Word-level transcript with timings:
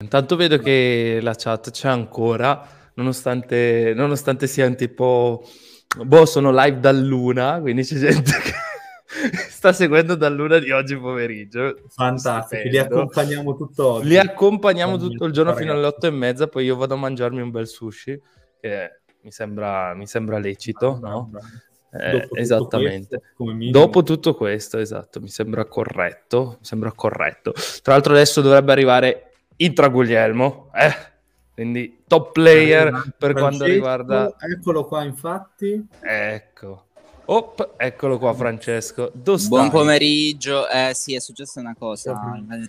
Intanto 0.00 0.36
vedo 0.36 0.58
che 0.58 1.18
la 1.20 1.34
chat 1.34 1.72
c'è 1.72 1.88
ancora, 1.88 2.64
nonostante, 2.94 3.92
nonostante 3.96 4.46
siano 4.46 4.76
tipo, 4.76 5.44
boh, 6.04 6.24
sono 6.24 6.52
live 6.52 6.78
dall'una, 6.78 7.58
quindi 7.60 7.82
c'è 7.82 7.96
gente 7.96 8.30
che 8.30 8.52
sta 9.50 9.72
seguendo 9.72 10.14
dall'una 10.14 10.60
di 10.60 10.70
oggi 10.70 10.96
pomeriggio. 10.96 11.74
Fantastico, 11.88 12.68
li 12.68 12.78
accompagniamo 12.78 13.56
tutto 13.56 13.94
oggi. 13.94 14.06
Li 14.06 14.18
accompagniamo 14.18 14.98
tutto 14.98 15.24
il 15.24 15.32
giorno 15.32 15.52
fino 15.56 15.72
alle 15.72 15.86
otto 15.86 16.06
e 16.06 16.10
mezza, 16.10 16.46
poi 16.46 16.66
io 16.66 16.76
vado 16.76 16.94
a 16.94 16.98
mangiarmi 16.98 17.40
un 17.40 17.50
bel 17.50 17.66
sushi, 17.66 18.22
che 18.60 19.00
mi 19.22 19.32
sembra, 19.32 19.94
mi 19.94 20.06
sembra 20.06 20.38
lecito, 20.38 21.00
ah, 21.02 21.08
no? 21.08 21.30
Eh, 21.90 22.28
esattamente. 22.34 23.20
Questo, 23.34 23.70
Dopo 23.72 24.04
tutto 24.04 24.36
questo, 24.36 24.78
esatto, 24.78 25.20
mi 25.20 25.28
sembra 25.28 25.64
corretto. 25.64 26.58
Mi 26.60 26.64
sembra 26.64 26.92
corretto. 26.92 27.52
Tra 27.82 27.94
l'altro, 27.94 28.12
adesso 28.12 28.40
dovrebbe 28.40 28.70
arrivare 28.70 29.27
Intra 29.60 29.88
Guglielmo, 29.88 30.70
eh? 30.72 31.16
quindi 31.58 32.04
top 32.06 32.30
player 32.30 32.90
per 33.18 33.32
Francesco, 33.32 33.40
quando 33.40 33.64
riguarda. 33.64 34.36
Eccolo 34.38 34.84
qua, 34.84 35.02
infatti. 35.02 35.84
Ecco. 36.00 36.84
Op, 37.24 37.74
eccolo 37.76 38.18
qua 38.18 38.32
Francesco. 38.32 39.10
Buon 39.12 39.68
pomeriggio. 39.68 40.68
Eh 40.68 40.92
sì, 40.94 41.14
è 41.14 41.20
successa 41.20 41.58
una 41.58 41.74
cosa. 41.76 42.16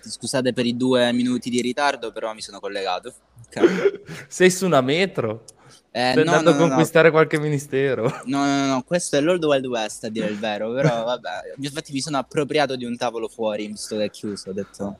Scusate 0.02 0.52
per 0.52 0.66
i 0.66 0.76
due 0.76 1.12
minuti 1.12 1.50
di 1.50 1.60
ritardo, 1.60 2.10
però 2.10 2.34
mi 2.34 2.42
sono 2.42 2.58
collegato. 2.58 3.14
Okay. 3.46 4.02
Sei 4.26 4.50
su 4.50 4.66
una 4.66 4.80
metro? 4.80 5.44
Eh, 5.92 6.10
Stai 6.10 6.24
no, 6.24 6.32
andando 6.32 6.50
no, 6.50 6.56
a 6.56 6.68
conquistare 6.68 7.06
no. 7.06 7.14
qualche 7.14 7.38
ministero. 7.38 8.22
No, 8.24 8.44
no, 8.44 8.66
no, 8.66 8.82
questo 8.82 9.16
è 9.16 9.20
l'Old 9.20 9.44
Wild 9.44 9.66
West 9.66 10.02
a 10.02 10.08
dire 10.08 10.26
il 10.26 10.38
vero, 10.38 10.72
però 10.72 11.04
vabbè, 11.04 11.54
infatti 11.58 11.92
mi 11.92 12.00
sono 12.00 12.18
appropriato 12.18 12.74
di 12.74 12.84
un 12.84 12.96
tavolo 12.96 13.28
fuori, 13.28 13.68
visto 13.68 13.96
che 13.96 14.04
è 14.04 14.10
chiuso, 14.10 14.50
ho 14.50 14.52
detto 14.52 14.96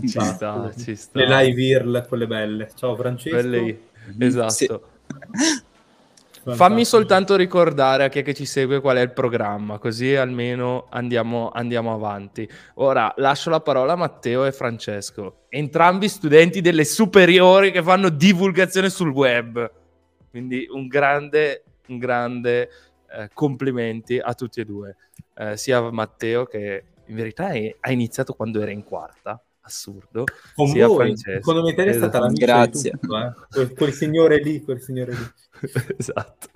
ci 0.00 0.20
sta, 0.20 0.70
ci 0.76 0.94
sta. 0.94 1.18
Le 1.18 1.26
live 1.26 1.62
IRL, 1.62 2.06
quelle 2.06 2.26
belle. 2.26 2.70
Ciao 2.74 2.94
Francesco. 2.96 3.36
Quelle... 3.36 3.80
Esatto. 4.18 4.50
Sì. 4.50 4.68
Fammi 6.54 6.84
soltanto 6.84 7.36
ricordare 7.36 8.04
a 8.04 8.08
chi 8.08 8.20
è 8.20 8.22
che 8.22 8.32
ci 8.32 8.46
segue 8.46 8.80
qual 8.80 8.96
è 8.96 9.00
il 9.00 9.12
programma, 9.12 9.78
così 9.78 10.14
almeno 10.14 10.86
andiamo, 10.90 11.50
andiamo, 11.52 11.92
avanti. 11.92 12.48
Ora 12.74 13.12
lascio 13.16 13.50
la 13.50 13.60
parola 13.60 13.92
a 13.92 13.96
Matteo 13.96 14.44
e 14.44 14.52
Francesco, 14.52 15.44
entrambi 15.48 16.08
studenti 16.08 16.60
delle 16.60 16.84
superiori 16.84 17.70
che 17.70 17.82
fanno 17.82 18.08
divulgazione 18.08 18.88
sul 18.88 19.10
web. 19.10 19.70
Quindi 20.30 20.66
un 20.70 20.86
grande, 20.86 21.64
un 21.88 21.98
grande 21.98 22.70
eh, 23.10 23.30
complimenti 23.34 24.18
a 24.18 24.32
tutti 24.34 24.60
e 24.60 24.64
due, 24.64 24.96
eh, 25.36 25.56
sia 25.56 25.78
a 25.78 25.90
Matteo 25.90 26.46
che 26.46 26.84
in 27.08 27.16
verità 27.16 27.50
è, 27.50 27.76
ha 27.80 27.90
iniziato 27.90 28.34
quando 28.34 28.60
era 28.60 28.70
in 28.70 28.84
quarta, 28.84 29.42
assurdo. 29.68 30.24
Con 30.54 30.66
sia 30.66 30.86
voi, 30.86 31.16
secondo 31.16 31.62
me 31.62 31.74
te 31.74 31.84
è 31.84 31.92
stata 31.92 32.18
la 32.18 32.28
Grazie. 32.28 32.90
Tutto, 32.92 33.18
eh? 33.18 33.32
quel, 33.50 33.74
quel, 33.74 33.92
signore 33.92 34.42
lì, 34.42 34.62
quel 34.62 34.80
signore 34.80 35.12
lì. 35.12 35.26
esatto. 35.96 36.48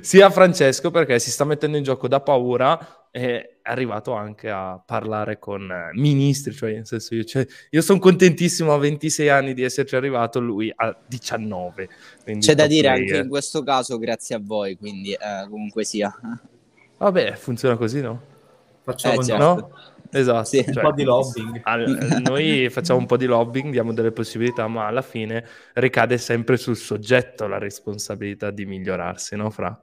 Sia 0.00 0.30
Francesco 0.30 0.90
perché 0.90 1.18
si 1.18 1.30
sta 1.30 1.44
mettendo 1.44 1.76
in 1.76 1.82
gioco 1.82 2.08
da 2.08 2.20
paura 2.20 3.08
e 3.10 3.40
è 3.62 3.70
arrivato 3.70 4.12
anche 4.12 4.50
a 4.50 4.82
parlare 4.84 5.38
con 5.38 5.70
ministri, 5.94 6.52
cioè 6.52 6.72
nel 6.72 6.86
senso 6.86 7.14
io, 7.14 7.24
cioè, 7.24 7.46
io 7.70 7.82
sono 7.82 7.98
contentissimo 7.98 8.72
a 8.72 8.78
26 8.78 9.28
anni 9.28 9.54
di 9.54 9.62
esserci 9.62 9.96
arrivato, 9.96 10.40
lui 10.40 10.72
a 10.74 10.96
19. 11.06 11.88
C'è 12.38 12.54
da 12.54 12.66
dire 12.66 12.88
player. 12.88 13.00
anche 13.00 13.16
in 13.24 13.28
questo 13.28 13.62
caso 13.62 13.98
grazie 13.98 14.36
a 14.36 14.40
voi, 14.42 14.76
quindi 14.76 15.12
eh, 15.12 15.48
comunque 15.48 15.84
sia. 15.84 16.14
Vabbè, 16.98 17.34
funziona 17.34 17.76
così, 17.76 18.00
no? 18.00 18.34
Facciamo 18.86 19.20
eh, 19.20 19.24
certo. 19.24 19.42
no? 19.42 19.70
Esatto. 20.12 20.44
Sì, 20.44 20.64
cioè, 20.64 20.76
un 20.76 20.90
po' 20.90 20.92
di 20.92 21.02
lobbying. 21.02 21.60
Al, 21.64 22.22
noi 22.22 22.70
facciamo 22.70 23.00
un 23.00 23.06
po' 23.06 23.16
di 23.16 23.26
lobbying, 23.26 23.72
diamo 23.72 23.92
delle 23.92 24.12
possibilità, 24.12 24.68
ma 24.68 24.86
alla 24.86 25.02
fine 25.02 25.44
ricade 25.74 26.18
sempre 26.18 26.56
sul 26.56 26.76
soggetto 26.76 27.48
la 27.48 27.58
responsabilità 27.58 28.52
di 28.52 28.64
migliorarsi, 28.64 29.34
no, 29.34 29.50
Fra? 29.50 29.76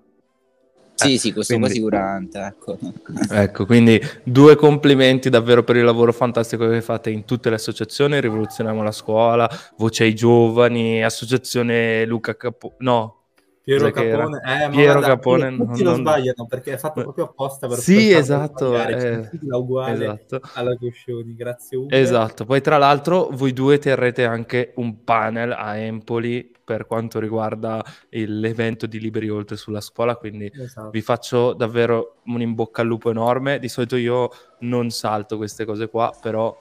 Sì, 0.95 1.15
eh, 1.15 1.17
sì, 1.17 1.33
questo 1.33 1.55
quindi, 1.55 1.73
sicuramente. 1.73 2.39
Ecco. 2.39 2.77
ecco, 3.29 3.65
quindi 3.65 4.01
due 4.23 4.55
complimenti 4.55 5.29
davvero 5.29 5.63
per 5.63 5.75
il 5.75 5.83
lavoro 5.83 6.13
fantastico 6.13 6.69
che 6.69 6.81
fate 6.81 7.09
in 7.09 7.25
tutte 7.25 7.49
le 7.49 7.55
associazioni, 7.55 8.21
Rivoluzioniamo 8.21 8.81
la 8.83 8.91
scuola, 8.91 9.49
Voce 9.75 10.03
ai 10.05 10.15
Giovani, 10.15 11.03
Associazione 11.03 12.05
Luca 12.05 12.37
Capo... 12.37 12.75
No, 12.77 13.22
Piero 13.63 13.91
Capone, 13.91 14.41
eh, 14.43 14.69
Piero 14.71 14.99
guarda, 14.99 15.07
Capone 15.07 15.55
tutti 15.55 15.83
non, 15.83 15.93
lo 15.93 15.99
sbagliano 15.99 16.45
perché 16.49 16.73
è 16.73 16.77
fatto 16.77 17.01
proprio 17.01 17.25
apposta 17.25 17.65
per 17.65 17.77
sì 17.77 18.11
esatto 18.11 18.75
eh, 18.75 19.29
uguale 19.51 20.03
esatto. 20.03 20.41
alla 20.55 20.75
Coscioni 20.75 21.33
grazie 21.33 21.77
Uber. 21.77 21.97
esatto 21.97 22.43
poi 22.43 22.59
tra 22.59 22.77
l'altro 22.77 23.29
voi 23.31 23.53
due 23.53 23.79
terrete 23.79 24.25
anche 24.25 24.73
un 24.75 25.05
panel 25.05 25.53
a 25.53 25.77
Empoli 25.77 26.51
per 26.61 26.85
quanto 26.85 27.19
riguarda 27.19 27.81
l'evento 28.09 28.85
di 28.85 28.99
Liberi 28.99 29.29
Oltre 29.29 29.55
sulla 29.55 29.79
scuola 29.79 30.17
quindi 30.17 30.51
esatto. 30.53 30.89
vi 30.89 31.01
faccio 31.01 31.53
davvero 31.53 32.17
un 32.25 32.41
in 32.41 32.53
bocca 32.55 32.81
al 32.81 32.87
lupo 32.87 33.11
enorme 33.11 33.59
di 33.59 33.69
solito 33.69 33.95
io 33.95 34.29
non 34.59 34.89
salto 34.89 35.37
queste 35.37 35.63
cose 35.63 35.87
qua 35.87 36.13
però 36.21 36.53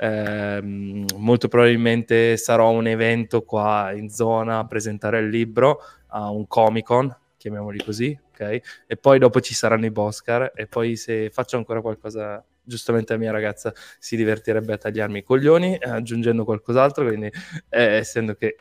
ehm, 0.00 1.04
molto 1.16 1.48
probabilmente 1.48 2.36
sarò 2.36 2.70
un 2.70 2.86
evento 2.86 3.42
qua 3.42 3.92
in 3.94 4.08
zona 4.08 4.58
a 4.58 4.66
presentare 4.66 5.20
il 5.20 5.28
libro 5.28 5.80
a 6.08 6.30
un 6.30 6.46
Comic 6.46 6.86
Con, 6.86 7.14
chiamiamoli 7.36 7.84
così, 7.84 8.18
ok? 8.30 8.60
E 8.86 8.96
poi 8.96 9.18
dopo 9.18 9.40
ci 9.40 9.54
saranno 9.54 9.86
i 9.86 9.90
Boscar 9.90 10.52
e 10.54 10.66
poi 10.66 10.96
se 10.96 11.30
faccio 11.30 11.56
ancora 11.56 11.80
qualcosa 11.80 12.44
giustamente 12.62 13.12
la 13.12 13.18
mia 13.18 13.32
ragazza 13.32 13.72
si 13.98 14.16
divertirebbe 14.16 14.72
a 14.72 14.78
tagliarmi 14.78 15.18
i 15.18 15.22
coglioni 15.22 15.76
eh, 15.76 15.90
aggiungendo 15.90 16.44
qualcos'altro, 16.44 17.06
quindi 17.06 17.30
eh, 17.68 17.82
essendo 17.96 18.34
che 18.34 18.56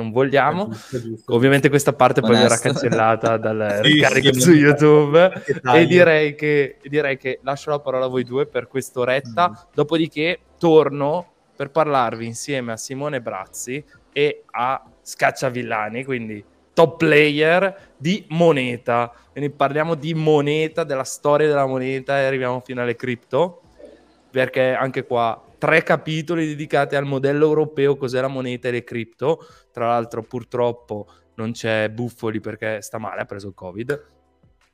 non 0.00 0.10
vogliamo. 0.10 0.68
Giusto, 0.68 1.00
giusto. 1.00 1.34
Ovviamente 1.34 1.68
questa 1.68 1.92
parte 1.92 2.20
Onesto. 2.20 2.38
poi 2.38 2.48
verrà 2.48 2.60
cancellata 2.60 3.36
dal 3.36 3.80
sì, 3.82 3.92
ricarico 3.92 4.32
sì, 4.32 4.40
su 4.40 4.52
YouTube 4.52 5.32
e 5.74 5.86
direi 5.86 6.34
che, 6.34 6.78
direi 6.82 7.16
che, 7.16 7.40
lascio 7.42 7.70
la 7.70 7.78
parola 7.78 8.06
a 8.06 8.08
voi 8.08 8.24
due 8.24 8.46
per 8.46 8.66
quest'oretta, 8.66 9.50
mm. 9.50 9.54
dopodiché 9.74 10.38
torno 10.58 11.26
per 11.54 11.70
parlarvi 11.70 12.24
insieme 12.24 12.72
a 12.72 12.76
Simone 12.76 13.20
Brazzi 13.20 13.84
e 14.12 14.44
a 14.50 14.82
Scacciavillani, 15.02 16.04
quindi 16.04 16.42
top 16.72 16.96
player 16.96 17.92
di 17.96 18.24
moneta. 18.28 19.12
Quindi 19.32 19.50
parliamo 19.50 19.94
di 19.94 20.14
moneta, 20.14 20.84
della 20.84 21.04
storia 21.04 21.46
della 21.46 21.66
moneta 21.66 22.18
e 22.18 22.24
arriviamo 22.24 22.60
fino 22.60 22.80
alle 22.82 22.96
cripto, 22.96 23.60
perché 24.30 24.72
anche 24.72 25.04
qua 25.04 25.40
tre 25.60 25.82
capitoli 25.82 26.46
dedicati 26.46 26.96
al 26.96 27.04
modello 27.04 27.44
europeo, 27.44 27.96
cos'è 27.96 28.20
la 28.20 28.28
moneta 28.28 28.68
e 28.68 28.70
le 28.70 28.82
cripto. 28.82 29.46
Tra 29.72 29.86
l'altro 29.86 30.22
purtroppo 30.22 31.06
non 31.34 31.52
c'è 31.52 31.88
Buffoli 31.90 32.40
perché 32.40 32.80
sta 32.82 32.98
male, 32.98 33.22
ha 33.22 33.24
preso 33.24 33.48
il 33.48 33.54
Covid, 33.54 34.06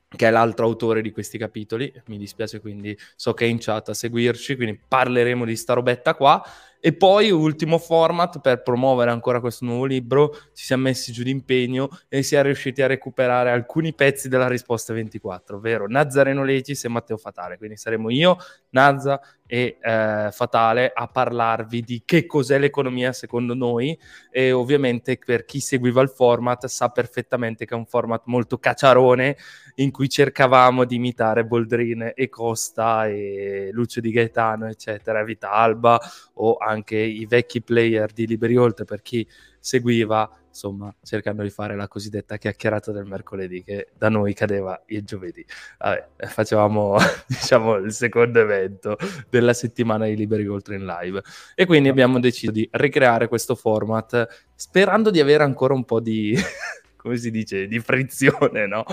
che 0.08 0.26
è 0.26 0.30
l'altro 0.30 0.66
autore 0.66 1.02
di 1.02 1.10
questi 1.10 1.38
capitoli. 1.38 1.92
Mi 2.06 2.18
dispiace, 2.18 2.60
quindi 2.60 2.96
so 3.14 3.34
che 3.34 3.44
è 3.44 3.48
in 3.48 3.58
chat 3.58 3.90
a 3.90 3.94
seguirci, 3.94 4.56
quindi 4.56 4.80
parleremo 4.86 5.44
di 5.44 5.56
sta 5.56 5.74
robetta 5.74 6.14
qua. 6.14 6.42
E 6.78 6.92
poi, 6.92 7.30
ultimo 7.30 7.78
format, 7.78 8.40
per 8.40 8.62
promuovere 8.62 9.10
ancora 9.10 9.40
questo 9.40 9.64
nuovo 9.64 9.86
libro, 9.86 10.32
ci 10.52 10.64
siamo 10.64 10.84
messi 10.84 11.10
giù 11.10 11.24
d'impegno 11.24 11.88
e 12.08 12.22
siamo 12.22 12.44
riusciti 12.44 12.80
a 12.82 12.86
recuperare 12.86 13.50
alcuni 13.50 13.92
pezzi 13.92 14.28
della 14.28 14.46
risposta 14.46 14.92
24, 14.92 15.56
ovvero 15.56 15.88
Nazareno 15.88 16.44
Lecis 16.44 16.84
e 16.84 16.88
Matteo 16.88 17.16
Fatale. 17.16 17.56
Quindi 17.58 17.76
saremo 17.76 18.10
io, 18.10 18.36
Nazza 18.70 19.20
e 19.46 19.78
eh, 19.80 20.28
Fatale 20.32 20.92
a 20.94 21.06
parlarvi 21.06 21.82
di 21.82 22.02
che 22.04 22.26
cos'è 22.26 22.58
l'economia 22.58 23.12
secondo 23.12 23.54
noi 23.54 23.98
e 24.30 24.52
ovviamente 24.52 25.18
per 25.24 25.44
chi 25.44 25.60
seguiva 25.60 26.02
il 26.02 26.08
format 26.08 26.66
sa 26.66 26.88
perfettamente 26.88 27.64
che 27.64 27.74
è 27.74 27.76
un 27.76 27.86
format 27.86 28.22
molto 28.26 28.58
cacciarone 28.58 29.36
in 29.76 29.90
cui 29.90 30.08
cercavamo 30.08 30.84
di 30.84 30.96
imitare 30.96 31.44
Boldrine 31.44 32.14
e 32.14 32.28
Costa 32.28 33.06
e 33.06 33.70
Lucio 33.72 34.00
Di 34.00 34.10
Gaetano 34.10 34.66
eccetera, 34.68 35.22
Vita 35.22 35.52
Alba 35.52 36.00
o 36.34 36.56
anche 36.56 36.96
i 36.96 37.26
vecchi 37.26 37.62
player 37.62 38.12
di 38.12 38.26
Liberi 38.26 38.56
Oltre 38.56 38.84
per 38.84 39.02
chi 39.02 39.26
seguiva, 39.58 40.31
insomma, 40.56 40.93
cercando 41.03 41.43
di 41.43 41.50
fare 41.50 41.76
la 41.76 41.87
cosiddetta 41.87 42.38
chiacchierata 42.38 42.91
del 42.91 43.05
mercoledì 43.05 43.62
che 43.62 43.88
da 43.97 44.08
noi 44.08 44.32
cadeva 44.32 44.82
il 44.87 45.05
giovedì. 45.05 45.44
Vabbè, 45.79 46.08
facevamo, 46.26 46.97
diciamo, 47.29 47.75
il 47.76 47.93
secondo 47.93 48.41
evento 48.41 48.97
della 49.29 49.53
settimana 49.53 50.06
di 50.06 50.17
Liberi 50.17 50.49
Oltre 50.49 50.76
in 50.76 50.87
live. 50.87 51.23
E 51.55 51.67
quindi 51.67 51.91
abbiamo 51.91 52.19
deciso 52.19 52.50
di 52.50 52.67
ricreare 52.73 53.29
questo 53.29 53.55
format 53.55 54.26
sperando 54.55 55.11
di 55.11 55.20
avere 55.20 55.44
ancora 55.44 55.75
un 55.75 55.85
po' 55.85 56.00
di 56.00 56.35
come 57.06 57.19
si 57.19 57.31
dice, 57.31 57.69
di 57.69 57.79
frizione, 57.79 58.67
no? 58.67 58.85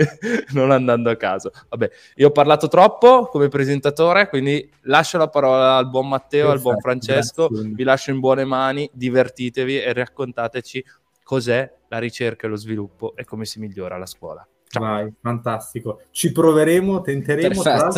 non 0.50 0.72
andando 0.72 1.10
a 1.10 1.16
caso. 1.16 1.52
Vabbè, 1.68 1.90
io 2.16 2.28
ho 2.28 2.32
parlato 2.32 2.66
troppo 2.66 3.26
come 3.26 3.46
presentatore, 3.46 4.28
quindi 4.28 4.68
lascio 4.82 5.16
la 5.16 5.28
parola 5.28 5.76
al 5.76 5.88
buon 5.88 6.08
Matteo, 6.08 6.48
Perfetto, 6.48 6.50
al 6.50 6.60
buon 6.60 6.80
Francesco, 6.80 7.46
grazie. 7.46 7.70
vi 7.72 7.84
lascio 7.84 8.10
in 8.10 8.18
buone 8.18 8.44
mani, 8.44 8.90
divertitevi 8.92 9.80
e 9.80 9.92
raccontateci 9.92 10.84
cos'è 11.32 11.72
la 11.88 11.98
ricerca 11.98 12.46
e 12.46 12.50
lo 12.50 12.56
sviluppo 12.56 13.16
e 13.16 13.24
come 13.24 13.46
si 13.46 13.58
migliora 13.58 13.96
la 13.96 14.04
scuola. 14.04 14.46
Ciao. 14.66 14.82
Vai, 14.82 15.10
fantastico. 15.18 16.02
Ci 16.10 16.30
proveremo, 16.30 17.00
tenteremo. 17.00 17.62
Tra 17.62 17.88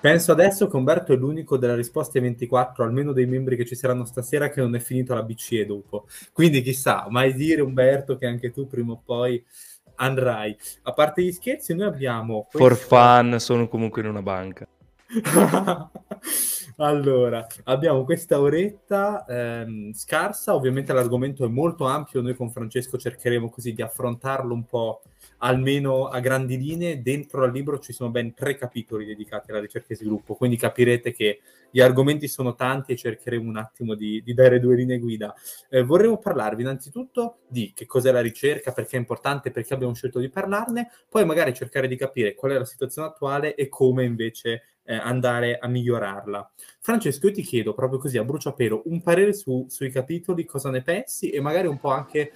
Penso 0.00 0.32
adesso 0.32 0.66
che 0.66 0.76
Umberto 0.76 1.12
è 1.12 1.16
l'unico 1.16 1.58
della 1.58 1.74
risposta 1.74 2.16
ai 2.16 2.24
24, 2.24 2.84
almeno 2.84 3.12
dei 3.12 3.26
membri 3.26 3.54
che 3.54 3.66
ci 3.66 3.74
saranno 3.74 4.06
stasera, 4.06 4.48
che 4.48 4.62
non 4.62 4.74
è 4.74 4.78
finito 4.78 5.12
la 5.12 5.22
BCE 5.22 5.66
dopo. 5.66 6.06
Quindi 6.32 6.62
chissà, 6.62 7.06
mai 7.10 7.34
dire 7.34 7.60
Umberto 7.60 8.16
che 8.16 8.24
anche 8.24 8.50
tu 8.50 8.66
prima 8.66 8.92
o 8.92 9.02
poi 9.04 9.44
andrai. 9.96 10.56
A 10.84 10.92
parte 10.94 11.22
gli 11.22 11.32
scherzi, 11.32 11.74
noi 11.74 11.86
abbiamo... 11.86 12.48
For 12.50 12.74
fun, 12.76 13.36
sono 13.40 13.68
comunque 13.68 14.00
in 14.00 14.08
una 14.08 14.22
banca. 14.22 14.66
allora, 16.76 17.46
abbiamo 17.64 18.04
questa 18.04 18.40
oretta 18.40 19.24
ehm, 19.26 19.92
scarsa, 19.92 20.54
ovviamente 20.54 20.92
l'argomento 20.92 21.44
è 21.44 21.48
molto 21.48 21.84
ampio, 21.84 22.20
noi 22.20 22.34
con 22.34 22.50
Francesco 22.50 22.98
cercheremo 22.98 23.48
così 23.50 23.72
di 23.72 23.82
affrontarlo 23.82 24.54
un 24.54 24.64
po' 24.64 25.02
almeno 25.38 26.06
a 26.06 26.20
grandi 26.20 26.56
linee, 26.56 27.02
dentro 27.02 27.44
al 27.44 27.52
libro 27.52 27.78
ci 27.78 27.92
sono 27.92 28.10
ben 28.10 28.34
tre 28.34 28.56
capitoli 28.56 29.04
dedicati 29.04 29.50
alla 29.50 29.60
ricerca 29.60 29.92
e 29.92 29.96
sviluppo, 29.96 30.34
quindi 30.34 30.56
capirete 30.56 31.12
che 31.12 31.40
gli 31.70 31.80
argomenti 31.80 32.28
sono 32.28 32.54
tanti 32.54 32.92
e 32.92 32.96
cercheremo 32.96 33.48
un 33.48 33.56
attimo 33.56 33.94
di, 33.94 34.22
di 34.22 34.34
dare 34.34 34.60
due 34.60 34.76
linee 34.76 34.98
guida. 34.98 35.34
Eh, 35.70 35.82
vorremmo 35.82 36.18
parlarvi 36.18 36.62
innanzitutto 36.62 37.38
di 37.48 37.72
che 37.74 37.86
cos'è 37.86 38.12
la 38.12 38.20
ricerca, 38.20 38.72
perché 38.72 38.96
è 38.96 39.00
importante, 39.00 39.50
perché 39.50 39.72
abbiamo 39.72 39.94
scelto 39.94 40.18
di 40.18 40.28
parlarne, 40.28 40.90
poi 41.08 41.24
magari 41.24 41.54
cercare 41.54 41.88
di 41.88 41.96
capire 41.96 42.34
qual 42.34 42.52
è 42.52 42.58
la 42.58 42.64
situazione 42.64 43.08
attuale 43.08 43.54
e 43.54 43.68
come 43.68 44.04
invece 44.04 44.71
eh, 44.84 44.94
andare 44.94 45.58
a 45.58 45.68
migliorarla. 45.68 46.50
Francesco, 46.80 47.26
io 47.28 47.32
ti 47.32 47.42
chiedo 47.42 47.74
proprio 47.74 47.98
così 47.98 48.18
a 48.18 48.24
bruciapelo 48.24 48.82
un 48.86 49.02
parere 49.02 49.32
su, 49.32 49.66
sui 49.68 49.90
capitoli, 49.90 50.44
cosa 50.44 50.70
ne 50.70 50.82
pensi 50.82 51.30
e 51.30 51.40
magari 51.40 51.66
un 51.66 51.78
po' 51.78 51.90
anche 51.90 52.32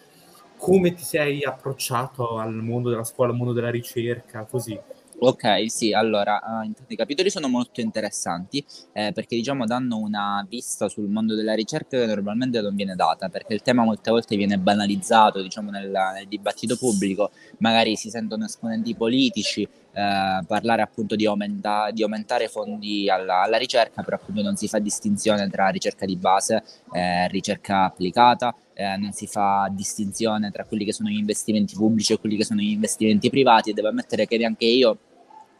come 0.57 0.95
ti 0.95 1.05
sei 1.05 1.45
approcciato 1.45 2.39
al 2.39 2.55
mondo 2.55 2.91
della 2.91 3.05
scuola, 3.05 3.31
al 3.33 3.37
mondo 3.37 3.53
della 3.53 3.71
ricerca, 3.71 4.45
così. 4.45 4.79
Ok, 5.19 5.71
sì, 5.71 5.95
allora, 5.95 6.39
uh, 6.45 6.71
i 6.89 6.95
capitoli 6.95 7.31
sono 7.31 7.49
molto 7.49 7.81
interessanti 7.81 8.63
eh, 8.93 9.13
perché 9.15 9.35
diciamo 9.35 9.65
danno 9.65 9.97
una 9.97 10.45
vista 10.47 10.91
sul 10.91 11.09
mondo 11.09 11.35
della 11.35 11.55
ricerca 11.55 11.97
che 11.97 12.05
normalmente 12.05 12.61
non 12.61 12.75
viene 12.75 12.95
data, 12.95 13.31
perché 13.31 13.55
il 13.55 13.63
tema 13.63 13.83
molte 13.83 14.11
volte 14.11 14.37
viene 14.37 14.59
banalizzato, 14.59 15.41
diciamo, 15.41 15.71
nel, 15.71 15.91
nel 15.91 16.29
dibattito 16.29 16.77
pubblico, 16.77 17.31
magari 17.59 17.97
si 17.97 18.11
sentono 18.11 18.45
esponenti 18.45 18.95
politici 18.95 19.63
eh, 19.63 20.41
parlare 20.47 20.83
appunto 20.83 21.17
di, 21.17 21.25
aumenta- 21.25 21.91
di 21.91 22.03
aumentare 22.03 22.49
fondi 22.49 23.09
alla, 23.09 23.41
alla, 23.41 23.57
ricerca, 23.57 24.03
però 24.03 24.17
appunto 24.17 24.43
non 24.43 24.57
si 24.57 24.69
fa 24.69 24.79
distinzione 24.79 25.49
tra 25.49 25.69
ricerca 25.69 26.05
di 26.05 26.17
base 26.17 26.63
e 26.93 27.01
eh, 27.01 27.29
ricerca 27.29 27.85
applicata, 27.85 28.55
eh, 28.77 28.97
non 28.97 29.13
si 29.13 29.27
fa 29.27 29.69
distinzione 29.73 30.51
tra 30.51 30.65
quelli 30.65 30.85
che 30.85 30.93
sono 30.93 31.09
gli 31.09 31.17
investimenti 31.17 31.75
pubblici 31.75 32.13
e 32.13 32.19
quelli 32.19 32.37
che 32.37 32.45
sono 32.45 32.61
gli 32.61 32.71
investimenti 32.71 33.31
privati 33.31 33.71
e 33.71 33.73
devo 33.73 33.89
ammettere 33.89 34.27
che 34.27 34.37
neanche 34.37 34.67
io 34.67 34.99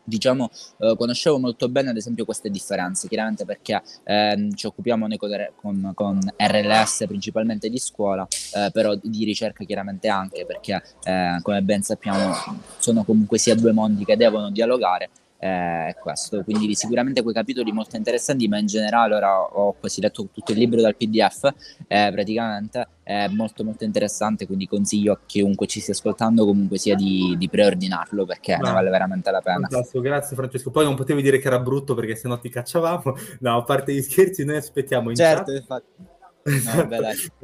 diciamo, 0.07 0.51
eh, 0.79 0.95
conoscevo 0.97 1.39
molto 1.39 1.69
bene 1.69 1.91
ad 1.91 1.97
esempio 1.97 2.25
queste 2.25 2.49
differenze, 2.49 3.09
chiaramente 3.09 3.45
perché 3.45 3.83
eh, 4.05 4.49
ci 4.55 4.67
occupiamo 4.67 5.07
noi 5.07 5.17
con, 5.17 5.31
con, 5.57 5.93
con, 5.95 6.19
RLS 6.37 7.05
principalmente 7.09 7.69
di 7.69 7.79
scuola, 7.79 8.27
eh, 8.55 8.71
però 8.73 8.95
di 8.95 9.25
ricerca 9.25 9.65
chiaramente 9.65 10.09
anche 10.09 10.47
perché 10.47 10.83
eh, 11.03 11.39
come 11.43 11.63
ben 11.63 11.83
sappiamo 11.83 12.33
sono 12.79 13.05
comunque 13.05 13.39
sia 13.39 13.55
due 13.55 13.73
mondi 13.73 14.05
che 14.05 14.17
devono 14.17 14.51
dialogare 14.51 15.11
eh, 15.39 15.95
questo, 16.01 16.43
quindi 16.45 16.75
sicuramente 16.75 17.23
quei 17.23 17.35
capitoli 17.35 17.73
molto 17.73 17.97
interessanti, 17.97 18.49
ma 18.49 18.59
in 18.59 18.67
generale 18.67 19.15
ora 19.15 19.41
ho 19.41 19.75
quasi 19.79 20.01
letto 20.01 20.29
tutto 20.33 20.53
il 20.53 20.59
libro 20.59 20.81
dal 20.81 20.97
PDF, 20.97 21.53
eh, 21.89 22.11
praticamente 22.13 22.87
è 23.07 23.29
molto 23.29 23.63
molto 23.63 23.85
interessante, 23.85 24.47
quindi 24.47 24.67
consiglio 24.67 25.13
a 25.13 25.21
chiunque 25.25 25.69
ci 25.69 25.79
stia 25.79 25.95
ascoltando 25.95 26.45
comunque 26.45 26.77
sia 26.77 26.97
di, 26.97 27.37
di 27.39 27.49
preordinarlo 27.49 28.25
perché 28.25 28.57
no. 28.57 28.67
ne 28.67 28.73
vale 28.73 28.91
veramente 28.91 29.31
la 29.31 29.41
pena. 29.41 29.69
Fantastico, 29.69 30.01
grazie 30.01 30.35
Francesco. 30.35 30.73
Poi 30.73 30.85
non 30.85 30.97
potevi 30.97 31.23
dire 31.23 31.39
che 31.39 31.47
era 31.47 31.61
brutto 31.61 31.95
perché 31.95 32.17
sennò 32.17 32.37
ti 32.41 32.49
cacciavamo. 32.49 33.17
No, 33.39 33.59
a 33.59 33.63
parte 33.63 33.95
gli 33.95 34.03
scherzi, 34.03 34.45
noi 34.45 34.57
aspettiamo 34.57 35.11
in 35.11 35.15
certo, 35.15 35.53
chat. 35.53 35.61
infatti. 35.61 36.15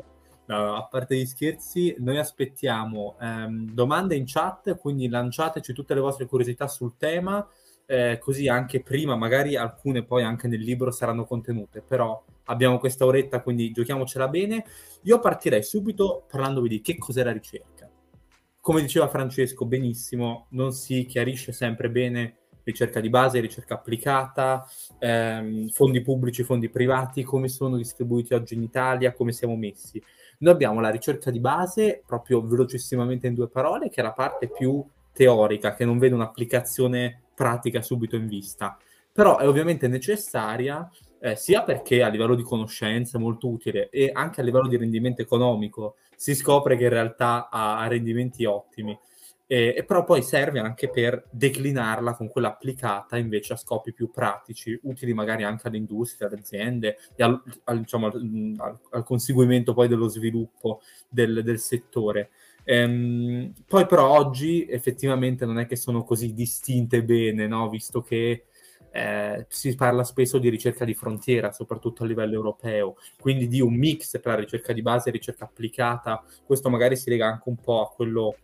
No. 0.44 0.64
No, 0.64 0.76
a 0.76 0.86
parte 0.86 1.16
gli 1.16 1.24
scherzi, 1.24 1.94
noi 2.00 2.18
aspettiamo 2.18 3.16
ehm, 3.20 3.70
domande 3.70 4.16
in 4.16 4.24
chat, 4.26 4.76
quindi 4.76 5.08
lanciateci 5.08 5.72
tutte 5.72 5.94
le 5.94 6.00
vostre 6.00 6.26
curiosità 6.26 6.66
sul 6.66 6.96
tema 6.98 7.46
eh, 7.86 8.18
così 8.18 8.48
anche 8.48 8.82
prima, 8.82 9.16
magari 9.16 9.56
alcune 9.56 10.04
poi 10.04 10.22
anche 10.22 10.48
nel 10.48 10.60
libro 10.60 10.90
saranno 10.90 11.24
contenute, 11.24 11.82
però 11.82 12.22
abbiamo 12.44 12.78
questa 12.78 13.04
oretta, 13.04 13.42
quindi 13.42 13.70
giochiamocela 13.70 14.28
bene. 14.28 14.64
Io 15.02 15.18
partirei 15.18 15.62
subito 15.62 16.24
parlandovi 16.28 16.68
di 16.68 16.80
che 16.80 16.96
cos'è 16.98 17.22
la 17.22 17.32
ricerca. 17.32 17.90
Come 18.60 18.80
diceva 18.80 19.08
Francesco 19.08 19.66
benissimo, 19.66 20.46
non 20.50 20.72
si 20.72 21.04
chiarisce 21.04 21.52
sempre 21.52 21.90
bene 21.90 22.36
ricerca 22.64 23.00
di 23.00 23.08
base, 23.08 23.40
ricerca 23.40 23.74
applicata, 23.74 24.64
ehm, 24.98 25.68
fondi 25.68 26.00
pubblici, 26.00 26.44
fondi 26.44 26.68
privati, 26.68 27.24
come 27.24 27.48
sono 27.48 27.76
distribuiti 27.76 28.34
oggi 28.34 28.54
in 28.54 28.62
Italia, 28.62 29.12
come 29.12 29.32
siamo 29.32 29.56
messi. 29.56 30.02
Noi 30.38 30.52
abbiamo 30.52 30.80
la 30.80 30.90
ricerca 30.90 31.30
di 31.30 31.40
base, 31.40 32.02
proprio 32.06 32.40
velocissimamente 32.40 33.26
in 33.26 33.34
due 33.34 33.48
parole, 33.48 33.88
che 33.88 34.00
è 34.00 34.04
la 34.04 34.12
parte 34.12 34.48
più 34.48 34.84
teorica, 35.12 35.74
che 35.74 35.84
non 35.84 35.98
vede 35.98 36.14
un'applicazione 36.14 37.22
pratica 37.42 37.82
subito 37.82 38.14
in 38.14 38.28
vista, 38.28 38.78
però 39.10 39.38
è 39.38 39.48
ovviamente 39.48 39.88
necessaria 39.88 40.88
eh, 41.18 41.34
sia 41.34 41.64
perché 41.64 42.04
a 42.04 42.06
livello 42.06 42.36
di 42.36 42.44
conoscenza 42.44 43.18
è 43.18 43.20
molto 43.20 43.48
utile 43.48 43.90
e 43.90 44.12
anche 44.12 44.40
a 44.40 44.44
livello 44.44 44.68
di 44.68 44.76
rendimento 44.76 45.22
economico 45.22 45.96
si 46.14 46.36
scopre 46.36 46.76
che 46.76 46.84
in 46.84 46.90
realtà 46.90 47.48
ha, 47.50 47.84
rendimenti 47.88 48.44
ottimi. 48.44 48.96
E, 49.44 49.74
e, 49.76 49.84
però 49.84 50.04
poi 50.04 50.22
serve 50.22 50.60
anche 50.60 50.88
per 50.88 51.26
declinarla 51.32 52.14
con 52.14 52.28
quella 52.28 52.48
applicata 52.48 53.16
invece 53.16 53.54
a 53.54 53.56
scopi 53.56 53.92
più 53.92 54.08
pratici, 54.08 54.78
utili 54.84 55.12
magari 55.12 55.42
anche 55.42 55.66
all'industria, 55.66 56.28
alle 56.28 56.38
aziende 56.38 56.96
e 57.16 57.24
al, 57.24 57.42
al, 57.64 57.80
diciamo, 57.80 58.06
al, 58.06 58.78
al 58.90 59.02
conseguimento 59.02 59.74
poi 59.74 59.88
dello 59.88 60.06
sviluppo 60.06 60.80
del, 61.08 61.42
del 61.42 61.58
settore. 61.58 62.30
Ehm, 62.64 63.52
poi 63.66 63.86
però 63.86 64.08
oggi 64.08 64.66
effettivamente 64.68 65.44
non 65.44 65.58
è 65.58 65.66
che 65.66 65.76
sono 65.76 66.04
così 66.04 66.32
distinte 66.32 67.02
bene, 67.02 67.46
no? 67.46 67.68
visto 67.68 68.02
che 68.02 68.44
eh, 68.92 69.46
si 69.48 69.74
parla 69.74 70.04
spesso 70.04 70.38
di 70.38 70.48
ricerca 70.48 70.84
di 70.84 70.94
frontiera, 70.94 71.50
soprattutto 71.52 72.02
a 72.02 72.06
livello 72.06 72.34
europeo, 72.34 72.96
quindi 73.18 73.48
di 73.48 73.60
un 73.60 73.74
mix 73.74 74.20
tra 74.20 74.34
ricerca 74.34 74.72
di 74.72 74.82
base 74.82 75.08
e 75.08 75.12
ricerca 75.12 75.44
applicata. 75.44 76.22
Questo 76.44 76.68
magari 76.68 76.96
si 76.96 77.10
lega 77.10 77.26
anche 77.26 77.48
un 77.48 77.56
po' 77.56 77.82
a 77.82 77.88
quello 77.88 78.36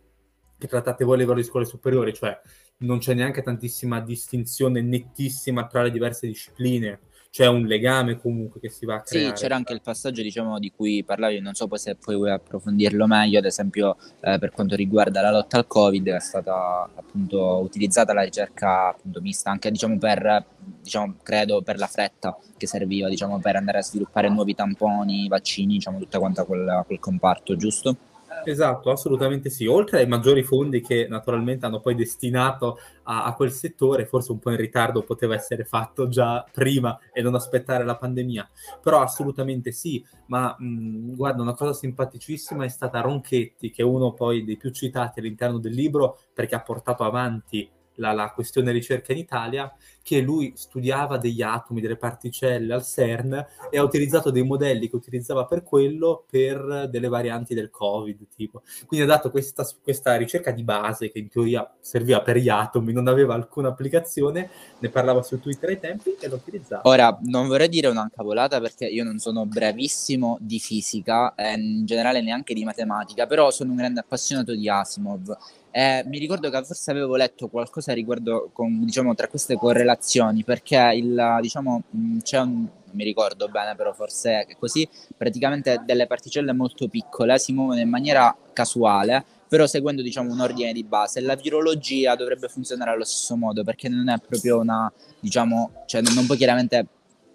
che 0.57 0.67
trattate 0.67 1.05
voi 1.05 1.15
a 1.15 1.17
livello 1.19 1.39
di 1.39 1.45
scuole 1.45 1.65
superiori, 1.65 2.13
cioè 2.13 2.37
non 2.79 2.99
c'è 2.99 3.13
neanche 3.13 3.41
tantissima 3.41 4.01
distinzione 4.01 4.81
nettissima 4.81 5.67
tra 5.67 5.83
le 5.83 5.91
diverse 5.91 6.27
discipline 6.27 6.99
c'è 7.31 7.45
un 7.45 7.65
legame 7.65 8.19
comunque 8.19 8.59
che 8.59 8.69
si 8.69 8.85
va 8.85 8.95
a 8.95 9.01
creare. 9.01 9.35
Sì, 9.35 9.41
c'era 9.41 9.55
anche 9.55 9.73
il 9.73 9.81
passaggio 9.81 10.21
diciamo, 10.21 10.57
di 10.57 10.71
cui 10.75 11.03
parlavi, 11.03 11.39
non 11.39 11.53
so 11.53 11.67
poi 11.67 11.77
se 11.77 11.95
poi 11.95 12.15
vuoi 12.15 12.31
approfondirlo 12.31 13.05
meglio, 13.05 13.37
ad 13.37 13.45
esempio 13.45 13.97
eh, 14.21 14.39
per 14.39 14.51
quanto 14.51 14.75
riguarda 14.75 15.21
la 15.21 15.31
lotta 15.31 15.57
al 15.57 15.67
Covid 15.67 16.09
è 16.09 16.19
stata 16.19 16.89
appunto 16.95 17.59
utilizzata 17.59 18.13
la 18.13 18.23
ricerca 18.23 18.89
appunto 18.89 19.21
mista 19.21 19.51
anche 19.51 19.69
diciamo 19.69 19.97
per, 19.97 20.45
diciamo, 20.81 21.17
credo 21.21 21.61
per 21.61 21.77
la 21.77 21.87
fretta 21.87 22.35
che 22.57 22.67
serviva 22.67 23.07
diciamo 23.07 23.39
per 23.39 23.55
andare 23.55 23.77
a 23.77 23.83
sviluppare 23.83 24.29
nuovi 24.29 24.55
tamponi, 24.55 25.27
vaccini, 25.27 25.73
diciamo 25.75 25.99
tutta 25.99 26.17
quanta 26.17 26.43
quel, 26.45 26.83
quel 26.87 26.99
comparto, 26.99 27.55
giusto? 27.55 27.95
Esatto, 28.43 28.91
assolutamente 28.91 29.49
sì. 29.49 29.65
Oltre 29.65 29.99
ai 29.99 30.07
maggiori 30.07 30.43
fondi 30.43 30.81
che 30.81 31.07
naturalmente 31.07 31.65
hanno 31.65 31.79
poi 31.79 31.95
destinato 31.95 32.79
a, 33.03 33.25
a, 33.25 33.33
quel 33.33 33.51
settore, 33.51 34.05
forse 34.05 34.31
un 34.31 34.39
po' 34.39 34.51
in 34.51 34.57
ritardo 34.57 35.03
poteva 35.03 35.35
essere 35.35 35.65
fatto 35.65 36.07
già 36.07 36.45
prima 36.51 36.97
e 37.11 37.21
non 37.21 37.35
aspettare 37.35 37.83
la 37.83 37.97
pandemia, 37.97 38.49
però 38.81 39.01
assolutamente 39.01 39.71
sì. 39.71 40.03
Ma 40.27 40.55
mh, 40.57 41.15
guarda, 41.15 41.41
una 41.41 41.53
cosa 41.53 41.73
simpaticissima 41.73 42.65
è 42.65 42.69
stata 42.69 43.01
Ronchetti, 43.01 43.69
che 43.69 43.81
è 43.81 43.85
uno 43.85 44.13
poi 44.13 44.43
dei 44.43 44.57
più 44.57 44.71
citati 44.71 45.19
all'interno 45.19 45.59
del 45.59 45.73
libro 45.73 46.19
perché 46.33 46.55
ha 46.55 46.61
portato 46.61 47.03
avanti 47.03 47.69
la, 47.99 48.13
la 48.13 48.31
questione 48.31 48.71
ricerca 48.71 49.11
in 49.11 49.19
Italia, 49.19 49.71
che 50.01 50.21
lui 50.21 50.53
studiava 50.55 51.17
degli 51.17 51.41
atomi, 51.41 51.81
delle 51.81 51.97
particelle 51.97 52.73
al 52.73 52.83
CERN 52.83 53.45
e 53.69 53.77
ha 53.77 53.83
utilizzato 53.83 54.31
dei 54.31 54.43
modelli 54.43 54.89
che 54.89 54.95
utilizzava 54.95 55.45
per 55.45 55.61
quello 55.61 56.25
per 56.27 56.87
delle 56.89 57.07
varianti 57.07 57.53
del 57.53 57.69
Covid, 57.69 58.27
tipo. 58.35 58.63
Quindi 58.87 59.05
ha 59.05 59.09
dato 59.09 59.29
questa, 59.29 59.67
questa 59.83 60.15
ricerca 60.15 60.51
di 60.51 60.63
base 60.63 61.11
che 61.11 61.19
in 61.19 61.29
teoria 61.29 61.69
serviva 61.79 62.21
per 62.21 62.37
gli 62.37 62.49
atomi, 62.49 62.91
non 62.91 63.07
aveva 63.07 63.35
alcuna 63.35 63.67
applicazione, 63.67 64.49
ne 64.79 64.89
parlava 64.89 65.21
su 65.21 65.39
Twitter 65.39 65.69
ai 65.69 65.79
tempi 65.79 66.15
e 66.19 66.27
lo 66.27 66.35
utilizzava. 66.35 66.81
Ora, 66.85 67.15
non 67.23 67.47
vorrei 67.47 67.69
dire 67.69 67.87
una 67.87 68.09
cavolata 68.13 68.59
perché 68.59 68.85
io 68.85 69.03
non 69.03 69.19
sono 69.19 69.45
bravissimo 69.45 70.37
di 70.39 70.59
fisica 70.59 71.35
e 71.35 71.53
in 71.53 71.85
generale 71.85 72.21
neanche 72.21 72.53
di 72.55 72.63
matematica, 72.63 73.27
però 73.27 73.51
sono 73.51 73.71
un 73.71 73.77
grande 73.77 73.99
appassionato 73.99 74.55
di 74.55 74.67
Asimov 74.67 75.37
eh, 75.71 76.03
mi 76.05 76.17
ricordo 76.17 76.49
che 76.49 76.63
forse 76.63 76.91
avevo 76.91 77.15
letto 77.15 77.47
qualcosa 77.47 77.93
riguardo 77.93 78.49
con, 78.53 78.83
diciamo, 78.85 79.13
tra 79.15 79.27
queste 79.27 79.55
correlazioni, 79.55 80.43
perché 80.43 80.91
il, 80.95 81.37
diciamo, 81.41 81.83
c'è 82.21 82.39
un, 82.39 82.67
non 82.89 82.97
mi 82.97 83.03
ricordo 83.03 83.47
bene, 83.47 83.75
però 83.75 83.93
forse 83.93 84.45
è 84.45 84.55
così, 84.57 84.87
praticamente 85.15 85.81
delle 85.85 86.07
particelle 86.07 86.53
molto 86.53 86.87
piccole 86.87 87.37
si 87.37 87.53
muovono 87.53 87.79
in 87.79 87.89
maniera 87.89 88.35
casuale 88.51 89.25
però 89.49 89.65
seguendo 89.65 90.03
diciamo 90.03 90.31
un 90.31 90.39
ordine 90.39 90.71
di 90.71 90.83
base. 90.83 91.21
La 91.21 91.33
virologia 91.33 92.15
dovrebbe 92.15 92.47
funzionare 92.47 92.91
allo 92.91 93.03
stesso 93.03 93.35
modo 93.35 93.63
perché 93.63 93.89
non 93.89 94.07
è 94.07 94.17
proprio 94.19 94.59
una, 94.59 94.93
diciamo, 95.19 95.83
cioè 95.87 96.01
non 96.01 96.27
puoi 96.27 96.37
chiaramente 96.37 96.85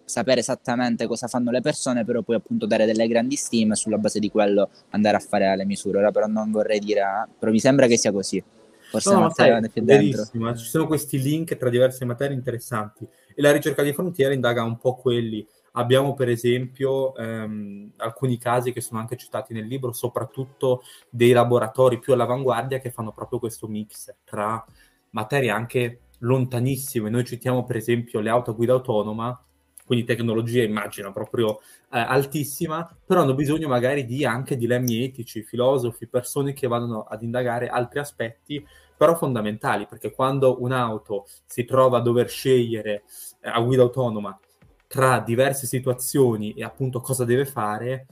sapere 0.05 0.41
esattamente 0.41 1.07
cosa 1.07 1.27
fanno 1.27 1.51
le 1.51 1.61
persone, 1.61 2.05
però 2.05 2.23
puoi 2.23 2.37
appunto 2.37 2.67
dare 2.67 2.87
delle 2.87 3.09
grandi 3.09 3.37
stime 3.37 3.73
e 3.73 3.77
sulla 3.77 3.99
base 3.99 4.19
di 4.19 4.31
quello 4.31 4.71
andare 4.91 5.17
a 5.17 5.21
fare 5.21 5.55
le 5.57 5.65
misure. 5.65 5.99
Ora 5.99 6.11
però 6.11 6.27
non 6.27 6.51
vorrei 6.51 6.79
dire, 6.79 7.03
però 7.39 7.51
mi 7.51 7.61
sembra 7.61 7.87
che 7.87 7.97
sia 7.97 8.13
così. 8.13 8.43
Forse 8.91 9.15
no, 9.15 9.31
sai, 9.31 9.69
più 9.71 9.83
dentro. 9.83 10.25
Ci 10.55 10.65
sono 10.67 10.87
questi 10.87 11.21
link 11.21 11.57
tra 11.57 11.69
diverse 11.69 12.05
materie 12.05 12.37
interessanti 12.37 13.07
e 13.35 13.43
la 13.43 13.51
ricerca 13.51 13.83
di 13.83 13.93
frontiera 13.93 14.33
indaga 14.33 14.63
un 14.63 14.79
po' 14.79 14.95
quelli. 14.95 15.45
Abbiamo 15.73 16.15
per 16.15 16.29
esempio 16.29 17.17
ehm, 17.17 17.95
alcuni 17.97 18.39
casi 18.39 18.73
che 18.73 18.81
sono 18.81 19.01
anche 19.01 19.17
citati 19.17 19.53
nel 19.53 19.67
libro, 19.67 19.93
soprattutto 19.93 20.83
dei 21.11 21.33
laboratori 21.33 21.99
più 21.99 22.13
all'avanguardia 22.13 22.79
che 22.79 22.93
fanno 22.93 23.11
proprio 23.11 23.41
questo 23.41 23.67
mix 23.67 24.15
tra 24.23 24.65
materie 25.11 25.51
anche 25.51 26.01
lontanissime. 26.19 27.11
Noi 27.11 27.25
citiamo 27.25 27.65
per 27.65 27.77
esempio 27.77 28.21
le 28.21 28.31
auto 28.31 28.53
a 28.53 28.55
guida 28.55 28.75
autonoma, 28.75 29.45
quindi 29.85 30.05
tecnologia 30.05 30.63
immagino 30.63 31.13
proprio 31.13 31.61
eh, 31.93 31.99
altissima, 31.99 32.89
però 33.05 33.23
hanno 33.23 33.35
bisogno 33.35 33.69
magari 33.69 34.05
di 34.07 34.25
anche 34.25 34.57
dilemmi 34.57 35.05
etici, 35.05 35.43
filosofi, 35.43 36.07
persone 36.07 36.53
che 36.53 36.67
vadano 36.67 37.03
ad 37.03 37.23
indagare 37.23 37.69
altri 37.69 37.99
aspetti, 37.99 38.67
però 38.97 39.15
fondamentali, 39.15 39.87
perché 39.87 40.13
quando 40.13 40.63
un'auto 40.63 41.27
si 41.45 41.65
trova 41.65 41.99
a 41.99 42.03
dover 42.03 42.29
scegliere 42.29 43.05
eh, 43.41 43.49
a 43.49 43.61
guida 43.61 43.83
autonoma 43.83 44.39
tra 44.87 45.21
diverse 45.21 45.67
situazioni 45.67 46.55
e 46.55 46.63
appunto 46.63 47.01
cosa 47.01 47.25
deve 47.25 47.45
fare, 47.45 48.07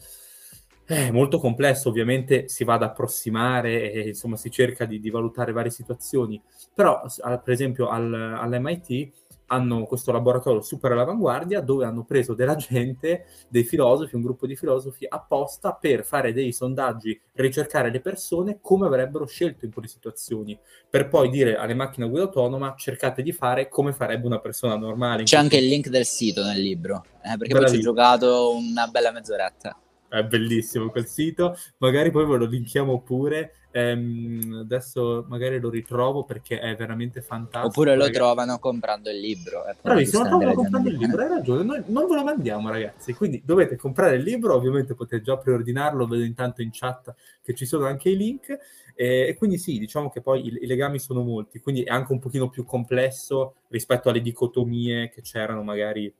è 0.85 1.11
molto 1.11 1.39
complesso, 1.39 1.89
ovviamente 1.89 2.49
si 2.49 2.65
va 2.65 2.75
ad 2.75 2.83
approssimare 2.83 3.93
e 3.93 4.09
insomma 4.09 4.37
si 4.37 4.51
cerca 4.51 4.85
di, 4.85 5.01
di 5.01 5.11
valutare 5.11 5.53
varie 5.53 5.71
situazioni, 5.71 6.43
però 6.75 7.03
per 7.23 7.51
esempio 7.53 7.89
al, 7.89 8.13
all'MIT 8.13 9.13
hanno 9.53 9.85
questo 9.85 10.13
laboratorio 10.13 10.63
super 10.63 10.93
all'avanguardia 10.93 11.61
dove 11.61 11.85
hanno 11.85 12.05
preso 12.05 12.33
della 12.35 12.57
gente, 12.57 13.27
dei 13.49 13.65
filosofi, 13.65 14.17
un 14.17 14.23
gruppo 14.23 14.47
di 14.47 14.57
filosofi 14.57 15.07
apposta 15.07 15.75
per 15.75 16.05
fare 16.05 16.33
dei 16.33 16.53
sondaggi, 16.53 17.21
ricercare 17.35 17.91
le 17.91 18.01
persone 18.01 18.59
come 18.63 18.87
avrebbero 18.87 19.27
scelto 19.27 19.67
in 19.67 19.73
quelle 19.73 19.89
situazioni, 19.89 20.59
per 20.89 21.09
poi 21.09 21.29
dire 21.29 21.57
alle 21.57 21.75
macchine 21.75 22.07
a 22.07 22.09
guida 22.09 22.25
autonoma 22.25 22.75
cercate 22.77 23.23
di 23.23 23.33
fare 23.33 23.69
come 23.69 23.93
farebbe 23.93 24.27
una 24.27 24.41
persona 24.41 24.75
normale. 24.77 25.25
C'è 25.25 25.37
anche 25.37 25.59
il 25.59 25.67
link 25.67 25.89
del 25.89 26.07
sito 26.07 26.43
nel 26.43 26.61
libro, 26.61 27.05
eh, 27.23 27.37
perché 27.37 27.55
poi 27.55 27.69
ci 27.69 27.77
ho 27.77 27.81
giocato 27.81 28.57
una 28.57 28.87
bella 28.87 29.13
mezz'oretta. 29.13 29.77
È 30.09 30.23
bellissimo 30.25 30.91
quel 30.91 31.07
sito, 31.07 31.57
magari 31.79 32.11
poi 32.11 32.27
ve 32.27 32.37
lo 32.37 32.47
linkiamo 32.47 33.01
pure 33.03 33.53
Ehm, 33.75 34.59
adesso 34.61 35.25
magari 35.29 35.59
lo 35.59 35.71
ritrovo 35.71 36.25
perché 36.25 36.61
è 36.61 36.77
veramente 36.77 37.23
fantastico. 37.23 37.67
Oppure 37.67 37.93
lo 37.93 38.03
ragazzi. 38.03 38.19
trovano 38.19 38.59
comprando 38.59 39.11
il 39.11 39.19
libro. 39.19 39.65
Bravissimo, 39.81 40.25
trovano 40.25 40.53
comprando 40.53 40.89
il 40.91 40.97
libro, 40.97 41.23
hai 41.23 41.29
ragione. 41.29 41.63
Noi 41.65 41.83
non 41.87 42.07
ve 42.07 42.15
lo 42.15 42.25
mandiamo, 42.25 42.71
ragazzi. 42.71 43.15
Quindi 43.15 43.43
dovete 43.45 43.77
comprare 43.77 44.17
il 44.17 44.23
libro. 44.23 44.55
Ovviamente 44.55 44.95
potete 44.95 45.23
già 45.23 45.39
preordinarlo. 45.39 46.07
Vedo 46.07 46.25
intanto 46.25 46.61
in 46.61 46.69
chat 46.71 47.15
che 47.43 47.55
ci 47.55 47.65
sono 47.65 47.87
anche 47.87 48.11
i 48.11 48.17
link. 48.17 48.57
Eh, 48.95 49.29
e 49.29 49.35
quindi 49.37 49.57
sì, 49.57 49.79
diciamo 49.79 50.11
che 50.11 50.21
poi 50.21 50.47
i, 50.47 50.59
i, 50.63 50.67
legami 50.67 50.99
sono 50.99 51.23
molti. 51.23 51.61
Quindi 51.61 51.83
è 51.83 51.91
anche 51.91 52.13
un 52.13 52.19
pochino 52.19 52.51
più 52.51 52.65
complesso 52.65 53.55
rispetto 53.69 54.11
alle 54.11 54.21
dicotomie 54.21 55.09
che 55.09 55.23
c'erano 55.23 55.63
magari 55.63 56.13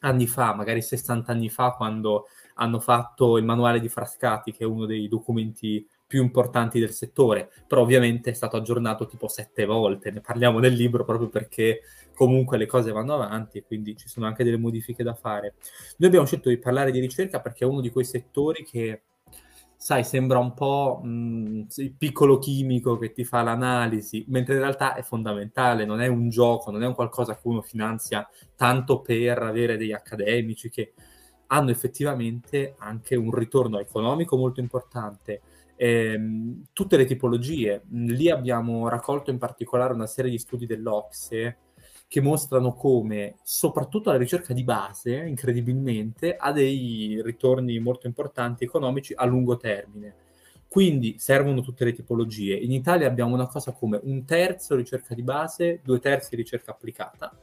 anni 0.00 0.26
fa, 0.26 0.54
magari 0.54 0.82
60 0.82 1.32
anni 1.32 1.48
fa, 1.48 1.70
quando 1.72 2.26
hanno 2.54 2.80
fatto 2.80 3.38
il 3.38 3.44
manuale 3.44 3.80
di 3.80 3.88
Frascati, 3.88 4.52
che 4.52 4.64
è 4.64 4.66
uno 4.66 4.84
dei 4.84 5.08
documenti 5.08 5.86
più 6.12 6.22
importanti 6.22 6.78
del 6.78 6.90
settore, 6.92 7.50
però 7.66 7.80
ovviamente 7.80 8.28
è 8.28 8.34
stato 8.34 8.58
aggiornato 8.58 9.06
tipo 9.06 9.28
sette 9.28 9.64
volte, 9.64 10.10
ne 10.10 10.20
parliamo 10.20 10.58
nel 10.58 10.74
libro 10.74 11.06
proprio 11.06 11.30
perché 11.30 11.80
comunque 12.14 12.58
le 12.58 12.66
cose 12.66 12.92
vanno 12.92 13.14
avanti 13.14 13.56
e 13.56 13.64
quindi 13.64 13.96
ci 13.96 14.08
sono 14.08 14.26
anche 14.26 14.44
delle 14.44 14.58
modifiche 14.58 15.02
da 15.02 15.14
fare. 15.14 15.54
Noi 15.96 16.08
abbiamo 16.10 16.26
scelto 16.26 16.50
di 16.50 16.58
parlare 16.58 16.90
di 16.90 17.00
ricerca 17.00 17.40
perché 17.40 17.64
è 17.64 17.66
uno 17.66 17.80
di 17.80 17.88
quei 17.88 18.04
settori 18.04 18.62
che, 18.62 19.04
sai, 19.74 20.04
sembra 20.04 20.38
un 20.38 20.52
po' 20.52 21.00
mh, 21.02 21.68
il 21.76 21.94
piccolo 21.96 22.36
chimico 22.36 22.98
che 22.98 23.14
ti 23.14 23.24
fa 23.24 23.40
l'analisi, 23.40 24.26
mentre 24.28 24.52
in 24.52 24.60
realtà 24.60 24.94
è 24.94 25.00
fondamentale, 25.00 25.86
non 25.86 26.02
è 26.02 26.08
un 26.08 26.28
gioco, 26.28 26.70
non 26.70 26.82
è 26.82 26.86
un 26.86 26.94
qualcosa 26.94 27.36
che 27.36 27.48
uno 27.48 27.62
finanzia 27.62 28.28
tanto 28.54 29.00
per 29.00 29.38
avere 29.38 29.78
degli 29.78 29.92
accademici 29.92 30.68
che 30.68 30.92
hanno 31.46 31.70
effettivamente 31.70 32.74
anche 32.76 33.16
un 33.16 33.30
ritorno 33.30 33.78
economico 33.78 34.36
molto 34.36 34.60
importante 34.60 35.40
ehm, 35.82 36.66
tutte 36.72 36.96
le 36.96 37.04
tipologie. 37.04 37.82
Lì 37.90 38.30
abbiamo 38.30 38.88
raccolto 38.88 39.30
in 39.30 39.38
particolare 39.38 39.92
una 39.92 40.06
serie 40.06 40.30
di 40.30 40.38
studi 40.38 40.64
dell'Ocse 40.64 41.56
che 42.06 42.20
mostrano 42.20 42.72
come, 42.74 43.36
soprattutto 43.42 44.12
la 44.12 44.18
ricerca 44.18 44.52
di 44.52 44.62
base, 44.62 45.16
incredibilmente, 45.16 46.36
ha 46.36 46.52
dei 46.52 47.20
ritorni 47.24 47.80
molto 47.80 48.06
importanti 48.06 48.62
economici 48.62 49.12
a 49.16 49.24
lungo 49.24 49.56
termine. 49.56 50.14
Quindi 50.68 51.16
servono 51.18 51.62
tutte 51.62 51.84
le 51.84 51.92
tipologie. 51.92 52.54
In 52.54 52.70
Italia 52.70 53.08
abbiamo 53.08 53.34
una 53.34 53.48
cosa 53.48 53.72
come 53.72 53.98
un 54.04 54.24
terzo 54.24 54.76
ricerca 54.76 55.14
di 55.14 55.22
base, 55.22 55.80
due 55.82 55.98
terzi 55.98 56.36
ricerca 56.36 56.70
applicata 56.70 57.36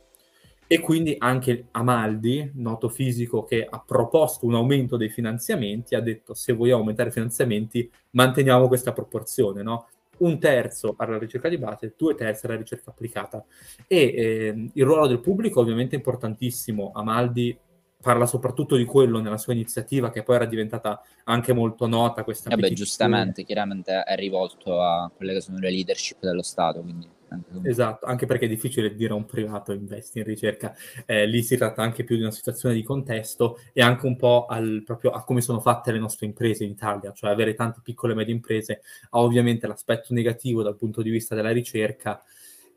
e 0.72 0.80
quindi 0.82 1.16
anche 1.18 1.66
Amaldi, 1.72 2.52
noto 2.54 2.90
fisico 2.90 3.44
che 3.44 3.66
ha 3.68 3.84
proposto 3.84 4.46
un 4.46 4.54
aumento 4.54 4.98
dei 4.98 5.10
finanziamenti, 5.10 5.96
ha 5.96 6.00
detto 6.00 6.36
se 6.36 6.54
vogliamo 6.54 6.82
aumentare 6.82 7.10
i 7.10 7.12
finanziamenti 7.12 7.90
manteniamo 8.12 8.68
questa 8.68 8.94
proporzione, 8.94 9.64
no? 9.64 9.88
un 10.20 10.38
terzo 10.38 10.94
alla 10.96 11.18
ricerca 11.18 11.50
di 11.50 11.58
base, 11.58 11.96
due 11.98 12.14
terzi 12.14 12.46
alla 12.46 12.56
ricerca 12.56 12.92
applicata. 12.92 13.44
E 13.88 13.98
eh, 13.98 14.70
il 14.72 14.86
ruolo 14.86 15.08
del 15.08 15.22
pubblico 15.22 15.60
ovviamente 15.60 15.96
è 15.96 15.98
importantissimo. 15.98 16.92
Amaldi 16.94 17.58
parla 18.00 18.28
soprattutto 18.28 18.76
di 18.76 18.86
quello 18.86 19.20
nella 19.22 19.40
sua 19.40 19.54
iniziativa, 19.54 20.12
che 20.12 20.22
poi 20.22 20.36
era 20.36 20.46
diventata 20.46 21.02
anche 21.24 21.52
molto 21.52 21.88
nota. 21.88 22.24
Questa 22.24 22.52
eh 22.52 22.56
beh, 22.56 22.74
giustamente, 22.74 23.44
chiaramente 23.44 24.04
è 24.04 24.16
rivolto 24.16 24.80
a 24.80 25.10
quelle 25.16 25.34
che 25.34 25.42
sono 25.42 25.58
le 25.58 25.72
leadership 25.72 26.20
dello 26.20 26.44
Stato. 26.44 26.82
Quindi 26.82 27.18
Esatto, 27.62 28.06
anche 28.06 28.26
perché 28.26 28.46
è 28.46 28.48
difficile 28.48 28.96
dire 28.96 29.14
a 29.14 29.16
un 29.16 29.26
privato 29.26 29.72
investi 29.72 30.20
in 30.20 30.24
ricerca, 30.26 30.76
eh, 31.06 31.26
lì 31.28 31.44
si 31.44 31.58
tratta 31.58 31.82
anche 31.82 32.04
più 32.04 32.16
di 32.16 32.22
una 32.22 32.32
situazione 32.32 32.74
di 32.74 32.84
contesto 32.84 33.60
e 33.74 33.82
anche 33.82 34.06
un 34.06 34.16
po' 34.16 34.46
al, 34.48 34.82
proprio 34.86 35.12
a 35.12 35.24
come 35.24 35.42
sono 35.42 35.60
fatte 35.60 35.92
le 35.92 36.00
nostre 36.00 36.26
imprese 36.26 36.64
in 36.64 36.72
Italia, 36.72 37.12
cioè 37.12 37.30
avere 37.30 37.54
tante 37.54 37.82
piccole 37.84 38.14
e 38.14 38.16
medie 38.16 38.34
imprese 38.34 38.82
ha 39.12 39.20
ovviamente 39.20 39.68
l'aspetto 39.68 40.14
negativo 40.14 40.64
dal 40.64 40.76
punto 40.76 41.02
di 41.02 41.10
vista 41.10 41.36
della 41.36 41.52
ricerca, 41.52 42.24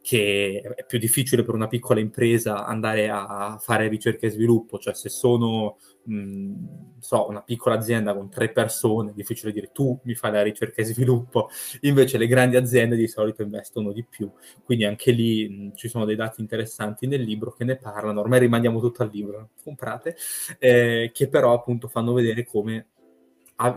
che 0.03 0.61
è 0.77 0.85
più 0.85 0.99
difficile 0.99 1.45
per 1.45 1.55
una 1.55 1.69
piccola 1.69 2.01
impresa 2.01 2.67
andare 2.67 3.09
a 3.09 3.57
fare 3.61 3.87
ricerca 3.87 4.27
e 4.27 4.31
sviluppo, 4.31 4.79
cioè 4.79 4.95
se 4.95 5.09
sono 5.09 5.79
mh, 6.03 6.99
so, 6.99 7.29
una 7.29 7.41
piccola 7.43 7.77
azienda 7.77 8.13
con 8.13 8.29
tre 8.29 8.51
persone, 8.51 9.11
è 9.11 9.15
difficile 9.15 9.53
dire 9.53 9.71
tu 9.73 9.99
mi 10.03 10.15
fai 10.15 10.33
la 10.33 10.43
ricerca 10.43 10.83
e 10.83 10.85
sviluppo, 10.85 11.49
invece 11.83 12.19
le 12.19 12.27
grandi 12.27 12.57
aziende 12.57 12.97
di 12.97 13.07
solito 13.07 13.43
investono 13.43 13.93
di 13.93 14.05
più, 14.05 14.29
quindi 14.65 14.85
anche 14.85 15.13
lì 15.13 15.49
mh, 15.49 15.77
ci 15.77 15.89
sono 15.89 16.05
dei 16.05 16.17
dati 16.17 16.41
interessanti 16.41 17.07
nel 17.07 17.23
libro 17.23 17.53
che 17.53 17.65
ne 17.65 17.77
parlano, 17.77 18.21
ormai 18.21 18.41
rimandiamo 18.41 18.81
tutto 18.81 19.05
al 19.05 19.11
libro, 19.13 19.51
comprate, 19.63 20.17
eh, 20.59 21.11
che 21.15 21.29
però 21.29 21.55
appunto 21.55 21.87
fanno 21.87 22.13
vedere 22.13 22.45
come 22.45 22.89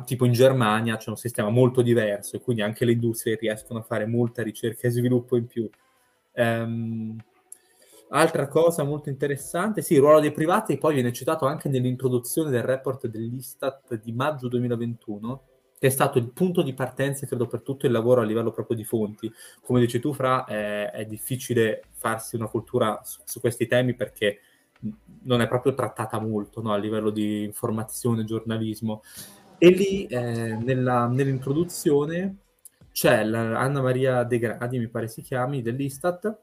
tipo 0.04 0.26
in 0.26 0.32
Germania 0.32 0.98
c'è 0.98 1.12
un 1.12 1.18
sistema 1.18 1.50
molto 1.50 1.84
diverso 1.84 2.36
e 2.38 2.42
quindi 2.42 2.64
anche 2.64 2.86
le 2.86 2.94
industrie 2.94 3.36
riescono 3.36 3.80
a 3.80 3.84
fare 3.84 4.08
molta 4.08 4.42
ricerca 4.42 4.88
e 4.88 4.90
sviluppo 4.90 5.38
in 5.38 5.46
più 5.46 5.70
Um, 6.36 7.18
altra 8.10 8.48
cosa 8.48 8.84
molto 8.84 9.10
interessante, 9.10 9.82
sì, 9.82 9.94
il 9.94 10.00
ruolo 10.00 10.20
dei 10.20 10.32
privati 10.32 10.78
poi 10.78 10.94
viene 10.96 11.12
citato 11.12 11.46
anche 11.46 11.70
nell'introduzione 11.70 12.50
del 12.50 12.64
report 12.64 13.08
dell'Istat 13.08 14.00
di 14.02 14.12
maggio 14.12 14.48
2021, 14.48 15.44
che 15.78 15.88
è 15.88 15.90
stato 15.90 16.18
il 16.18 16.32
punto 16.32 16.62
di 16.62 16.74
partenza, 16.74 17.26
credo, 17.26 17.48
per 17.48 17.62
tutto 17.62 17.86
il 17.86 17.92
lavoro 17.92 18.22
a 18.22 18.26
livello 18.26 18.52
proprio 18.52 18.78
di 18.78 18.84
fonti. 18.84 19.32
Come 19.62 19.80
dici 19.80 20.00
tu, 20.00 20.14
Fra, 20.14 20.46
è, 20.46 20.92
è 20.92 21.06
difficile 21.06 21.84
farsi 21.92 22.36
una 22.36 22.48
cultura 22.48 23.02
su, 23.04 23.22
su, 23.26 23.40
questi 23.40 23.68
temi 23.68 23.94
perché 23.96 24.40
non 25.24 25.42
è 25.42 25.48
proprio 25.48 25.74
trattata 25.74 26.20
molto 26.20 26.62
no, 26.62 26.74
a 26.74 26.78
livello 26.78 27.10
di 27.10 27.44
informazione, 27.44 28.24
giornalismo. 28.24 29.02
E 29.58 29.70
lì, 29.70 30.06
eh, 30.06 30.56
nella, 30.56 31.08
nell'introduzione, 31.08 32.45
c'è 32.96 33.14
Anna 33.14 33.82
Maria 33.82 34.24
De 34.24 34.40
Gradi, 34.40 34.80
mi 34.80 34.88
pare 34.88 35.10
si 35.10 35.22
chiami, 35.22 35.62
dell'Istat, 35.62 36.34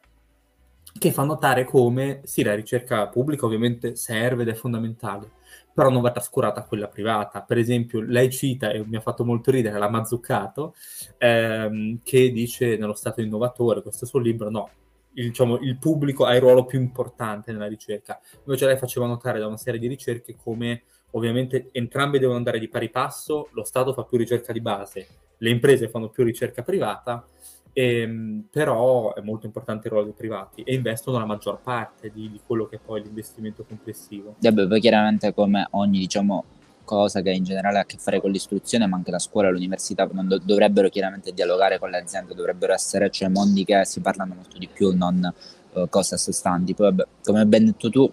che 0.99 1.11
fa 1.11 1.25
notare 1.25 1.65
come 1.65 2.21
sì, 2.25 2.43
la 2.43 2.55
ricerca 2.55 3.09
pubblica 3.09 3.47
ovviamente 3.47 3.97
serve 3.97 4.43
ed 4.43 4.51
è 4.51 4.53
fondamentale, 4.53 5.31
però 5.73 5.89
non 5.89 6.03
va 6.03 6.11
trascurata 6.11 6.63
quella 6.65 6.89
privata. 6.89 7.41
Per 7.41 7.57
esempio, 7.57 8.03
lei 8.03 8.31
cita, 8.31 8.71
e 8.71 8.85
mi 8.85 8.97
ha 8.97 9.01
fatto 9.01 9.25
molto 9.25 9.51
ridere, 9.51 9.79
la 9.79 9.89
Mazzuccato, 9.89 10.75
ehm, 11.17 12.01
che 12.03 12.31
dice 12.31 12.77
nello 12.77 12.93
Stato 12.93 13.23
innovatore, 13.23 13.81
questo 13.81 14.05
suo 14.05 14.19
libro, 14.19 14.51
no, 14.51 14.69
il, 15.15 15.29
diciamo, 15.29 15.57
il, 15.59 15.79
pubblico 15.79 16.27
ha 16.27 16.35
il 16.35 16.43
ruolo 16.43 16.67
più 16.67 16.79
importante 16.79 17.51
nella 17.51 17.67
ricerca. 17.67 18.21
Invece 18.45 18.67
lei 18.67 18.77
faceva 18.77 19.07
notare 19.07 19.39
da 19.39 19.47
una 19.47 19.57
serie 19.57 19.81
di 19.81 19.87
ricerche 19.87 20.37
come 20.37 20.83
ovviamente 21.13 21.71
entrambe 21.73 22.19
devono 22.19 22.37
andare 22.37 22.59
di 22.59 22.69
pari 22.69 22.91
passo, 22.91 23.49
lo 23.53 23.65
Stato 23.65 23.95
fa 23.95 24.05
più 24.05 24.19
ricerca 24.19 24.53
di 24.53 24.61
base, 24.61 25.07
le 25.43 25.51
imprese 25.51 25.89
fanno 25.89 26.09
più 26.09 26.23
ricerca 26.25 26.63
privata, 26.63 27.27
e, 27.73 28.01
ehm, 28.01 28.45
però 28.51 29.13
è 29.13 29.21
molto 29.21 29.47
importante 29.47 29.89
il 29.89 29.93
ruolo 29.93 30.07
dei 30.07 30.17
privati 30.17 30.63
e 30.63 30.75
investono 30.75 31.19
la 31.19 31.25
maggior 31.25 31.61
parte 31.61 32.11
di, 32.13 32.31
di 32.31 32.41
quello 32.47 32.67
che 32.67 32.77
è 32.77 32.81
poi 32.85 33.03
l'investimento 33.03 33.65
complessivo. 33.65 34.37
Vabbè, 34.39 34.69
poi 34.69 34.81
chiaramente 34.81 35.35
come 35.35 35.67
ogni 35.71 35.99
diciamo, 35.99 36.45
cosa 36.85 37.23
che 37.23 37.31
in 37.31 37.43
generale 37.43 37.79
ha 37.79 37.81
a 37.81 37.85
che 37.85 37.97
fare 37.99 38.21
con 38.21 38.31
l'istruzione, 38.31 38.87
ma 38.87 38.97
anche 38.97 39.11
la 39.11 39.19
scuola 39.19 39.49
e 39.49 39.53
l'università 39.53 40.05
do- 40.05 40.39
dovrebbero 40.39 40.89
chiaramente 40.89 41.33
dialogare 41.33 41.81
con 41.81 41.91
le 41.91 41.99
aziende, 41.99 42.35
dovrebbero 42.35 42.73
essere 42.73 43.11
cioè, 43.11 43.29
mondi 43.29 43.65
che 43.65 43.85
si 43.85 44.01
parlano 44.01 44.35
molto 44.35 44.59
di 44.59 44.69
più, 44.73 44.95
non 44.95 45.33
uh, 45.73 45.89
cose 45.89 46.15
a 46.15 46.19
sé 46.19 46.33
stanti. 46.33 46.75
Poi, 46.75 46.87
vabbè, 46.87 47.07
come 47.25 47.47
ben 47.47 47.65
detto 47.65 47.91
tu, 47.91 48.13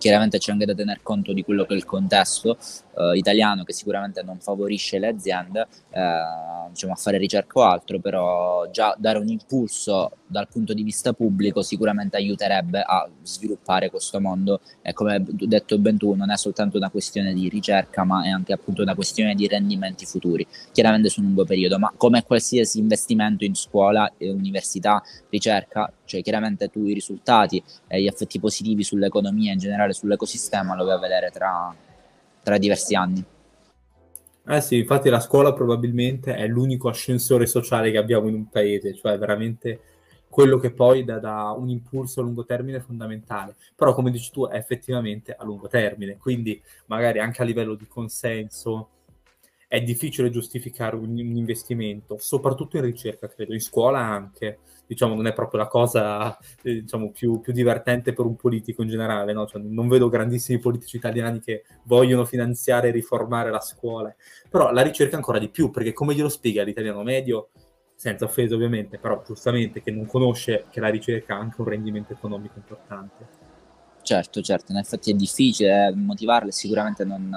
chiaramente 0.00 0.38
c'è 0.38 0.50
anche 0.50 0.64
da 0.64 0.74
tener 0.74 1.00
conto 1.02 1.32
di 1.34 1.44
quello 1.44 1.66
che 1.66 1.74
è 1.74 1.76
il 1.76 1.84
contesto 1.84 2.56
eh, 2.96 3.16
italiano 3.16 3.64
che 3.64 3.74
sicuramente 3.74 4.22
non 4.22 4.38
favorisce 4.40 4.98
le 4.98 5.08
aziende 5.08 5.66
eh, 5.90 6.68
diciamo, 6.70 6.94
a 6.94 6.96
fare 6.96 7.18
ricerca 7.18 7.58
o 7.58 7.62
altro, 7.62 8.00
però 8.00 8.68
già 8.70 8.94
dare 8.98 9.18
un 9.18 9.28
impulso 9.28 10.12
dal 10.26 10.48
punto 10.48 10.72
di 10.72 10.82
vista 10.82 11.12
pubblico 11.12 11.60
sicuramente 11.60 12.16
aiuterebbe 12.16 12.80
a 12.80 13.08
sviluppare 13.22 13.90
questo 13.90 14.20
mondo. 14.20 14.60
E 14.80 14.92
come 14.94 15.22
detto 15.22 15.78
ben 15.78 15.98
tu 15.98 16.14
non 16.14 16.30
è 16.30 16.36
soltanto 16.36 16.78
una 16.78 16.90
questione 16.90 17.34
di 17.34 17.48
ricerca 17.48 18.04
ma 18.04 18.24
è 18.24 18.28
anche 18.28 18.54
appunto 18.54 18.82
una 18.82 18.94
questione 18.94 19.34
di 19.34 19.46
rendimenti 19.46 20.06
futuri, 20.06 20.46
chiaramente 20.72 21.10
su 21.10 21.20
un 21.20 21.26
lungo 21.26 21.44
periodo, 21.44 21.78
ma 21.78 21.92
come 21.94 22.24
qualsiasi 22.24 22.78
investimento 22.78 23.44
in 23.44 23.54
scuola, 23.54 24.10
università, 24.18 25.02
ricerca, 25.28 25.92
cioè 26.10 26.22
chiaramente 26.22 26.68
tu 26.68 26.84
i 26.84 26.92
risultati 26.92 27.62
e 27.86 28.02
gli 28.02 28.06
effetti 28.06 28.40
positivi 28.40 28.82
sull'economia 28.82 29.52
in 29.52 29.58
generale, 29.58 29.92
sull'ecosistema 29.92 30.74
lo 30.74 30.84
vai 30.84 30.94
a 30.94 30.98
vedere 30.98 31.30
tra 31.30 31.74
tra 32.42 32.58
diversi 32.58 32.94
anni. 32.94 33.24
Eh 34.46 34.60
sì, 34.60 34.78
infatti 34.78 35.08
la 35.08 35.20
scuola 35.20 35.52
probabilmente 35.52 36.34
è 36.34 36.46
l'unico 36.46 36.88
ascensore 36.88 37.46
sociale 37.46 37.90
che 37.90 37.98
abbiamo 37.98 38.28
in 38.28 38.34
un 38.34 38.48
paese, 38.48 38.94
cioè 38.94 39.16
veramente 39.18 39.80
quello 40.28 40.58
che 40.58 40.72
poi 40.72 41.04
dà, 41.04 41.18
dà, 41.18 41.50
un 41.50 41.68
impulso 41.68 42.20
a 42.20 42.24
lungo 42.24 42.44
termine 42.44 42.80
fondamentale. 42.80 43.54
Però 43.76 43.94
come 43.94 44.10
dici 44.10 44.30
tu 44.32 44.48
è 44.48 44.56
effettivamente 44.56 45.34
a 45.38 45.44
lungo 45.44 45.68
termine, 45.68 46.16
quindi 46.16 46.60
magari 46.86 47.20
anche 47.20 47.42
a 47.42 47.44
livello 47.44 47.74
di 47.74 47.86
consenso 47.86 48.88
è 49.68 49.80
difficile 49.82 50.30
giustificare 50.30 50.96
un, 50.96 51.10
un 51.10 51.36
investimento, 51.36 52.16
soprattutto 52.18 52.76
in 52.76 52.82
ricerca, 52.82 53.28
credo, 53.28 53.52
in 53.52 53.60
scuola 53.60 54.00
anche 54.00 54.58
diciamo, 54.90 55.14
non 55.14 55.28
è 55.28 55.32
proprio 55.32 55.60
la 55.60 55.68
cosa 55.68 56.36
eh, 56.62 56.80
diciamo, 56.82 57.12
più, 57.12 57.38
più, 57.38 57.52
divertente 57.52 58.12
per 58.12 58.24
un 58.24 58.34
politico 58.34 58.82
in 58.82 58.88
generale. 58.88 59.32
No? 59.32 59.46
Cioè, 59.46 59.62
non 59.62 59.86
vedo 59.86 60.08
grandissimi 60.08 60.58
politici 60.58 60.96
italiani 60.96 61.38
che 61.38 61.62
vogliono 61.84 62.24
finanziare 62.24 62.88
e 62.88 62.90
riformare 62.90 63.52
la 63.52 63.60
scuola, 63.60 64.12
però 64.48 64.72
la 64.72 64.82
ricerca 64.82 65.14
ancora 65.14 65.38
di 65.38 65.48
più, 65.48 65.70
perché 65.70 65.92
come 65.92 66.16
glielo 66.16 66.28
spiega 66.28 66.64
l'italiano 66.64 67.04
medio, 67.04 67.50
senza 67.94 68.24
offesa 68.24 68.56
ovviamente, 68.56 68.98
però 68.98 69.22
giustamente 69.24 69.80
che 69.80 69.92
non 69.92 70.06
conosce 70.06 70.64
che 70.70 70.80
la 70.80 70.88
ricerca 70.88 71.36
ha 71.36 71.38
anche 71.38 71.60
un 71.60 71.68
rendimento 71.68 72.12
economico 72.12 72.54
importante. 72.56 73.38
Certo, 74.02 74.40
certo, 74.40 74.72
in 74.72 74.78
effetti 74.78 75.12
è 75.12 75.14
difficile 75.14 75.86
eh, 75.86 75.94
motivarle, 75.94 76.50
sicuramente 76.50 77.04
non, 77.04 77.30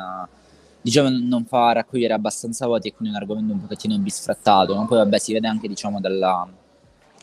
diciamo, 0.81 1.09
non 1.09 1.45
fa 1.45 1.73
raccogliere 1.73 2.13
abbastanza 2.13 2.65
voti 2.65 2.87
e 2.87 2.93
quindi 2.95 3.13
è 3.13 3.17
un 3.17 3.21
argomento 3.21 3.53
un 3.53 3.61
pochettino 3.61 3.95
bisfrattato, 3.99 4.73
ma 4.73 4.85
poi 4.87 4.97
vabbè 4.97 5.19
si 5.19 5.33
vede 5.33 5.47
anche 5.47 5.67
diciamo 5.67 5.99
dalla, 5.99 6.49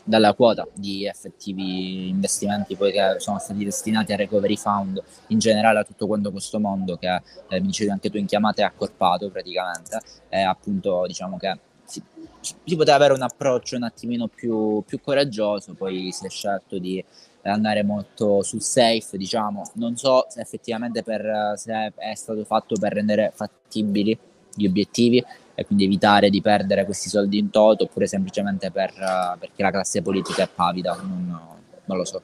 dalla 0.03 0.33
quota 0.33 0.67
di 0.73 1.05
effettivi 1.05 2.09
investimenti 2.09 2.75
poi 2.75 2.91
che 2.91 3.15
sono 3.19 3.39
stati 3.39 3.63
destinati 3.63 4.13
a 4.13 4.15
Recovery 4.15 4.57
Fund 4.57 5.01
in 5.27 5.39
generale 5.39 5.79
a 5.79 5.83
tutto 5.83 6.07
quanto 6.07 6.31
questo 6.31 6.59
mondo 6.59 6.97
che 6.97 7.21
eh, 7.49 7.59
mi 7.59 7.67
dicevi 7.67 7.91
anche 7.91 8.09
tu 8.09 8.17
in 8.17 8.25
chiamata 8.25 8.61
è 8.61 8.65
accorpato 8.65 9.29
praticamente 9.29 9.99
e 10.29 10.41
appunto 10.41 11.05
diciamo 11.05 11.37
che 11.37 11.57
si, 11.85 12.01
si 12.39 12.75
poteva 12.75 12.95
avere 12.95 13.13
un 13.13 13.21
approccio 13.21 13.75
un 13.75 13.83
attimino 13.83 14.27
più, 14.27 14.83
più 14.85 14.99
coraggioso 15.01 15.73
poi 15.73 16.11
si 16.11 16.25
è 16.25 16.29
scelto 16.29 16.79
di 16.79 17.03
andare 17.49 17.83
molto 17.83 18.43
sul 18.43 18.61
safe 18.61 19.17
diciamo. 19.17 19.63
Non 19.73 19.95
so 19.97 20.25
se 20.29 20.41
effettivamente 20.41 21.03
per, 21.03 21.53
se 21.55 21.91
è 21.95 22.15
stato 22.15 22.43
fatto 22.45 22.75
per 22.79 22.93
rendere 22.93 23.31
fattibili 23.33 24.17
gli 24.53 24.65
obiettivi 24.65 25.23
e 25.55 25.65
quindi 25.65 25.85
evitare 25.85 26.29
di 26.29 26.41
perdere 26.41 26.85
questi 26.85 27.09
soldi 27.09 27.37
in 27.37 27.49
toto 27.49 27.83
oppure 27.83 28.07
semplicemente 28.07 28.71
per, 28.71 28.91
uh, 28.91 29.37
perché 29.37 29.61
la 29.63 29.71
classe 29.71 30.01
politica 30.01 30.43
è 30.43 30.49
pavida, 30.53 30.95
non, 30.95 31.59
non, 31.85 31.97
lo 31.97 32.05
so. 32.05 32.21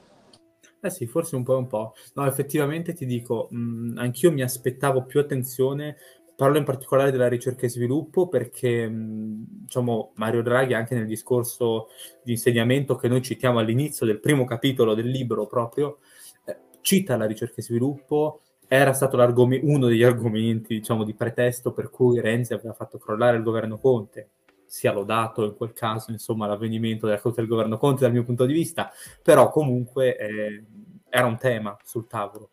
Eh 0.80 0.90
sì, 0.90 1.06
forse 1.06 1.36
un 1.36 1.42
po' 1.42 1.56
un 1.56 1.66
po'. 1.66 1.94
No, 2.14 2.26
effettivamente 2.26 2.92
ti 2.92 3.06
dico, 3.06 3.48
mh, 3.50 3.58
mm, 3.58 3.98
anch'io 3.98 4.32
mi 4.32 4.42
aspettavo 4.42 5.04
più 5.04 5.20
attenzione, 5.20 5.96
parlo 6.36 6.58
in 6.58 6.64
particolare 6.64 7.10
della 7.10 7.26
ricerca 7.26 7.66
e 7.66 7.70
sviluppo 7.70 8.28
perché, 8.28 8.88
mh, 8.88 8.94
mm, 8.94 9.42
diciamo, 9.64 10.12
Mario 10.14 10.42
Draghi 10.42 10.74
anche 10.74 10.94
nel 10.94 11.06
discorso 11.06 11.88
di 12.22 12.32
insegnamento 12.32 12.94
che 12.94 13.08
noi 13.08 13.22
citiamo 13.22 13.58
all'inizio 13.58 14.06
del 14.06 14.20
primo 14.20 14.44
capitolo 14.44 14.94
del 14.94 15.08
libro 15.08 15.46
proprio, 15.46 15.98
eh, 16.44 16.56
cita 16.80 17.16
la 17.16 17.26
ricerca 17.26 17.56
e 17.56 17.62
sviluppo, 17.62 18.42
era 18.68 18.92
stato 18.92 19.16
uno 19.16 19.86
degli 19.86 20.02
argomenti, 20.02 20.74
diciamo, 20.74 21.02
di 21.02 21.14
pretesto 21.14 21.72
per 21.72 21.88
cui 21.88 22.20
Renzi 22.20 22.52
aveva 22.52 22.74
fatto 22.74 22.98
crollare 22.98 23.38
il 23.38 23.42
governo 23.42 23.78
Conte. 23.78 24.30
Sia 24.66 24.92
lodato 24.92 25.44
in 25.46 25.56
quel 25.56 25.72
caso, 25.72 26.10
insomma, 26.10 26.46
l'avvenimento 26.46 27.06
della 27.06 27.16
caduta 27.16 27.40
del 27.40 27.48
governo 27.48 27.78
Conte 27.78 28.02
dal 28.02 28.12
mio 28.12 28.24
punto 28.24 28.44
di 28.44 28.52
vista, 28.52 28.92
però 29.22 29.50
comunque 29.50 30.16
eh, 30.18 30.64
era 31.08 31.26
un 31.26 31.38
tema 31.38 31.74
sul 31.82 32.06
tavolo. 32.06 32.50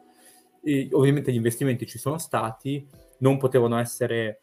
E, 0.63 0.87
ovviamente 0.93 1.33
gli 1.33 1.35
investimenti 1.35 1.85
ci 1.85 1.97
sono 1.97 2.17
stati, 2.17 2.87
non 3.17 3.37
potevano 3.37 3.77
essere, 3.77 4.41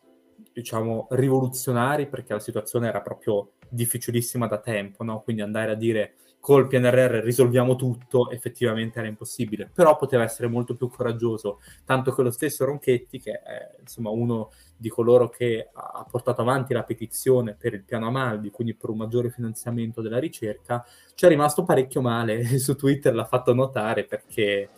diciamo, 0.53 1.07
rivoluzionari 1.13 2.07
perché 2.07 2.35
la 2.35 2.41
situazione 2.41 2.89
era 2.89 3.01
proprio 3.01 3.53
difficilissima 3.71 4.47
da 4.47 4.59
tempo, 4.59 5.05
no? 5.05 5.23
Quindi 5.23 5.41
andare 5.41 5.73
a 5.73 5.77
dire 5.77 6.17
col 6.43 6.67
PNRR 6.67 7.23
risolviamo 7.23 7.77
tutto, 7.77 8.29
effettivamente 8.29 8.99
era 8.99 9.07
impossibile, 9.07 9.71
però 9.73 9.97
poteva 9.97 10.25
essere 10.25 10.49
molto 10.49 10.75
più 10.75 10.91
coraggioso, 10.91 11.61
tanto 11.85 12.13
che 12.13 12.21
lo 12.23 12.33
stesso 12.33 12.65
Ronchetti, 12.65 13.21
che 13.21 13.41
è 13.41 13.77
insomma 13.79 14.11
uno 14.11 14.51
di 14.77 14.89
coloro 14.89 15.29
che 15.29 15.69
ha 15.73 16.05
portato 16.11 16.41
avanti 16.41 16.75
la 16.75 16.83
petizione 16.83 17.55
per 17.55 17.75
il 17.75 17.85
piano 17.85 18.09
Amaldi, 18.09 18.51
quindi 18.51 18.75
per 18.75 18.91
un 18.91 18.97
maggiore 18.97 19.31
finanziamento 19.31 20.03
della 20.03 20.19
ricerca, 20.19 20.85
ci 21.15 21.27
è 21.27 21.29
rimasto 21.29 21.63
parecchio 21.63 22.01
male, 22.01 22.45
su 22.59 22.75
Twitter 22.75 23.15
l'ha 23.15 23.25
fatto 23.25 23.55
notare 23.55 24.03
perché... 24.03 24.69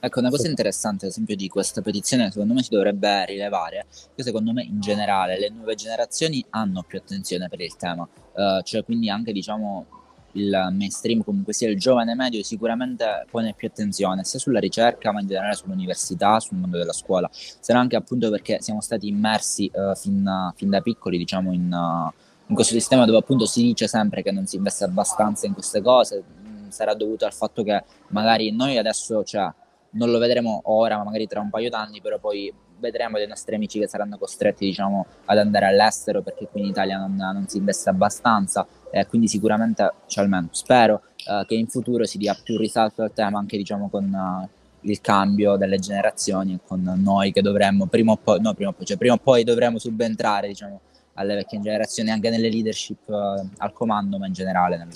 Ecco, 0.00 0.20
una 0.20 0.30
cosa 0.30 0.48
interessante, 0.48 1.04
ad 1.04 1.10
esempio, 1.10 1.36
di 1.36 1.48
questa 1.48 1.82
petizione, 1.82 2.30
secondo 2.30 2.54
me 2.54 2.62
si 2.62 2.70
dovrebbe 2.70 3.26
rilevare, 3.26 3.84
che 4.14 4.22
secondo 4.22 4.54
me 4.54 4.62
in 4.62 4.80
generale 4.80 5.38
le 5.38 5.50
nuove 5.50 5.74
generazioni 5.74 6.42
hanno 6.50 6.84
più 6.84 6.96
attenzione 6.96 7.48
per 7.50 7.60
il 7.60 7.76
tema, 7.76 8.02
uh, 8.02 8.62
cioè 8.62 8.82
quindi 8.82 9.10
anche, 9.10 9.32
diciamo, 9.32 9.95
il 10.36 10.68
mainstream, 10.72 11.22
comunque 11.22 11.52
sia 11.52 11.68
il 11.68 11.78
giovane 11.78 12.14
medio, 12.14 12.42
sicuramente 12.42 13.26
pone 13.30 13.54
più 13.54 13.68
attenzione 13.68 14.24
sia 14.24 14.38
sulla 14.38 14.60
ricerca, 14.60 15.12
ma 15.12 15.20
in 15.20 15.26
generale 15.26 15.54
sull'università, 15.54 16.38
sul 16.40 16.58
mondo 16.58 16.78
della 16.78 16.92
scuola, 16.92 17.28
non 17.68 17.78
anche 17.78 17.96
appunto 17.96 18.30
perché 18.30 18.60
siamo 18.60 18.80
stati 18.80 19.08
immersi 19.08 19.70
uh, 19.74 19.94
fin, 19.94 20.52
fin, 20.54 20.70
da 20.70 20.80
piccoli, 20.80 21.18
diciamo, 21.18 21.52
in, 21.52 21.72
uh, 21.72 22.12
in, 22.46 22.54
questo 22.54 22.74
sistema 22.74 23.04
dove 23.04 23.18
appunto 23.18 23.46
si 23.46 23.62
dice 23.62 23.88
sempre 23.88 24.22
che 24.22 24.30
non 24.30 24.46
si 24.46 24.56
investe 24.56 24.84
abbastanza 24.84 25.46
in 25.46 25.52
queste 25.52 25.82
cose, 25.82 26.22
mm, 26.22 26.68
sarà 26.68 26.94
dovuto 26.94 27.24
al 27.24 27.32
fatto 27.32 27.62
che 27.62 27.82
magari 28.08 28.52
noi 28.52 28.78
adesso, 28.78 29.24
cioè, 29.24 29.50
non 29.90 30.10
lo 30.10 30.18
vedremo 30.18 30.60
ora, 30.64 30.96
ma 30.98 31.04
magari 31.04 31.26
tra 31.26 31.40
un 31.40 31.50
paio 31.50 31.70
d'anni, 31.70 32.00
però 32.00 32.18
poi 32.18 32.52
vedremo 32.78 33.16
dei 33.16 33.26
nostri 33.26 33.54
amici 33.54 33.78
che 33.78 33.88
saranno 33.88 34.18
costretti 34.18 34.66
diciamo, 34.66 35.06
ad 35.24 35.38
andare 35.38 35.66
all'estero 35.66 36.20
perché 36.22 36.46
qui 36.50 36.60
in 36.60 36.66
Italia 36.66 36.98
non, 36.98 37.14
non 37.16 37.46
si 37.48 37.56
investe 37.56 37.88
abbastanza 37.88 38.66
e 38.90 39.06
quindi 39.06 39.28
sicuramente, 39.28 39.92
cioè 40.06 40.24
almeno 40.24 40.48
spero 40.52 41.02
uh, 41.26 41.44
che 41.44 41.54
in 41.54 41.66
futuro 41.66 42.04
si 42.04 42.18
dia 42.18 42.36
più 42.40 42.56
risalto 42.56 43.02
al 43.02 43.12
tema 43.12 43.38
anche 43.38 43.56
diciamo, 43.56 43.88
con 43.88 44.04
uh, 44.04 44.48
il 44.80 45.00
cambio 45.00 45.56
delle 45.56 45.78
generazioni 45.78 46.54
e 46.54 46.58
con 46.66 46.82
noi 46.96 47.32
che 47.32 47.42
dovremmo 47.42 47.86
prima 47.86 48.12
o 48.12 48.16
poi, 48.16 48.40
no, 48.40 48.54
prima 48.54 48.70
o 48.70 48.72
poi, 48.72 48.86
cioè 48.86 48.96
prima 48.96 49.14
o 49.14 49.18
poi 49.18 49.44
dovremo 49.44 49.78
subentrare 49.78 50.48
diciamo, 50.48 50.80
alle 51.14 51.34
vecchie 51.34 51.60
generazioni 51.60 52.10
anche 52.10 52.30
nelle 52.30 52.48
leadership 52.48 53.08
uh, 53.08 53.48
al 53.58 53.72
comando 53.72 54.18
ma 54.18 54.26
in 54.26 54.32
generale 54.32 54.76
nel, 54.76 54.88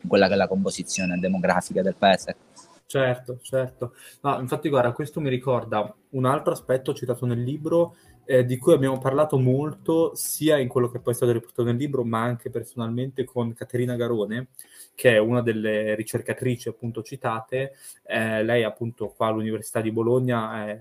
in 0.00 0.08
quella 0.08 0.26
che 0.26 0.34
è 0.34 0.36
la 0.36 0.48
composizione 0.48 1.18
demografica 1.18 1.82
del 1.82 1.94
paese. 1.96 2.36
Certo, 2.86 3.38
certo. 3.42 3.94
No, 4.20 4.38
infatti, 4.38 4.68
guarda, 4.68 4.92
questo 4.92 5.20
mi 5.20 5.28
ricorda 5.28 5.92
un 6.10 6.26
altro 6.26 6.52
aspetto 6.52 6.94
citato 6.94 7.26
nel 7.26 7.42
libro 7.42 7.96
eh, 8.26 8.44
di 8.44 8.58
cui 8.58 8.72
abbiamo 8.72 8.98
parlato 8.98 9.38
molto 9.38 10.14
sia 10.14 10.58
in 10.58 10.68
quello 10.68 10.88
che 10.88 11.00
poi 11.00 11.12
è 11.12 11.16
stato 11.16 11.32
riportato 11.32 11.64
nel 11.64 11.76
libro, 11.76 12.04
ma 12.04 12.22
anche 12.22 12.50
personalmente 12.50 13.24
con 13.24 13.52
Caterina 13.52 13.96
Garone, 13.96 14.48
che 14.94 15.14
è 15.14 15.18
una 15.18 15.42
delle 15.42 15.94
ricercatrici 15.94 16.68
appunto 16.68 17.02
citate. 17.02 17.74
Eh, 18.04 18.42
lei 18.42 18.62
appunto 18.64 19.08
qua 19.08 19.28
all'Università 19.28 19.80
di 19.80 19.92
Bologna 19.92 20.68
eh, 20.68 20.80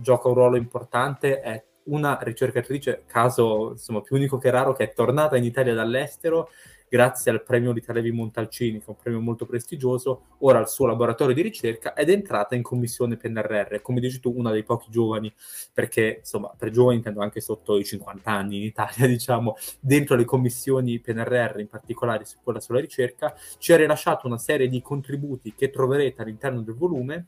gioca 0.00 0.28
un 0.28 0.34
ruolo 0.34 0.56
importante, 0.56 1.40
è 1.40 1.62
una 1.84 2.18
ricercatrice, 2.20 3.04
caso 3.06 3.70
insomma 3.72 4.00
più 4.00 4.16
unico 4.16 4.38
che 4.38 4.50
raro, 4.50 4.72
che 4.72 4.84
è 4.84 4.92
tornata 4.92 5.36
in 5.36 5.44
Italia 5.44 5.74
dall'estero 5.74 6.50
grazie 6.90 7.30
al 7.30 7.44
premio 7.44 7.72
Levi 7.72 8.10
Montalcini, 8.10 8.80
che 8.80 8.86
è 8.86 8.88
un 8.88 8.96
premio 8.96 9.20
molto 9.20 9.46
prestigioso, 9.46 10.36
ora 10.38 10.58
al 10.58 10.68
suo 10.68 10.86
laboratorio 10.86 11.32
di 11.36 11.40
ricerca 11.40 11.94
ed 11.94 12.10
è 12.10 12.12
entrata 12.12 12.56
in 12.56 12.62
commissione 12.62 13.16
PNRR, 13.16 13.80
come 13.80 14.00
dici 14.00 14.18
tu, 14.18 14.34
una 14.36 14.50
dei 14.50 14.64
pochi 14.64 14.90
giovani, 14.90 15.32
perché 15.72 16.16
insomma, 16.18 16.52
per 16.58 16.70
giovani 16.70 16.96
intendo 16.96 17.20
anche 17.20 17.40
sotto 17.40 17.78
i 17.78 17.84
50 17.84 18.28
anni 18.28 18.56
in 18.56 18.64
Italia, 18.64 19.06
diciamo, 19.08 19.56
dentro 19.78 20.16
le 20.16 20.24
commissioni 20.24 20.98
PNRR, 20.98 21.60
in 21.60 21.68
particolare 21.68 22.24
su 22.24 22.38
quella 22.42 22.58
sulla 22.58 22.80
ricerca, 22.80 23.36
ci 23.58 23.72
ha 23.72 23.76
rilasciato 23.76 24.26
una 24.26 24.38
serie 24.38 24.68
di 24.68 24.82
contributi 24.82 25.54
che 25.54 25.70
troverete 25.70 26.22
all'interno 26.22 26.60
del 26.60 26.74
volume 26.74 27.26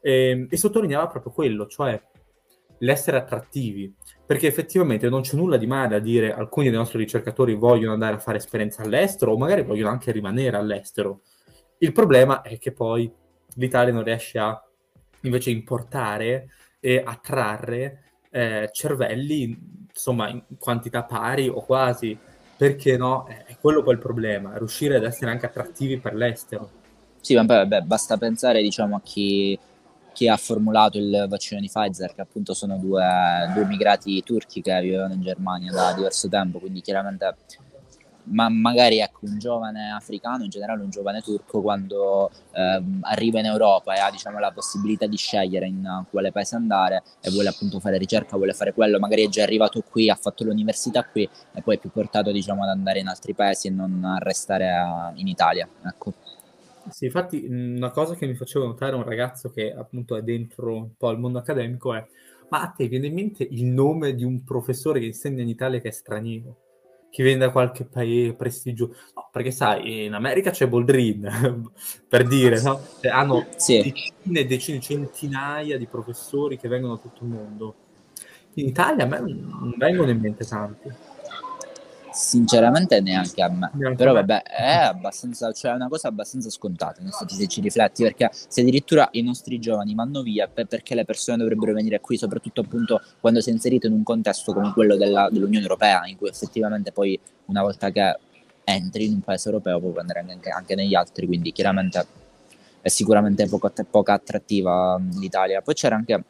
eh, 0.00 0.48
e 0.50 0.56
sottolineava 0.56 1.06
proprio 1.06 1.30
quello, 1.30 1.68
cioè 1.68 2.02
l'essere 2.78 3.16
attrattivi, 3.16 3.92
perché 4.26 4.46
effettivamente 4.46 5.08
non 5.08 5.22
c'è 5.22 5.36
nulla 5.36 5.56
di 5.56 5.66
male 5.66 5.96
a 5.96 6.00
dire 6.00 6.32
alcuni 6.32 6.68
dei 6.68 6.76
nostri 6.76 6.98
ricercatori 6.98 7.54
vogliono 7.54 7.92
andare 7.92 8.16
a 8.16 8.18
fare 8.18 8.38
esperienza 8.38 8.82
all'estero 8.82 9.32
o 9.32 9.38
magari 9.38 9.62
vogliono 9.62 9.90
anche 9.90 10.12
rimanere 10.12 10.56
all'estero. 10.56 11.22
Il 11.78 11.92
problema 11.92 12.42
è 12.42 12.58
che 12.58 12.72
poi 12.72 13.10
l'Italia 13.54 13.92
non 13.92 14.04
riesce 14.04 14.38
a 14.38 14.62
invece 15.22 15.50
importare 15.50 16.48
e 16.80 17.02
attrarre 17.04 18.02
eh, 18.30 18.68
cervelli 18.72 19.86
insomma 19.90 20.28
in 20.28 20.42
quantità 20.58 21.02
pari 21.04 21.48
o 21.48 21.64
quasi 21.64 22.16
perché 22.58 22.96
no? 22.96 23.26
È 23.26 23.56
quello 23.60 23.84
poi 23.84 23.94
il 23.94 24.00
problema, 24.00 24.58
riuscire 24.58 24.96
ad 24.96 25.04
essere 25.04 25.30
anche 25.30 25.46
attrattivi 25.46 25.98
per 25.98 26.14
l'estero. 26.14 26.68
Sì, 27.20 27.36
ma 27.36 27.44
poi 27.44 27.56
vabbè, 27.56 27.82
basta 27.82 28.16
pensare 28.16 28.60
diciamo, 28.60 28.96
a 28.96 29.00
chi 29.00 29.56
chi 30.18 30.26
ha 30.26 30.36
formulato 30.36 30.98
il 30.98 31.26
vaccino 31.28 31.60
di 31.60 31.68
Pfizer, 31.68 32.12
che 32.12 32.20
appunto 32.20 32.52
sono 32.52 32.76
due, 32.76 33.06
due 33.54 33.62
immigrati 33.62 34.20
turchi 34.24 34.60
che 34.60 34.80
vivevano 34.80 35.14
in 35.14 35.22
Germania 35.22 35.70
da 35.70 35.92
diverso 35.92 36.28
tempo, 36.28 36.58
quindi 36.58 36.80
chiaramente 36.80 37.36
ma 38.30 38.48
magari 38.48 38.98
ecco, 38.98 39.20
un 39.22 39.38
giovane 39.38 39.92
africano, 39.92 40.42
in 40.42 40.50
generale 40.50 40.82
un 40.82 40.90
giovane 40.90 41.20
turco, 41.20 41.62
quando 41.62 42.32
eh, 42.50 42.82
arriva 43.02 43.38
in 43.38 43.44
Europa 43.46 43.94
e 43.94 44.00
ha 44.00 44.10
diciamo, 44.10 44.40
la 44.40 44.50
possibilità 44.50 45.06
di 45.06 45.16
scegliere 45.16 45.66
in 45.68 46.04
quale 46.10 46.32
paese 46.32 46.56
andare 46.56 47.04
e 47.20 47.30
vuole 47.30 47.48
appunto 47.48 47.78
fare 47.78 47.96
ricerca, 47.96 48.36
vuole 48.36 48.54
fare 48.54 48.74
quello, 48.74 48.98
magari 48.98 49.24
è 49.24 49.28
già 49.28 49.44
arrivato 49.44 49.80
qui, 49.88 50.10
ha 50.10 50.16
fatto 50.16 50.42
l'università 50.42 51.04
qui 51.04 51.22
e 51.54 51.62
poi 51.62 51.76
è 51.76 51.78
più 51.78 51.90
portato 51.90 52.32
diciamo, 52.32 52.64
ad 52.64 52.70
andare 52.70 52.98
in 52.98 53.06
altri 53.06 53.34
paesi 53.34 53.68
e 53.68 53.70
non 53.70 54.04
a 54.04 54.18
restare 54.18 54.68
a, 54.74 55.12
in 55.14 55.28
Italia. 55.28 55.66
Ecco. 55.86 56.12
Sì, 56.90 57.06
infatti 57.06 57.46
una 57.48 57.90
cosa 57.90 58.14
che 58.14 58.26
mi 58.26 58.34
faceva 58.34 58.66
notare 58.66 58.96
un 58.96 59.04
ragazzo 59.04 59.50
che 59.50 59.72
appunto 59.72 60.16
è 60.16 60.22
dentro 60.22 60.74
un 60.74 60.96
po' 60.96 61.10
il 61.10 61.18
mondo 61.18 61.38
accademico 61.38 61.94
è 61.94 62.06
ma 62.50 62.62
a 62.62 62.68
te 62.68 62.88
viene 62.88 63.08
in 63.08 63.14
mente 63.14 63.46
il 63.48 63.64
nome 63.64 64.14
di 64.14 64.24
un 64.24 64.42
professore 64.42 65.00
che 65.00 65.06
insegna 65.06 65.42
in 65.42 65.48
Italia 65.48 65.80
che 65.80 65.88
è 65.88 65.92
straniero? 65.92 66.56
Che 67.10 67.22
viene 67.22 67.38
da 67.38 67.50
qualche 67.50 67.84
paese 67.84 68.34
prestigioso? 68.34 68.94
No, 69.14 69.28
perché 69.30 69.50
sai, 69.50 70.04
in 70.04 70.12
America 70.12 70.50
c'è 70.50 70.68
Boldrin, 70.68 71.70
per 72.08 72.26
dire, 72.26 72.60
no? 72.60 72.80
Cioè, 73.00 73.10
hanno 73.10 73.46
sì. 73.56 73.82
decine 73.82 74.40
e 74.40 74.46
decine, 74.46 74.80
centinaia 74.80 75.78
di 75.78 75.86
professori 75.86 76.58
che 76.58 76.68
vengono 76.68 76.96
da 76.96 77.00
tutto 77.00 77.24
il 77.24 77.30
mondo. 77.30 77.74
In 78.54 78.66
Italia 78.66 79.04
a 79.04 79.06
me 79.06 79.20
non 79.20 79.74
vengono 79.76 80.10
in 80.10 80.20
mente 80.20 80.44
tanti. 80.44 80.88
Sinceramente 82.18 83.00
neanche 83.00 83.40
a 83.42 83.48
me. 83.48 83.70
Neanche 83.74 83.96
Però 83.96 84.12
vabbè, 84.12 84.42
è 84.42 84.72
abbastanza, 84.72 85.52
cioè 85.52 85.70
è 85.70 85.74
una 85.74 85.86
cosa 85.86 86.08
abbastanza 86.08 86.50
scontata, 86.50 87.00
se 87.28 87.46
ci 87.46 87.60
rifletti, 87.60 88.02
perché 88.02 88.28
se 88.32 88.62
addirittura 88.62 89.08
i 89.12 89.22
nostri 89.22 89.60
giovani 89.60 89.94
vanno 89.94 90.22
via, 90.22 90.48
perché 90.48 90.96
le 90.96 91.04
persone 91.04 91.38
dovrebbero 91.38 91.72
venire 91.72 92.00
qui, 92.00 92.18
soprattutto 92.18 92.62
appunto 92.62 93.00
quando 93.20 93.40
sei 93.40 93.52
inserito 93.52 93.86
in 93.86 93.92
un 93.92 94.02
contesto 94.02 94.52
come 94.52 94.72
quello 94.72 94.96
della, 94.96 95.28
dell'Unione 95.30 95.62
Europea, 95.62 96.06
in 96.06 96.16
cui 96.16 96.28
effettivamente 96.28 96.90
poi 96.90 97.18
una 97.46 97.62
volta 97.62 97.90
che 97.92 98.18
entri 98.64 99.06
in 99.06 99.12
un 99.12 99.20
paese 99.20 99.48
europeo 99.48 99.78
puoi 99.78 99.96
andare 99.98 100.24
anche, 100.28 100.50
anche 100.50 100.74
negli 100.74 100.96
altri, 100.96 101.26
quindi 101.26 101.52
chiaramente 101.52 102.04
è 102.80 102.88
sicuramente 102.88 103.46
poco, 103.46 103.72
poco 103.88 104.10
attrattiva 104.10 105.00
l'Italia. 105.20 105.62
Poi 105.62 105.74
c'era 105.74 105.94
anche 105.94 106.24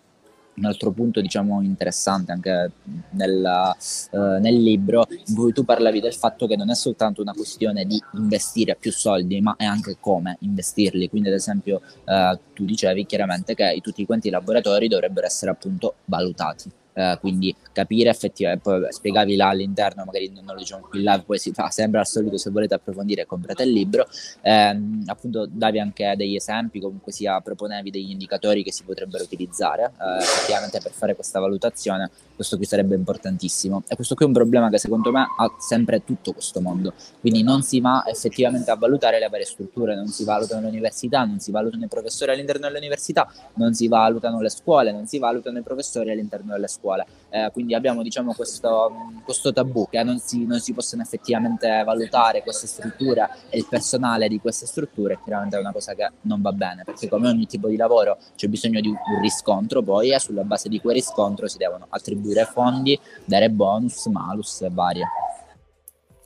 un 0.59 0.65
altro 0.65 0.91
punto 0.91 1.21
diciamo 1.21 1.63
interessante 1.63 2.33
anche 2.33 2.71
nella, 3.11 3.75
eh, 4.11 4.39
nel 4.41 4.61
libro 4.61 5.07
in 5.09 5.35
cui 5.35 5.53
tu 5.53 5.65
parlavi 5.65 6.01
del 6.01 6.15
fatto 6.15 6.47
che 6.47 6.57
non 6.57 6.71
è 6.71 6.75
soltanto 6.75 7.23
una 7.23 7.33
questione 7.33 7.85
di 7.85 8.01
investire 8.15 8.77
più 8.77 8.93
soldi 8.93 9.41
ma 9.41 9.55
è 9.57 9.65
anche 9.65 9.97
come 10.01 10.37
investirli. 10.41 11.09
Quindi 11.09 11.29
ad 11.29 11.35
esempio 11.35 11.81
eh, 12.05 12.39
tu 12.55 12.65
dicevi 12.65 13.07
chiaramente 13.07 13.55
che 13.55 13.79
tutti 13.83 14.05
quanti 14.05 14.29
i 14.29 14.31
laboratori 14.31 14.89
dovrebbero 14.89 15.27
essere 15.27 15.51
appunto 15.51 15.95
valutati 16.05 16.71
eh, 16.99 17.17
quindi 17.21 17.55
capire 17.73 18.11
effettivamente, 18.11 18.63
poi 18.63 18.87
spiegavi 18.93 19.37
là 19.37 19.51
all'interno, 19.51 20.03
magari 20.05 20.33
non 20.35 20.45
lo 20.45 20.55
diciamo 20.57 20.89
qui 20.89 20.99
live, 20.99 21.23
poi 21.25 21.39
si 21.39 21.53
fa 21.53 21.71
sempre 21.71 22.01
al 22.01 22.09
solito, 22.09 22.37
se 22.37 22.51
volete 22.51 22.75
approfondire 22.75 23.25
comprate 23.25 23.63
il 23.63 23.71
libro, 23.71 24.09
eh, 24.43 24.77
appunto 25.07 25.47
davi 25.49 25.79
anche 25.79 26.15
degli 26.17 26.35
esempi, 26.35 26.81
comunque 26.81 27.13
sia 27.13 27.41
proponevi 27.41 27.93
degli 27.93 28.11
indicatori 28.11 28.65
che 28.65 28.73
si 28.73 28.83
potrebbero 28.83 29.23
utilizzare 29.23 29.85
eh, 29.85 30.19
effettivamente 30.19 30.81
per 30.81 30.91
fare 30.91 31.15
questa 31.15 31.39
valutazione, 31.39 32.11
questo 32.35 32.57
qui 32.57 32.67
sarebbe 32.67 32.97
importantissimo. 32.97 33.85
E 33.87 33.95
questo 33.95 34.17
qui 34.17 34.25
è 34.25 34.29
un 34.29 34.35
problema 34.35 34.69
che 34.69 34.79
secondo 34.79 35.13
me 35.13 35.21
ha 35.21 35.55
sempre 35.61 36.03
tutto 36.05 36.33
questo 36.33 36.61
mondo, 36.61 36.95
quindi 37.21 37.45
non 37.45 37.63
si 37.63 37.81
va 37.81 38.03
effettivamente 38.07 38.73
a 38.73 38.75
valutare 38.75 39.21
le 39.21 39.29
varie 39.29 39.47
strutture, 39.47 39.95
non 39.95 40.09
si 40.09 40.25
valutano 40.25 40.63
le 40.63 40.69
università, 40.69 41.25
non 41.25 41.39
si 41.39 41.53
valutano 41.53 41.85
i 41.85 41.89
professori 41.89 42.33
all'interno 42.33 42.67
delle 42.67 42.79
università, 42.79 43.33
non 43.55 43.73
si 43.73 43.87
valutano 43.87 44.41
le 44.41 44.51
scuole, 44.51 44.91
non 44.91 45.07
si 45.07 45.19
valutano 45.19 45.59
i 45.59 45.63
professori 45.63 46.11
all'interno 46.11 46.55
delle 46.55 46.67
scuole 46.67 46.87
scuola. 46.89 47.05
Eh, 47.31 47.51
quindi 47.53 47.75
abbiamo 47.75 48.03
diciamo, 48.03 48.33
questo, 48.33 48.91
questo, 49.23 49.53
tabù 49.53 49.87
che 49.91 50.03
non 50.03 50.19
si, 50.19 50.47
non 50.47 50.61
si, 50.61 50.73
possono 50.73 51.03
effettivamente 51.03 51.83
valutare 51.85 52.43
queste 52.43 52.67
strutture 52.67 53.29
e 53.51 53.59
il 53.59 53.67
personale 53.69 54.29
di 54.29 54.41
queste 54.41 54.65
strutture, 54.65 55.19
chiaramente 55.23 55.57
è 55.57 55.61
una 55.61 55.73
cosa 55.73 55.95
che 55.95 56.11
non 56.23 56.41
va 56.41 56.53
bene, 56.53 56.85
perché 56.85 57.09
come 57.09 57.29
ogni 57.29 57.47
tipo 57.47 57.69
di 57.69 57.77
lavoro 57.77 58.17
c'è 58.35 58.49
bisogno 58.49 58.81
di 58.81 58.89
un 58.89 59.21
riscontro 59.21 59.83
poi 59.83 60.13
e 60.13 60.19
sulla 60.19 60.43
base 60.43 60.71
di 60.71 60.81
quel 60.81 60.95
riscontro 60.95 61.49
si 61.49 61.59
devono 61.59 61.87
attribuire 61.91 62.45
fondi, 62.47 62.99
dare 63.27 63.51
bonus, 63.51 64.07
malus 64.07 64.63
e 64.63 64.71
varie. 64.71 65.07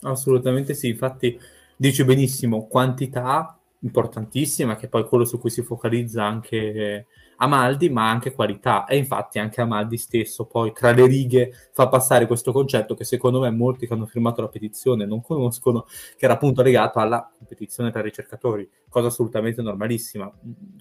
Assolutamente 0.02 0.74
sì, 0.74 0.88
infatti 0.88 1.38
dice 1.76 2.04
benissimo 2.04 2.66
quantità 2.68 3.58
importantissima, 3.80 4.76
che 4.76 4.86
poi 4.86 5.04
quello 5.04 5.24
su 5.24 5.40
cui 5.40 5.50
si 5.50 5.62
focalizza 5.62 6.24
anche 6.24 7.06
Amaldi, 7.42 7.90
ma 7.90 8.08
anche 8.08 8.32
qualità. 8.32 8.86
E 8.86 8.96
infatti 8.96 9.38
anche 9.38 9.60
Amaldi 9.60 9.96
stesso 9.96 10.46
poi 10.46 10.72
tra 10.72 10.92
le 10.92 11.06
righe 11.06 11.52
fa 11.72 11.88
passare 11.88 12.26
questo 12.26 12.52
concetto 12.52 12.94
che 12.94 13.04
secondo 13.04 13.40
me 13.40 13.50
molti 13.50 13.86
che 13.86 13.92
hanno 13.92 14.06
firmato 14.06 14.40
la 14.40 14.48
petizione 14.48 15.04
non 15.06 15.20
conoscono, 15.20 15.84
che 16.16 16.24
era 16.24 16.34
appunto 16.34 16.62
legato 16.62 17.00
alla 17.00 17.30
competizione 17.36 17.90
tra 17.90 18.00
ricercatori, 18.00 18.68
cosa 18.88 19.08
assolutamente 19.08 19.60
normalissima. 19.60 20.32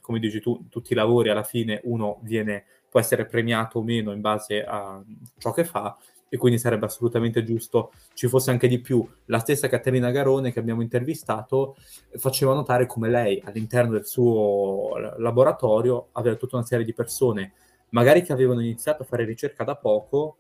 Come 0.02 0.19
dici 0.19 0.39
tu, 0.39 0.67
tutti 0.69 0.93
i 0.93 0.95
lavori 0.95 1.30
alla 1.30 1.43
fine 1.43 1.82
uno 1.86 2.19
viene, 2.21 2.65
può 2.89 3.00
essere 3.00 3.26
premiato 3.26 3.80
o 3.80 3.84
meno 3.84 4.12
in 4.12 4.21
base 4.21 4.63
a 4.63 5.02
ciò 5.38 5.52
che 5.52 5.63
fa, 5.65 5.97
e 6.34 6.38
quindi 6.38 6.58
sarebbe 6.58 6.86
assolutamente 6.86 7.44
giusto 7.44 7.91
ci 8.13 8.30
fosse 8.30 8.52
anche 8.52 8.70
di 8.70 8.80
più. 8.80 9.06
La 9.26 9.39
stessa 9.39 9.67
Caterina 9.67 10.12
Garone 10.12 10.54
che 10.54 10.60
abbiamo 10.60 10.82
intervistato 10.82 11.76
faceva 12.15 12.54
notare 12.54 12.86
come 12.86 13.10
lei 13.10 13.41
all'interno 13.44 13.91
del 13.91 14.06
suo 14.06 14.98
laboratorio 15.17 16.08
aveva 16.13 16.38
tutta 16.38 16.56
una 16.56 16.65
serie 16.65 16.86
di 16.86 16.94
persone, 16.94 17.52
magari 17.89 18.22
che 18.22 18.32
avevano 18.32 18.62
iniziato 18.62 19.04
a 19.04 19.06
fare 19.06 19.26
ricerca 19.26 19.65
da 19.65 19.76
poco, 19.76 20.38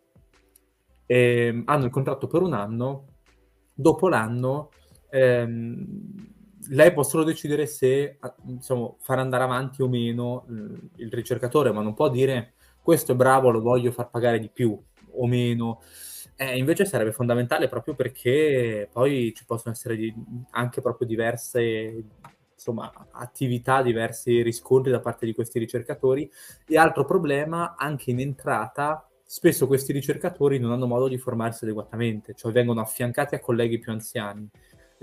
e 1.05 1.61
hanno 1.65 1.83
il 1.83 1.91
contratto 1.91 2.27
per 2.27 2.41
un 2.41 2.53
anno, 2.53 3.07
dopo 3.73 4.07
l'anno 4.07 4.69
ehm, 5.09 6.29
lei 6.69 6.93
può 6.93 7.03
solo 7.03 7.25
decidere 7.25 7.65
se 7.65 8.17
diciamo, 8.43 8.95
far 9.01 9.19
andare 9.19 9.43
avanti 9.43 9.81
o 9.81 9.89
meno 9.89 10.45
il 10.95 11.11
ricercatore, 11.11 11.73
ma 11.73 11.81
non 11.81 11.93
può 11.93 12.09
dire 12.09 12.53
questo 12.81 13.11
è 13.11 13.15
bravo, 13.15 13.49
lo 13.49 13.59
voglio 13.59 13.91
far 13.91 14.09
pagare 14.09 14.39
di 14.39 14.47
più 14.47 14.81
o 15.13 15.27
meno. 15.27 15.81
Eh, 16.35 16.57
invece 16.57 16.85
sarebbe 16.85 17.11
fondamentale 17.11 17.67
proprio 17.67 17.93
perché 17.93 18.89
poi 18.91 19.31
ci 19.35 19.45
possono 19.45 19.73
essere 19.73 20.13
anche 20.51 20.81
proprio 20.81 21.07
diverse 21.07 22.03
insomma, 22.53 22.91
attività, 23.11 23.81
diversi 23.81 24.41
riscontri 24.41 24.91
da 24.91 24.99
parte 24.99 25.25
di 25.25 25.33
questi 25.33 25.59
ricercatori. 25.59 26.29
E 26.67 26.77
altro 26.77 27.05
problema, 27.05 27.75
anche 27.75 28.11
in 28.11 28.19
entrata, 28.19 29.07
spesso 29.23 29.65
questi 29.65 29.91
ricercatori 29.93 30.59
non 30.59 30.71
hanno 30.71 30.87
modo 30.87 31.07
di 31.07 31.17
formarsi 31.17 31.63
adeguatamente, 31.63 32.33
cioè 32.35 32.51
vengono 32.51 32.81
affiancati 32.81 33.33
a 33.33 33.39
colleghi 33.39 33.79
più 33.79 33.91
anziani 33.91 34.49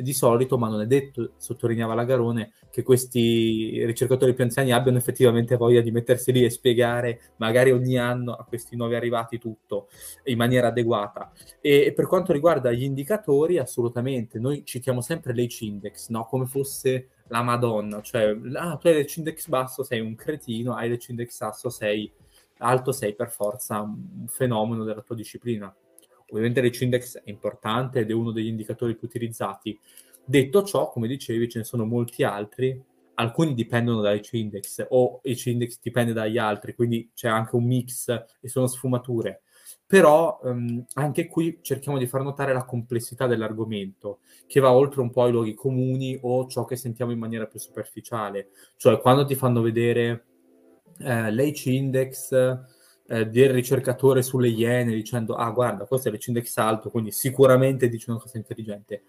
di 0.03 0.13
solito, 0.13 0.59
ma 0.59 0.69
non 0.69 0.81
è 0.81 0.87
detto, 0.87 1.33
sottolineava 1.37 1.95
Lagarone, 1.95 2.53
che 2.71 2.83
questi 2.83 3.85
ricercatori 3.85 4.35
più 4.35 4.45
anziani 4.45 4.73
abbiano 4.73 4.99
effettivamente 4.99 5.57
voglia 5.57 5.81
di 5.81 5.91
mettersi 5.91 6.33
lì 6.33 6.45
e 6.45 6.51
spiegare 6.51 7.33
magari 7.37 7.73
ogni 7.73 7.99
anno 7.99 8.33
a 8.33 8.45
questi 8.45 8.77
nuovi 8.77 8.95
arrivati 8.95 9.39
tutto 9.39 9.89
in 10.25 10.37
maniera 10.37 10.69
adeguata. 10.69 11.33
E, 11.61 11.87
e 11.87 11.93
per 11.93 12.07
quanto 12.07 12.33
riguarda 12.33 12.71
gli 12.71 12.85
indicatori, 12.85 13.59
assolutamente, 13.59 14.39
noi 14.39 14.65
citiamo 14.65 15.01
sempre 15.01 15.33
l'H 15.33 15.61
index, 15.61 16.09
no? 16.09 16.25
come 16.27 16.47
fosse 16.47 17.09
la 17.29 17.43
Madonna, 17.43 18.01
cioè 18.01 18.37
ah, 18.55 18.77
tu 18.77 18.87
hai 18.87 19.03
l'H 19.03 19.17
index 19.17 19.49
basso, 19.49 19.83
sei 19.83 20.01
un 20.01 20.15
cretino, 20.15 20.75
hai 20.75 20.89
l'H 20.89 21.09
index 21.09 21.39
basso, 21.39 21.69
sei 21.69 22.11
alto, 22.59 22.93
sei 22.93 23.15
per 23.15 23.31
forza 23.31 23.81
un 23.81 24.27
fenomeno 24.29 24.85
della 24.85 25.03
tua 25.03 25.15
disciplina. 25.15 25.75
Ovviamente 26.31 26.61
l'H 26.61 26.83
index 26.83 27.19
è 27.19 27.31
importante 27.31 28.01
ed 28.01 28.11
è 28.11 28.15
uno 28.15 28.33
degli 28.33 28.49
indicatori 28.49 28.97
più 28.97 29.07
utilizzati, 29.07 29.79
Detto 30.29 30.63
ciò, 30.63 30.91
come 30.91 31.09
dicevi, 31.09 31.49
ce 31.49 31.61
ne 31.61 31.65
sono 31.65 31.87
molti 31.87 32.23
altri, 32.23 32.79
alcuni 33.15 33.55
dipendono 33.55 34.03
dai 34.03 34.21
index 34.33 34.85
o 34.91 35.21
i 35.23 35.41
index 35.47 35.79
dipende 35.81 36.13
dagli 36.13 36.37
altri, 36.37 36.75
quindi 36.75 37.11
c'è 37.15 37.29
anche 37.29 37.57
un 37.57 37.65
mix 37.65 38.11
e 38.39 38.47
sono 38.47 38.67
sfumature. 38.67 39.41
Però 39.87 40.39
um, 40.43 40.85
anche 40.95 41.29
qui 41.29 41.61
cerchiamo 41.63 41.97
di 41.97 42.07
far 42.07 42.21
notare 42.21 42.53
la 42.53 42.67
complessità 42.67 43.27
dell'argomento, 43.27 44.19
che 44.47 44.61
va 44.61 44.71
oltre 44.71 45.01
un 45.01 45.11
po' 45.11 45.23
ai 45.23 45.33
luoghi 45.33 45.55
comuni 45.55 46.19
o 46.21 46.47
ciò 46.47 46.67
che 46.67 46.77
sentiamo 46.77 47.11
in 47.11 47.19
maniera 47.19 47.47
più 47.47 47.59
superficiale. 47.59 48.51
Cioè, 48.77 49.01
quando 49.01 49.25
ti 49.25 49.35
fanno 49.35 49.63
vedere 49.63 50.27
eh, 50.99 51.33
l'H 51.33 51.65
index 51.65 52.33
eh, 53.09 53.27
del 53.27 53.51
ricercatore 53.51 54.23
sulle 54.23 54.49
iene 54.49 54.93
dicendo 54.95 55.35
ah 55.35 55.51
guarda 55.51 55.87
questo 55.87 56.09
è 56.09 56.13
l'H 56.13 56.27
index 56.27 56.57
alto 56.59 56.91
quindi 56.91 57.11
sicuramente 57.11 57.89
dice 57.89 58.11
una 58.11 58.21
cosa 58.21 58.37
intelligente. 58.37 59.03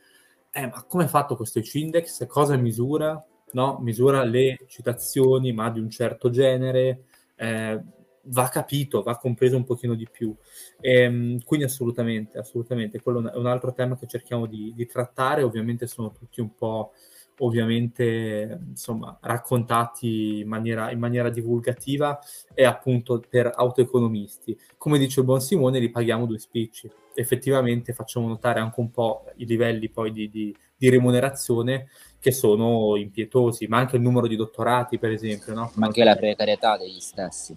Eh 0.52 0.68
ma 0.68 0.84
come 0.88 1.06
è 1.06 1.08
fatto 1.08 1.36
questo 1.36 1.60
H 1.60 1.78
index 1.78 2.26
cosa 2.28 2.56
misura? 2.56 3.24
No? 3.52 3.80
misura 3.82 4.24
le 4.24 4.60
citazioni 4.68 5.52
ma 5.54 5.70
di 5.70 5.80
un 5.80 5.90
certo 5.90 6.30
genere 6.30 7.04
eh, 7.36 7.82
va 8.24 8.48
capito 8.48 9.02
va 9.02 9.18
compreso 9.18 9.58
un 9.58 9.64
pochino 9.64 9.96
di 9.96 10.08
più. 10.10 10.36
E, 10.80 11.02
ehm, 11.02 11.44
quindi 11.44 11.66
assolutamente 11.66 12.38
assolutamente. 12.38 13.02
Quello 13.02 13.32
è 13.32 13.36
un 13.36 13.48
altro 13.48 13.74
tema 13.74 13.98
che 13.98 14.08
cerchiamo 14.08 14.46
di, 14.46 14.74
di 14.76 14.86
trattare. 14.86 15.44
Ovviamente 15.44 15.88
sono 15.88 16.12
tutti 16.12 16.42
un 16.42 16.54
po' 16.56 16.94
ovviamente 17.40 18.60
insomma, 18.68 19.18
raccontati 19.22 20.40
in 20.40 20.48
maniera, 20.48 20.92
in 20.92 21.00
maniera, 21.00 21.30
divulgativa 21.30 22.20
e 22.54 22.66
appunto 22.66 23.22
per 23.28 23.52
autoeconomisti. 23.54 24.58
Come 24.78 24.98
dice 24.98 25.20
il 25.20 25.26
buon 25.26 25.42
Simone, 25.42 25.80
li 25.80 25.90
paghiamo 25.90 26.26
due 26.26 26.40
spicci. 26.40 26.90
Effettivamente 27.14 27.94
facciamo 27.94 28.28
notare 28.28 28.60
anche 28.60 28.80
un 28.80 28.92
po' 28.92 29.26
i 29.38 29.46
livelli 29.46 29.90
poi 29.90 30.12
di, 30.12 30.30
di, 30.30 30.56
di 30.76 30.90
remunerazione 30.90 31.90
che 32.20 32.32
sono 32.32 32.96
impietosi, 32.96 33.68
ma 33.68 33.78
anche 33.78 33.96
il 33.96 34.02
numero 34.02 34.28
di 34.28 34.36
dottorati, 34.36 34.98
per 34.98 35.12
esempio. 35.12 35.54
No? 35.54 35.72
Ma 35.76 35.88
anche 35.88 36.04
la 36.04 36.16
precarietà 36.16 36.78
degli 36.78 37.00
stessi. 37.00 37.56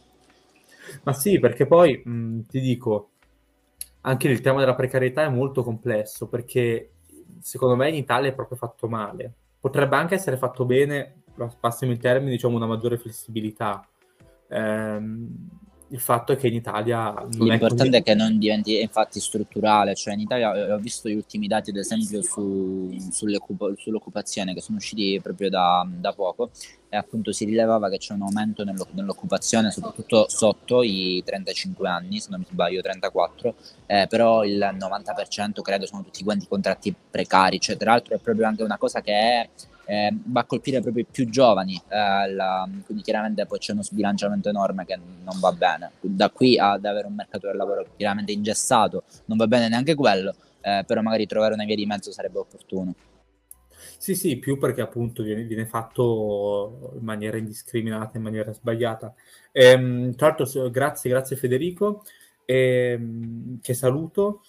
Ma 1.05 1.13
sì, 1.13 1.39
perché 1.39 1.67
poi 1.67 2.01
mh, 2.05 2.41
ti 2.49 2.61
dico, 2.61 3.11
anche 4.03 4.29
il 4.29 4.41
tema 4.41 4.61
della 4.61 4.75
precarietà 4.75 5.23
è 5.23 5.29
molto 5.29 5.63
complesso, 5.63 6.29
perché 6.29 6.91
secondo 7.41 7.77
me 7.77 7.89
in 7.89 7.95
Italia 7.97 8.31
è 8.31 8.35
proprio 8.35 8.57
fatto 8.57 8.89
male 8.89 9.35
potrebbe 9.63 9.95
anche 9.95 10.17
essere 10.17 10.37
fatto 10.37 10.65
bene, 10.65 11.23
passiamo 11.61 11.93
in 11.93 12.01
termini, 12.01 12.33
diciamo 12.33 12.57
una 12.57 12.67
maggiore 12.67 12.99
flessibilità. 12.99 13.87
Ehm, 14.49 15.49
il 15.93 16.01
fatto 16.01 16.33
è 16.33 16.37
che 16.37 16.47
in 16.47 16.55
Italia... 16.55 17.15
L'importante 17.33 17.99
è, 17.99 18.01
è, 18.01 18.03
che 18.03 18.15
non 18.15 18.39
diventi 18.39 18.81
infatti 18.81 19.21
strutturale, 19.21 19.95
cioè 19.95 20.15
in 20.15 20.21
Italia 20.21 20.75
ho 20.75 20.79
visto 20.79 21.09
gli 21.09 21.15
ultimi 21.15 21.47
dati 21.47 21.69
ad 21.69 21.77
esempio 21.77 22.23
su, 22.23 22.91
sull'occupazione 23.11 24.55
che 24.55 24.63
sono 24.63 24.79
usciti 24.79 25.21
proprio 25.23 25.51
da, 25.51 25.87
da, 25.87 26.15
poco 26.15 26.51
e 26.89 26.97
appunto 26.97 27.33
si 27.33 27.45
rilevava 27.45 27.91
che 27.91 27.99
c'è 27.99 28.15
un 28.15 28.23
aumento 28.23 28.65
nell'occupazione 28.65 29.71
soprattutto 29.71 30.27
sotto 30.29 30.83
i 30.83 31.23
35 31.25 31.87
anni, 31.87 32.21
se 32.21 32.29
non 32.31 32.41
mi 32.41 32.47
sbaglio 32.51 32.81
34, 32.81 33.55
eh, 33.85 34.07
però 34.09 34.45
il 34.45 34.59
90% 34.59 35.61
credo 35.61 35.85
sono 35.85 36.03
tutti 36.03 36.25
quanti 36.25 36.47
contratti 36.49 36.95
precari, 37.11 37.61
cioè 37.61 37.77
tra 37.77 37.91
l'altro 37.91 38.15
è 38.15 38.19
proprio 38.19 38.47
anche 38.47 38.63
una 38.63 38.79
cosa 38.79 39.03
che 39.03 39.13
è 39.13 39.49
eh, 39.85 40.15
va 40.25 40.41
a 40.41 40.45
colpire 40.45 40.81
proprio 40.81 41.03
i 41.03 41.07
più 41.11 41.29
giovani, 41.29 41.81
eh, 41.89 42.33
la, 42.33 42.69
quindi 42.85 43.03
chiaramente 43.03 43.47
poi 43.47 43.59
c'è 43.59 43.73
uno 43.73 43.83
sbilanciamento 43.83 44.49
enorme 44.49 44.85
che 44.85 44.97
non 44.97 45.39
va 45.41 45.53
bene. 45.53 45.93
Da 46.01 46.31
qui 46.31 46.59
ad 46.59 46.85
avere 46.85 47.07
un 47.07 47.15
mercato 47.15 47.47
del 47.47 47.57
lavoro 47.57 47.87
chiaramente 47.97 48.33
ingessato, 48.33 49.05
non 49.27 49.37
va 49.37 49.47
bene 49.47 49.69
neanche 49.69 49.95
quello, 49.95 50.35
eh, 50.61 50.85
però 50.87 51.03
magari 51.03 51.27
trovare 51.27 51.55
una 51.55 51.65
via 51.65 51.77
di 51.77 51.87
mezzo 51.87 52.13
sarebbe 52.13 52.39
opportuno. 52.39 52.95
Sì, 53.99 54.15
sì, 54.17 54.37
più 54.39 54.59
perché 54.59 54.81
appunto 54.81 55.23
viene, 55.23 55.45
viene 55.45 55.65
fatto 55.65 56.93
in 56.99 57.05
maniera 57.05 57.37
indiscriminata, 57.37 58.17
in 58.17 58.25
maniera 58.25 58.53
sbagliata. 58.53 59.15
Ehm, 59.53 60.15
tra 60.17 60.35
l'altro, 60.37 60.71
grazie, 60.71 61.11
grazie 61.11 61.37
Federico, 61.37 62.03
ehm, 62.45 63.61
che 63.61 63.75
saluto. 63.75 64.43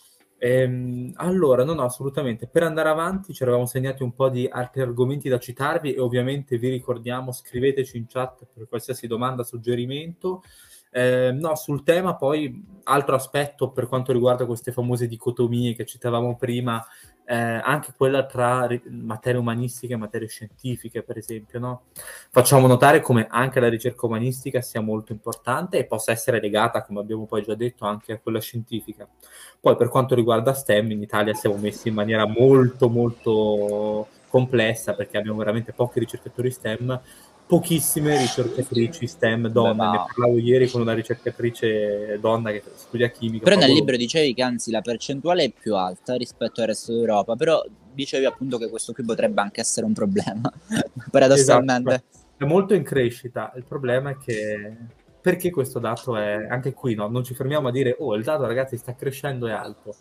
Ehm, 0.45 1.13
allora, 1.15 1.63
no, 1.63 1.73
no, 1.73 1.84
assolutamente. 1.84 2.47
Per 2.47 2.63
andare 2.63 2.89
avanti 2.89 3.34
ci 3.34 3.43
eravamo 3.43 3.65
segnati 3.65 4.03
un 4.03 4.13
po' 4.13 4.27
di 4.27 4.45
altri 4.51 4.82
argomenti 4.82 5.29
da 5.29 5.39
citarvi 5.39 5.93
e 5.93 6.01
ovviamente 6.01 6.58
vi 6.58 6.67
ricordiamo, 6.67 7.32
scriveteci 7.32 7.95
in 7.95 8.08
chat 8.08 8.45
per 8.53 8.67
qualsiasi 8.67 9.08
domanda, 9.08 9.43
suggerimento. 9.43 10.43
Eh, 10.91 11.32
no, 11.32 11.56
sul 11.56 11.84
tema 11.84 12.17
poi, 12.17 12.62
altro 12.84 13.15
aspetto 13.15 13.71
per 13.71 13.88
quanto 13.88 14.12
riguarda 14.12 14.45
queste 14.45 14.73
famose 14.73 15.08
dicotomie 15.08 15.75
che 15.75 15.86
citavamo 15.86 16.36
prima, 16.36 16.86
eh, 17.26 17.36
anche 17.36 17.94
quella 17.96 18.26
tra 18.26 18.68
materie 18.90 19.40
umanistiche 19.40 19.94
e 19.94 19.98
materie 19.98 20.28
scientifiche, 20.28 21.04
per 21.04 21.18
esempio. 21.18 21.60
No? 21.60 21.84
Facciamo 22.30 22.68
notare 22.68 23.02
come 23.02 23.28
anche 23.30 23.60
la 23.60 23.70
ricerca 23.70 24.06
umanistica 24.06 24.62
sia 24.62 24.82
molto 24.82 25.12
importante 25.12 25.78
e 25.78 25.86
possa 25.86 26.12
essere 26.12 26.40
legata, 26.40 26.84
come 26.84 27.00
abbiamo 27.00 27.26
poi 27.26 27.44
già 27.44 27.56
detto, 27.56 27.86
anche 27.86 28.14
a 28.14 28.20
quella 28.20 28.40
scientifica. 28.40 29.08
Poi 29.60 29.76
per 29.76 29.90
quanto 29.90 30.16
riguarda 30.16 30.54
STEM, 30.54 30.92
in 30.92 31.02
Italia 31.02 31.34
siamo 31.34 31.58
messi 31.58 31.88
in 31.88 31.94
maniera 31.94 32.26
molto, 32.28 32.90
molto 32.90 34.08
complessa 34.28 34.96
perché 34.96 35.18
abbiamo 35.18 35.38
veramente 35.38 35.74
pochi 35.74 36.00
ricercatori 36.00 36.50
STEM, 36.50 37.00
pochissime 37.45 38.17
ricercatrici 38.17 39.08
STEM 39.08 39.47
donne. 39.49 39.71
Beh, 39.71 39.77
ma... 39.77 39.91
Ne 39.91 40.06
parlavo 40.13 40.38
ieri 40.38 40.69
con 40.69 40.82
una 40.82 40.93
ricercatrice 40.93 42.17
donna 42.19 42.51
che 42.51 42.63
studia 42.75 43.10
chimica. 43.10 43.43
Però 43.43 43.58
nel 43.58 43.71
libro 43.71 43.95
dicevi 43.95 44.34
che 44.34 44.41
anzi 44.41 44.71
la 44.71 44.82
percentuale 44.82 45.43
è 45.43 45.51
più 45.51 45.75
alta 45.75 46.15
rispetto 46.15 46.62
al 46.62 46.67
resto 46.67 46.93
d'Europa, 46.93 47.36
però 47.36 47.63
dicevi 47.93 48.25
appunto 48.25 48.58
che 48.58 48.69
questo 48.69 48.93
qui 48.93 49.03
potrebbe 49.03 49.41
anche 49.41 49.62
essere 49.62 49.86
un 49.86 49.93
problema, 49.93 50.51
paradossalmente. 51.12 51.89
Esatto. 51.89 52.21
È 52.38 52.45
molto 52.45 52.73
in 52.73 52.84
crescita, 52.84 53.53
il 53.56 53.63
problema 53.63 54.12
è 54.12 54.17
che 54.17 54.75
perché 55.21 55.51
questo 55.51 55.79
dato 55.79 56.17
è 56.17 56.47
anche 56.49 56.73
qui, 56.73 56.95
no? 56.95 57.08
non 57.08 57.23
ci 57.23 57.34
fermiamo 57.34 57.69
a 57.69 57.71
dire 57.71 57.95
oh 57.97 58.15
il 58.15 58.23
dato 58.23 58.45
ragazzi 58.45 58.75
sta 58.75 58.93
crescendo 58.93 59.47
è 59.47 59.51
alto, 59.51 59.95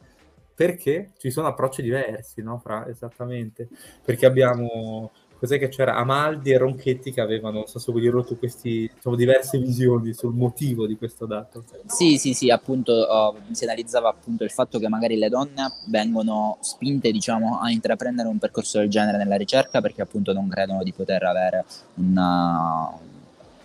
perché 0.54 1.12
ci 1.18 1.30
sono 1.30 1.48
approcci 1.48 1.82
diversi, 1.82 2.42
no? 2.42 2.58
Fra, 2.58 2.88
esattamente, 2.88 3.68
perché 4.04 4.26
abbiamo 4.26 5.12
cos'è 5.42 5.58
che 5.58 5.70
c'era 5.70 5.96
Amaldi 5.96 6.52
e 6.52 6.56
Ronchetti 6.56 7.10
che 7.10 7.20
avevano, 7.20 7.58
non 7.58 7.66
so 7.66 7.80
se 7.80 7.90
vuoi 7.90 8.04
dirlo 8.04 8.22
tu, 8.22 8.38
questi, 8.38 8.88
diciamo, 8.94 9.16
diverse 9.16 9.58
visioni 9.58 10.12
sul 10.12 10.32
motivo 10.32 10.86
di 10.86 10.96
questo 10.96 11.26
dato. 11.26 11.64
Sì, 11.86 12.16
sì, 12.16 12.32
sì, 12.32 12.48
appunto 12.48 12.92
oh, 12.92 13.34
si 13.50 13.64
analizzava 13.64 14.08
appunto 14.08 14.44
il 14.44 14.52
fatto 14.52 14.78
che 14.78 14.88
magari 14.88 15.16
le 15.16 15.28
donne 15.28 15.72
vengono 15.88 16.58
spinte, 16.60 17.10
diciamo, 17.10 17.58
a 17.58 17.72
intraprendere 17.72 18.28
un 18.28 18.38
percorso 18.38 18.78
del 18.78 18.88
genere 18.88 19.18
nella 19.18 19.34
ricerca 19.34 19.80
perché 19.80 20.02
appunto 20.02 20.32
non 20.32 20.46
credono 20.46 20.84
di 20.84 20.92
poter 20.92 21.24
avere 21.24 21.64
una, 21.94 22.88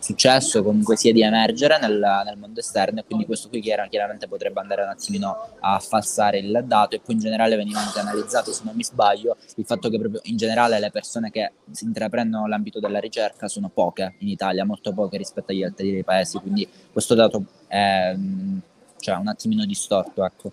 successo 0.08 0.64
comunque 0.64 0.96
sia 0.96 1.12
di 1.12 1.22
emergere 1.22 1.78
nel, 1.80 2.00
nel 2.24 2.38
mondo 2.38 2.62
esterno 2.62 3.00
e 3.00 3.04
quindi 3.06 3.26
questo 3.26 3.50
qui 3.50 3.60
chiaramente 3.60 4.28
potrebbe 4.28 4.62
andare 4.62 4.84
un 4.84 4.90
attimino 4.90 5.36
a 5.60 5.80
falsare 5.80 6.40
il 6.40 6.64
dato 6.66 6.96
e 6.96 7.00
poi 7.00 7.16
in 7.16 7.22
generale 7.22 7.58
veniva 7.58 7.80
anche 7.80 8.00
analizzato 8.00 8.54
se 8.54 8.62
non 8.64 8.76
mi 8.76 8.84
sbaglio 8.84 9.36
il 9.56 9.66
fatto 9.66 9.90
che 9.90 10.00
proprio 10.00 10.22
in 10.24 10.38
generale 10.38 10.80
le 10.80 10.92
persone 10.92 11.30
che 11.30 11.52
si 11.72 11.84
intraprendono 11.84 12.48
l'ambito 12.48 12.80
della 12.80 13.00
ricerca 13.00 13.50
sono 13.50 13.70
poche 13.74 14.16
in 14.20 14.30
Italia, 14.30 14.64
molto 14.64 14.94
poche 14.94 15.18
rispetto 15.18 15.52
agli 15.52 15.64
altri 15.64 16.04
paesi, 16.04 16.40
quindi 16.40 16.68
questo 16.92 17.14
dato 17.14 17.44
è 17.68 18.16
cioè, 19.00 19.16
un 19.16 19.28
attimino 19.28 19.66
distorto, 19.66 20.24
ecco. 20.24 20.52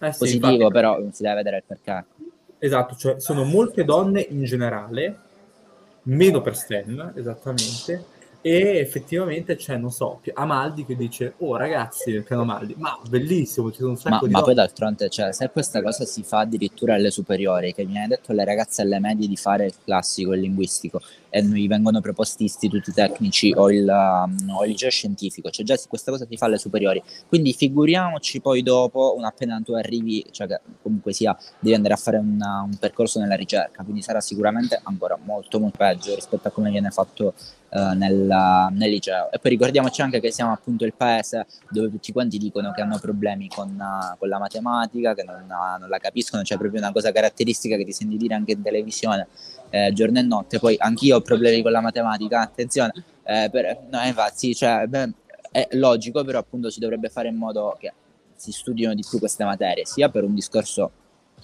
Eh 0.00 0.12
sì, 0.12 0.18
Positivo 0.18 0.52
infatti... 0.52 0.72
però 0.72 0.98
si 1.12 1.22
deve 1.22 1.34
vedere 1.34 1.56
il 1.58 1.62
perché. 1.66 2.04
Esatto, 2.58 2.96
cioè 2.96 3.20
sono 3.20 3.44
molte 3.44 3.84
donne 3.84 4.26
in 4.28 4.44
generale, 4.44 5.18
meno 6.02 6.40
per 6.40 6.56
STEM, 6.56 7.12
esattamente, 7.14 8.04
e 8.48 8.78
effettivamente 8.78 9.56
c'è, 9.56 9.76
non 9.76 9.90
so, 9.90 10.20
Amaldi 10.34 10.84
che 10.84 10.94
dice, 10.94 11.34
oh 11.38 11.56
ragazzi, 11.56 12.10
il 12.10 12.22
piano 12.22 12.42
Amaldi, 12.42 12.76
ma 12.78 12.96
bellissimo, 13.10 13.72
ci 13.72 13.78
sono 13.78 13.90
un 13.90 13.96
sacco 13.96 14.14
ma, 14.14 14.26
di... 14.26 14.30
Ma 14.30 14.42
poi 14.42 14.54
d'altronde, 14.54 15.08
cioè, 15.08 15.32
se 15.32 15.50
questa 15.50 15.82
cosa 15.82 16.04
si 16.04 16.22
fa 16.22 16.40
addirittura 16.40 16.94
alle 16.94 17.10
superiori, 17.10 17.74
che 17.74 17.84
viene 17.84 18.06
detto 18.06 18.30
alle 18.30 18.44
ragazze 18.44 18.82
alle 18.82 19.00
medie 19.00 19.26
di 19.26 19.34
fare 19.34 19.66
il 19.66 19.74
classico, 19.82 20.32
il 20.32 20.42
linguistico, 20.42 21.00
e 21.28 21.42
gli 21.42 21.66
vengono 21.66 22.00
proposti 22.00 22.44
istituti 22.44 22.92
tecnici 22.92 23.52
o 23.56 23.68
il, 23.68 23.84
um, 23.88 24.50
o 24.50 24.64
il 24.64 24.70
liceo 24.70 24.90
scientifico, 24.90 25.50
cioè 25.50 25.64
già 25.64 25.76
questa 25.88 26.12
cosa 26.12 26.24
si 26.30 26.36
fa 26.36 26.46
alle 26.46 26.58
superiori, 26.58 27.02
quindi 27.26 27.52
figuriamoci 27.52 28.40
poi 28.40 28.62
dopo, 28.62 29.18
appena 29.22 29.60
tu 29.64 29.72
arrivi, 29.72 30.24
cioè 30.30 30.46
che 30.46 30.60
comunque 30.82 31.12
sia, 31.12 31.36
devi 31.58 31.74
andare 31.74 31.94
a 31.94 31.96
fare 31.96 32.18
una, 32.18 32.62
un 32.62 32.76
percorso 32.78 33.18
nella 33.18 33.34
ricerca, 33.34 33.82
quindi 33.82 34.02
sarà 34.02 34.20
sicuramente 34.20 34.78
ancora 34.84 35.18
molto 35.20 35.58
molto 35.58 35.78
peggio 35.78 36.14
rispetto 36.14 36.46
a 36.46 36.52
come 36.52 36.70
viene 36.70 36.90
fatto 36.90 37.34
uh, 37.70 37.92
nel, 37.94 38.68
nel, 38.72 38.90
liceo. 38.90 39.30
E 39.30 39.38
poi 39.38 39.50
ricordiamoci 39.50 40.02
anche 40.02 40.20
che 40.20 40.30
siamo 40.30 40.52
appunto 40.52 40.84
il 40.84 40.94
paese 40.94 41.46
dove 41.70 41.90
tutti 41.90 42.12
quanti 42.12 42.38
dicono 42.38 42.72
che 42.72 42.80
hanno 42.80 42.98
problemi 42.98 43.48
con, 43.48 43.68
uh, 43.68 44.16
con 44.18 44.28
la 44.28 44.38
matematica, 44.38 45.14
che 45.14 45.24
non, 45.24 45.42
uh, 45.42 45.78
non 45.80 45.88
la 45.88 45.98
capiscono, 45.98 46.42
c'è 46.42 46.48
cioè 46.48 46.58
proprio 46.58 46.80
una 46.80 46.92
cosa 46.92 47.12
caratteristica 47.12 47.76
che 47.76 47.84
ti 47.84 47.92
senti 47.92 48.16
dire 48.16 48.34
anche 48.34 48.52
in 48.52 48.62
televisione 48.62 49.28
eh, 49.70 49.92
giorno 49.92 50.18
e 50.18 50.22
notte. 50.22 50.58
Poi 50.58 50.76
anch'io 50.78 51.16
ho 51.16 51.20
problemi 51.20 51.62
con 51.62 51.72
la 51.72 51.80
matematica, 51.80 52.40
attenzione, 52.40 52.92
eh, 53.24 53.48
per, 53.50 53.86
no, 53.90 54.02
infatti, 54.02 54.54
cioè, 54.54 54.86
beh, 54.86 55.12
è 55.50 55.68
logico, 55.72 56.24
però 56.24 56.38
appunto 56.38 56.70
si 56.70 56.80
dovrebbe 56.80 57.08
fare 57.08 57.28
in 57.28 57.36
modo 57.36 57.76
che 57.78 57.92
si 58.34 58.52
studino 58.52 58.94
di 58.94 59.04
più 59.08 59.18
queste 59.18 59.44
materie, 59.44 59.86
sia 59.86 60.08
per 60.08 60.24
un 60.24 60.34
discorso 60.34 60.90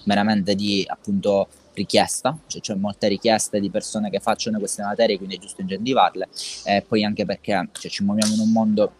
meramente 0.05 0.55
di 0.55 0.83
appunto 0.87 1.47
richiesta, 1.73 2.37
cioè 2.47 2.61
c'è 2.61 2.75
molte 2.75 3.07
richieste 3.07 3.59
di 3.59 3.69
persone 3.69 4.09
che 4.09 4.19
facciano 4.19 4.59
queste 4.59 4.83
materie, 4.83 5.17
quindi 5.17 5.35
è 5.35 5.39
giusto 5.39 5.61
incentivarle, 5.61 6.27
e 6.65 6.83
poi 6.87 7.03
anche 7.03 7.25
perché 7.25 7.69
cioè, 7.71 7.91
ci 7.91 8.03
muoviamo 8.03 8.33
in 8.33 8.39
un 8.39 8.51
mondo 8.51 8.91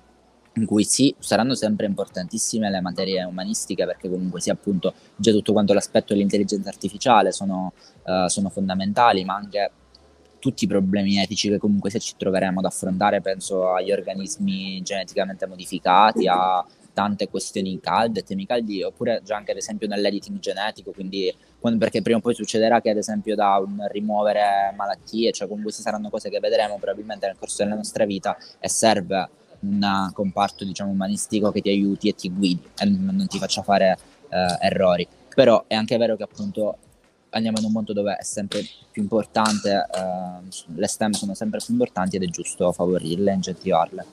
in 0.56 0.66
cui 0.66 0.84
sì, 0.84 1.14
saranno 1.18 1.56
sempre 1.56 1.86
importantissime 1.88 2.70
le 2.70 2.80
materie 2.80 3.24
umanistiche 3.24 3.86
perché 3.86 4.08
comunque 4.08 4.40
sì 4.40 4.52
appunto 4.52 4.94
già 5.16 5.32
tutto 5.32 5.52
quanto 5.52 5.74
l'aspetto 5.74 6.14
dell'intelligenza 6.14 6.70
artificiale 6.70 7.32
sono, 7.32 7.74
uh, 8.04 8.28
sono 8.28 8.50
fondamentali, 8.50 9.26
ma 9.26 9.34
anche 9.34 9.72
tutti 10.38 10.66
i 10.66 10.68
problemi 10.68 11.20
etici 11.20 11.50
che 11.50 11.58
comunque 11.58 11.90
se 11.90 12.00
ci 12.00 12.16
troveremo 12.18 12.60
ad 12.60 12.66
affrontare, 12.66 13.22
penso 13.22 13.74
agli 13.74 13.92
organismi 13.92 14.82
geneticamente 14.84 15.48
modificati, 15.48 16.28
a 16.28 16.64
tante 16.92 17.30
questioni 17.30 17.80
calde, 17.80 18.24
temi 18.24 18.46
caldi, 18.46 18.84
oppure 18.84 19.22
già 19.24 19.38
anche 19.38 19.52
ad 19.52 19.58
esempio 19.58 19.88
nell'editing 19.88 20.40
genetico, 20.40 20.92
quindi 20.92 21.34
perché 21.78 22.02
prima 22.02 22.18
o 22.18 22.22
poi 22.22 22.34
succederà 22.34 22.82
che 22.82 22.90
ad 22.90 22.98
esempio 22.98 23.36
da 23.36 23.58
un 23.58 23.86
rimuovere 23.90 24.74
malattie, 24.76 25.32
cioè 25.32 25.48
comunque 25.48 25.72
queste 25.72 25.82
saranno 25.82 26.10
cose 26.10 26.30
che 26.30 26.40
vedremo 26.40 26.78
probabilmente 26.78 27.28
nel 27.28 27.38
corso 27.40 27.64
della 27.64 27.76
nostra 27.76 28.06
vita 28.06 28.36
e 28.60 28.68
serve 28.68 29.30
un 29.62 30.10
comparto 30.14 30.66
diciamo 30.66 30.92
umanistico 30.92 31.52
che 31.52 31.62
ti 31.62 31.70
aiuti 31.70 32.10
e 32.10 32.16
ti 32.16 32.30
guidi 32.30 32.68
e 32.78 32.86
non 32.86 33.26
ti 33.28 33.38
faccia 33.38 33.62
fare 33.62 33.98
eh, 34.30 34.58
errori. 34.60 35.08
Però 35.34 35.64
è 35.68 35.76
anche 35.76 35.98
vero 35.98 36.16
che 36.16 36.24
appunto 36.24 36.78
andiamo 37.30 37.60
in 37.60 37.66
un 37.66 37.72
mondo 37.72 37.94
dove 37.94 38.16
è 38.16 38.24
sempre 38.24 38.62
più 38.92 39.02
importante, 39.02 39.88
eh, 39.92 40.74
le 40.76 40.88
STEM 40.88 41.12
sono 41.12 41.34
sempre 41.34 41.60
più 41.64 41.74
importanti 41.74 42.18
ed 42.18 42.24
è 42.24 42.28
giusto 42.28 42.72
favorirle 42.72 43.32
e 43.32 43.36
incentivarle. 43.36 44.06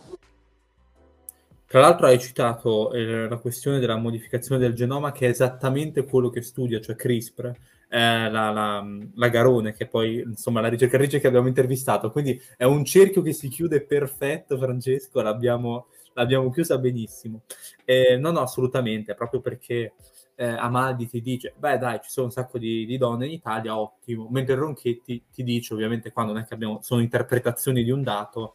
Tra 1.70 1.78
l'altro 1.78 2.06
hai 2.06 2.18
citato 2.18 2.92
eh, 2.92 3.28
la 3.28 3.36
questione 3.36 3.78
della 3.78 3.94
modificazione 3.94 4.60
del 4.60 4.74
genoma 4.74 5.12
che 5.12 5.26
è 5.26 5.30
esattamente 5.30 6.04
quello 6.04 6.28
che 6.28 6.42
studia, 6.42 6.80
cioè 6.80 6.96
CRISPR, 6.96 7.46
eh, 7.90 8.28
la, 8.28 8.50
la, 8.50 8.84
la, 9.14 9.28
Garone, 9.28 9.72
che 9.72 9.86
poi 9.86 10.18
insomma 10.18 10.60
la 10.60 10.66
ricercatrice 10.66 11.20
che 11.20 11.28
abbiamo 11.28 11.46
intervistato. 11.46 12.10
Quindi 12.10 12.42
è 12.56 12.64
un 12.64 12.84
cerchio 12.84 13.22
che 13.22 13.32
si 13.32 13.46
chiude 13.46 13.82
perfetto, 13.82 14.58
Francesco, 14.58 15.22
l'abbiamo, 15.22 15.86
l'abbiamo 16.14 16.50
chiusa 16.50 16.76
benissimo. 16.76 17.42
Eh, 17.84 18.16
no, 18.16 18.32
no, 18.32 18.40
assolutamente, 18.40 19.14
proprio 19.14 19.40
perché 19.40 19.92
eh, 20.34 20.44
Amaldi 20.44 21.06
ti 21.06 21.22
dice, 21.22 21.54
beh 21.56 21.78
dai, 21.78 22.00
ci 22.02 22.10
sono 22.10 22.26
un 22.26 22.32
sacco 22.32 22.58
di, 22.58 22.84
di, 22.84 22.98
donne 22.98 23.26
in 23.26 23.32
Italia, 23.32 23.78
ottimo, 23.78 24.26
mentre 24.28 24.56
Ronchetti 24.56 25.22
ti 25.32 25.44
dice, 25.44 25.72
ovviamente 25.74 26.10
quando 26.10 26.32
non 26.32 26.42
è 26.42 26.46
che 26.46 26.54
abbiamo, 26.54 26.80
sono 26.82 27.00
interpretazioni 27.00 27.84
di 27.84 27.92
un 27.92 28.02
dato, 28.02 28.54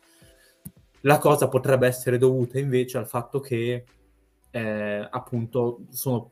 la 1.05 1.17
cosa 1.17 1.47
potrebbe 1.47 1.87
essere 1.87 2.17
dovuta 2.17 2.59
invece 2.59 2.97
al 2.97 3.07
fatto 3.07 3.39
che 3.39 3.85
eh, 4.51 5.07
appunto 5.09 5.85
sono 5.89 6.31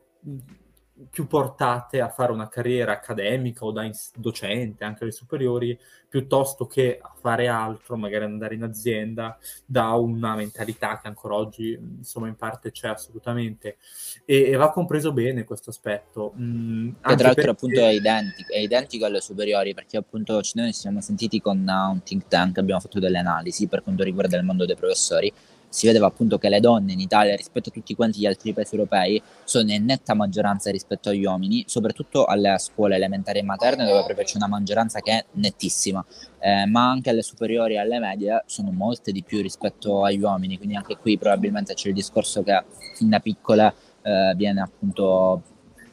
più 1.10 1.26
portate 1.26 2.00
a 2.00 2.08
fare 2.08 2.30
una 2.30 2.48
carriera 2.48 2.92
accademica 2.92 3.64
o 3.64 3.72
da 3.72 3.88
docente 4.16 4.84
anche 4.84 5.02
alle 5.02 5.12
superiori 5.12 5.76
piuttosto 6.08 6.68
che 6.68 7.00
a 7.02 7.12
fare 7.20 7.48
altro, 7.48 7.96
magari 7.96 8.24
andare 8.24 8.54
in 8.54 8.62
azienda, 8.62 9.36
da 9.66 9.90
una 9.94 10.36
mentalità 10.36 11.00
che 11.00 11.08
ancora 11.08 11.34
oggi 11.34 11.72
insomma 11.72 12.28
in 12.28 12.36
parte 12.36 12.70
c'è 12.70 12.86
assolutamente 12.86 13.78
e, 14.24 14.50
e 14.50 14.54
va 14.54 14.70
compreso 14.70 15.12
bene 15.12 15.42
questo 15.42 15.70
aspetto. 15.70 16.32
Mm, 16.38 16.90
che 16.90 16.94
tra 17.00 17.08
l'altro 17.10 17.34
perché... 17.34 17.50
appunto 17.50 17.80
è 17.80 17.90
identico, 17.90 18.52
è 18.52 18.58
identico 18.58 19.04
alle 19.06 19.20
superiori 19.20 19.74
perché 19.74 19.96
appunto 19.96 20.40
noi 20.52 20.72
ci 20.72 20.80
siamo 20.80 21.00
sentiti 21.00 21.40
con 21.40 21.58
un 21.58 22.02
think 22.04 22.28
tank, 22.28 22.58
abbiamo 22.58 22.78
fatto 22.78 23.00
delle 23.00 23.18
analisi 23.18 23.66
per 23.66 23.82
quanto 23.82 24.04
riguarda 24.04 24.36
il 24.36 24.44
mondo 24.44 24.64
dei 24.64 24.76
professori 24.76 25.32
si 25.74 25.86
vedeva 25.86 26.06
appunto 26.06 26.38
che 26.38 26.48
le 26.48 26.60
donne 26.60 26.92
in 26.92 27.00
Italia 27.00 27.34
rispetto 27.34 27.68
a 27.68 27.72
tutti 27.72 27.96
quanti 27.96 28.20
gli 28.20 28.26
altri 28.26 28.52
paesi 28.52 28.76
europei 28.76 29.20
sono 29.42 29.72
in 29.72 29.84
netta 29.84 30.14
maggioranza 30.14 30.70
rispetto 30.70 31.08
agli 31.08 31.24
uomini, 31.24 31.64
soprattutto 31.66 32.26
alle 32.26 32.54
scuole 32.60 32.94
elementari 32.94 33.40
e 33.40 33.42
materne 33.42 33.84
dove 33.84 34.04
proprio 34.04 34.24
c'è 34.24 34.36
una 34.36 34.46
maggioranza 34.46 35.00
che 35.00 35.10
è 35.10 35.24
nettissima, 35.32 36.04
eh, 36.38 36.64
ma 36.66 36.88
anche 36.88 37.10
alle 37.10 37.22
superiori 37.22 37.74
e 37.74 37.78
alle 37.78 37.98
medie 37.98 38.44
sono 38.46 38.70
molte 38.70 39.10
di 39.10 39.24
più 39.24 39.42
rispetto 39.42 40.04
agli 40.04 40.20
uomini, 40.20 40.58
quindi 40.58 40.76
anche 40.76 40.96
qui 40.96 41.18
probabilmente 41.18 41.74
c'è 41.74 41.88
il 41.88 41.94
discorso 41.94 42.44
che 42.44 42.62
fin 42.94 43.08
da 43.08 43.18
piccole 43.18 43.74
eh, 44.02 44.32
viene 44.36 44.60
appunto 44.60 45.42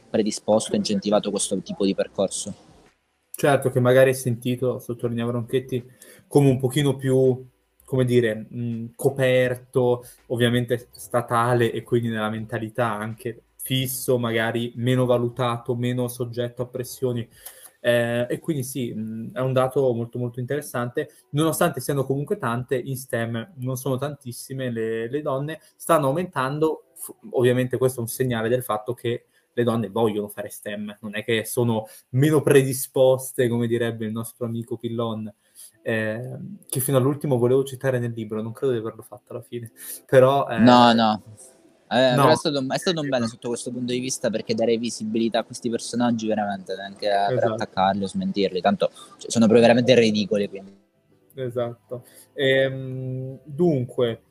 predisposto 0.08 0.76
incentivato 0.76 1.30
questo 1.30 1.60
tipo 1.60 1.84
di 1.84 1.96
percorso. 1.96 2.54
Certo 3.34 3.70
che 3.70 3.80
magari 3.80 4.10
hai 4.10 4.14
sentito, 4.14 4.78
sottolineava 4.78 5.32
Ronchetti, 5.32 5.84
come 6.28 6.50
un 6.50 6.60
pochino 6.60 6.94
più 6.94 7.50
come 7.92 8.06
dire, 8.06 8.34
mh, 8.48 8.92
coperto, 8.96 10.02
ovviamente 10.28 10.88
statale 10.92 11.70
e 11.70 11.82
quindi 11.82 12.08
nella 12.08 12.30
mentalità 12.30 12.90
anche 12.90 13.42
fisso, 13.56 14.18
magari 14.18 14.72
meno 14.76 15.04
valutato, 15.04 15.74
meno 15.74 16.08
soggetto 16.08 16.62
a 16.62 16.66
pressioni. 16.68 17.28
Eh, 17.80 18.26
e 18.30 18.38
quindi 18.38 18.62
sì, 18.62 18.94
mh, 18.94 19.32
è 19.34 19.40
un 19.40 19.52
dato 19.52 19.92
molto 19.92 20.18
molto 20.18 20.40
interessante, 20.40 21.10
nonostante 21.32 21.80
siano 21.80 22.06
comunque 22.06 22.38
tante, 22.38 22.78
in 22.78 22.96
STEM 22.96 23.52
non 23.56 23.76
sono 23.76 23.98
tantissime 23.98 24.70
le, 24.70 25.10
le 25.10 25.20
donne, 25.20 25.60
stanno 25.76 26.06
aumentando, 26.06 26.84
f- 26.94 27.12
ovviamente 27.32 27.76
questo 27.76 27.98
è 27.98 28.02
un 28.02 28.08
segnale 28.08 28.48
del 28.48 28.62
fatto 28.62 28.94
che 28.94 29.26
le 29.52 29.64
donne 29.64 29.90
vogliono 29.90 30.28
fare 30.28 30.48
STEM, 30.48 30.96
non 31.02 31.14
è 31.14 31.22
che 31.22 31.44
sono 31.44 31.84
meno 32.10 32.40
predisposte, 32.40 33.48
come 33.48 33.66
direbbe 33.66 34.06
il 34.06 34.12
nostro 34.12 34.46
amico 34.46 34.78
Pillon, 34.78 35.30
eh, 35.82 36.38
che 36.68 36.80
fino 36.80 36.96
all'ultimo 36.96 37.36
volevo 37.38 37.64
citare 37.64 37.98
nel 37.98 38.12
libro, 38.12 38.40
non 38.40 38.52
credo 38.52 38.72
di 38.72 38.78
averlo 38.78 39.02
fatto 39.02 39.32
alla 39.32 39.42
fine, 39.42 39.72
però... 40.06 40.48
Eh, 40.48 40.58
no, 40.58 40.92
no. 40.92 41.22
Eh, 41.90 42.14
no. 42.14 42.30
È, 42.30 42.34
stato, 42.36 42.64
è, 42.66 42.78
stato, 42.78 43.00
un 43.02 43.08
bene 43.08 43.26
sotto 43.26 43.48
questo 43.48 43.70
punto 43.70 43.92
di 43.92 43.98
vista 43.98 44.30
perché 44.30 44.54
dare 44.54 44.78
visibilità 44.78 45.40
a 45.40 45.44
questi 45.44 45.68
personaggi 45.68 46.26
veramente 46.26 46.74
neanche 46.74 47.06
esatto. 47.06 47.34
per 47.34 47.44
attaccarli 47.52 48.04
o 48.04 48.06
smentirli, 48.06 48.62
tanto 48.62 48.90
cioè, 49.18 49.30
sono 49.30 49.44
proprio 49.44 49.66
veramente 49.66 49.94
ridicoli. 49.94 50.48
Quindi. 50.48 50.74
Esatto. 51.34 52.04
Ehm, 52.32 53.40
dunque, 53.44 54.22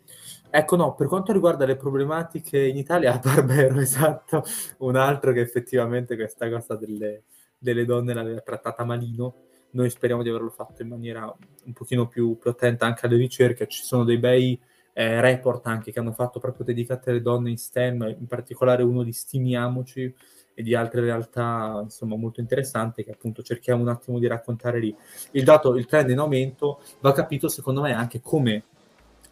ecco 0.50 0.76
no, 0.76 0.96
per 0.96 1.06
quanto 1.06 1.34
riguarda 1.34 1.66
le 1.66 1.76
problematiche 1.76 2.66
in 2.66 2.78
Italia, 2.78 3.20
Barbero, 3.24 3.80
esatto, 3.80 4.44
un 4.80 4.96
altro 4.96 5.32
che 5.32 5.42
effettivamente 5.42 6.16
questa 6.16 6.50
cosa 6.50 6.76
delle, 6.76 7.26
delle 7.60 7.86
donne 7.86 8.16
l'aveva 8.16 8.40
trattata 8.40 8.84
malino 8.84 9.36
noi 9.72 9.90
speriamo 9.90 10.24
di 10.24 10.30
averlo 10.30 10.50
fatto 10.50 10.82
in 10.82 10.88
maniera 10.88 11.34
un 11.66 11.74
pochino 11.74 12.08
più, 12.08 12.38
più 12.38 12.50
attenta 12.50 12.86
anche 12.86 13.06
alle 13.06 13.18
ricerche, 13.18 13.68
ci 13.68 13.84
sono 13.84 14.04
dei 14.04 14.18
bei 14.18 14.60
eh, 14.94 15.22
report 15.22 15.68
anche 15.68 15.92
che 15.92 16.00
hanno 16.00 16.12
fatto 16.12 16.40
proprio 16.40 16.66
dedicati 16.66 17.10
alle 17.10 17.22
donne 17.22 17.50
in 17.50 17.58
STEM, 17.58 18.16
in 18.20 18.28
particolare 18.28 18.84
uno 18.84 19.04
di 19.04 19.14
Stimiamoci 19.14 20.14
e 20.54 20.64
di 20.64 20.76
altre 20.76 21.02
realtà 21.02 21.80
insomma 21.84 22.18
molto 22.18 22.42
interessanti 22.42 23.04
che 23.04 23.12
appunto 23.12 23.42
cerchiamo 23.42 23.82
un 23.82 23.88
attimo 23.90 24.20
di 24.20 24.28
raccontare 24.28 24.80
lì. 24.80 24.96
Il 25.32 25.44
dato, 25.44 25.76
il 25.76 25.86
trend 25.86 26.10
in 26.10 26.20
aumento 26.20 26.82
va 27.00 27.14
capito 27.14 27.48
secondo 27.48 27.82
me 27.82 27.94
anche 27.94 28.20
come 28.22 28.64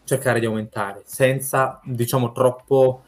cercare 0.06 0.40
di 0.40 0.46
aumentare 0.46 1.04
senza 1.06 1.80
diciamo 1.84 2.32
troppo 2.32 3.04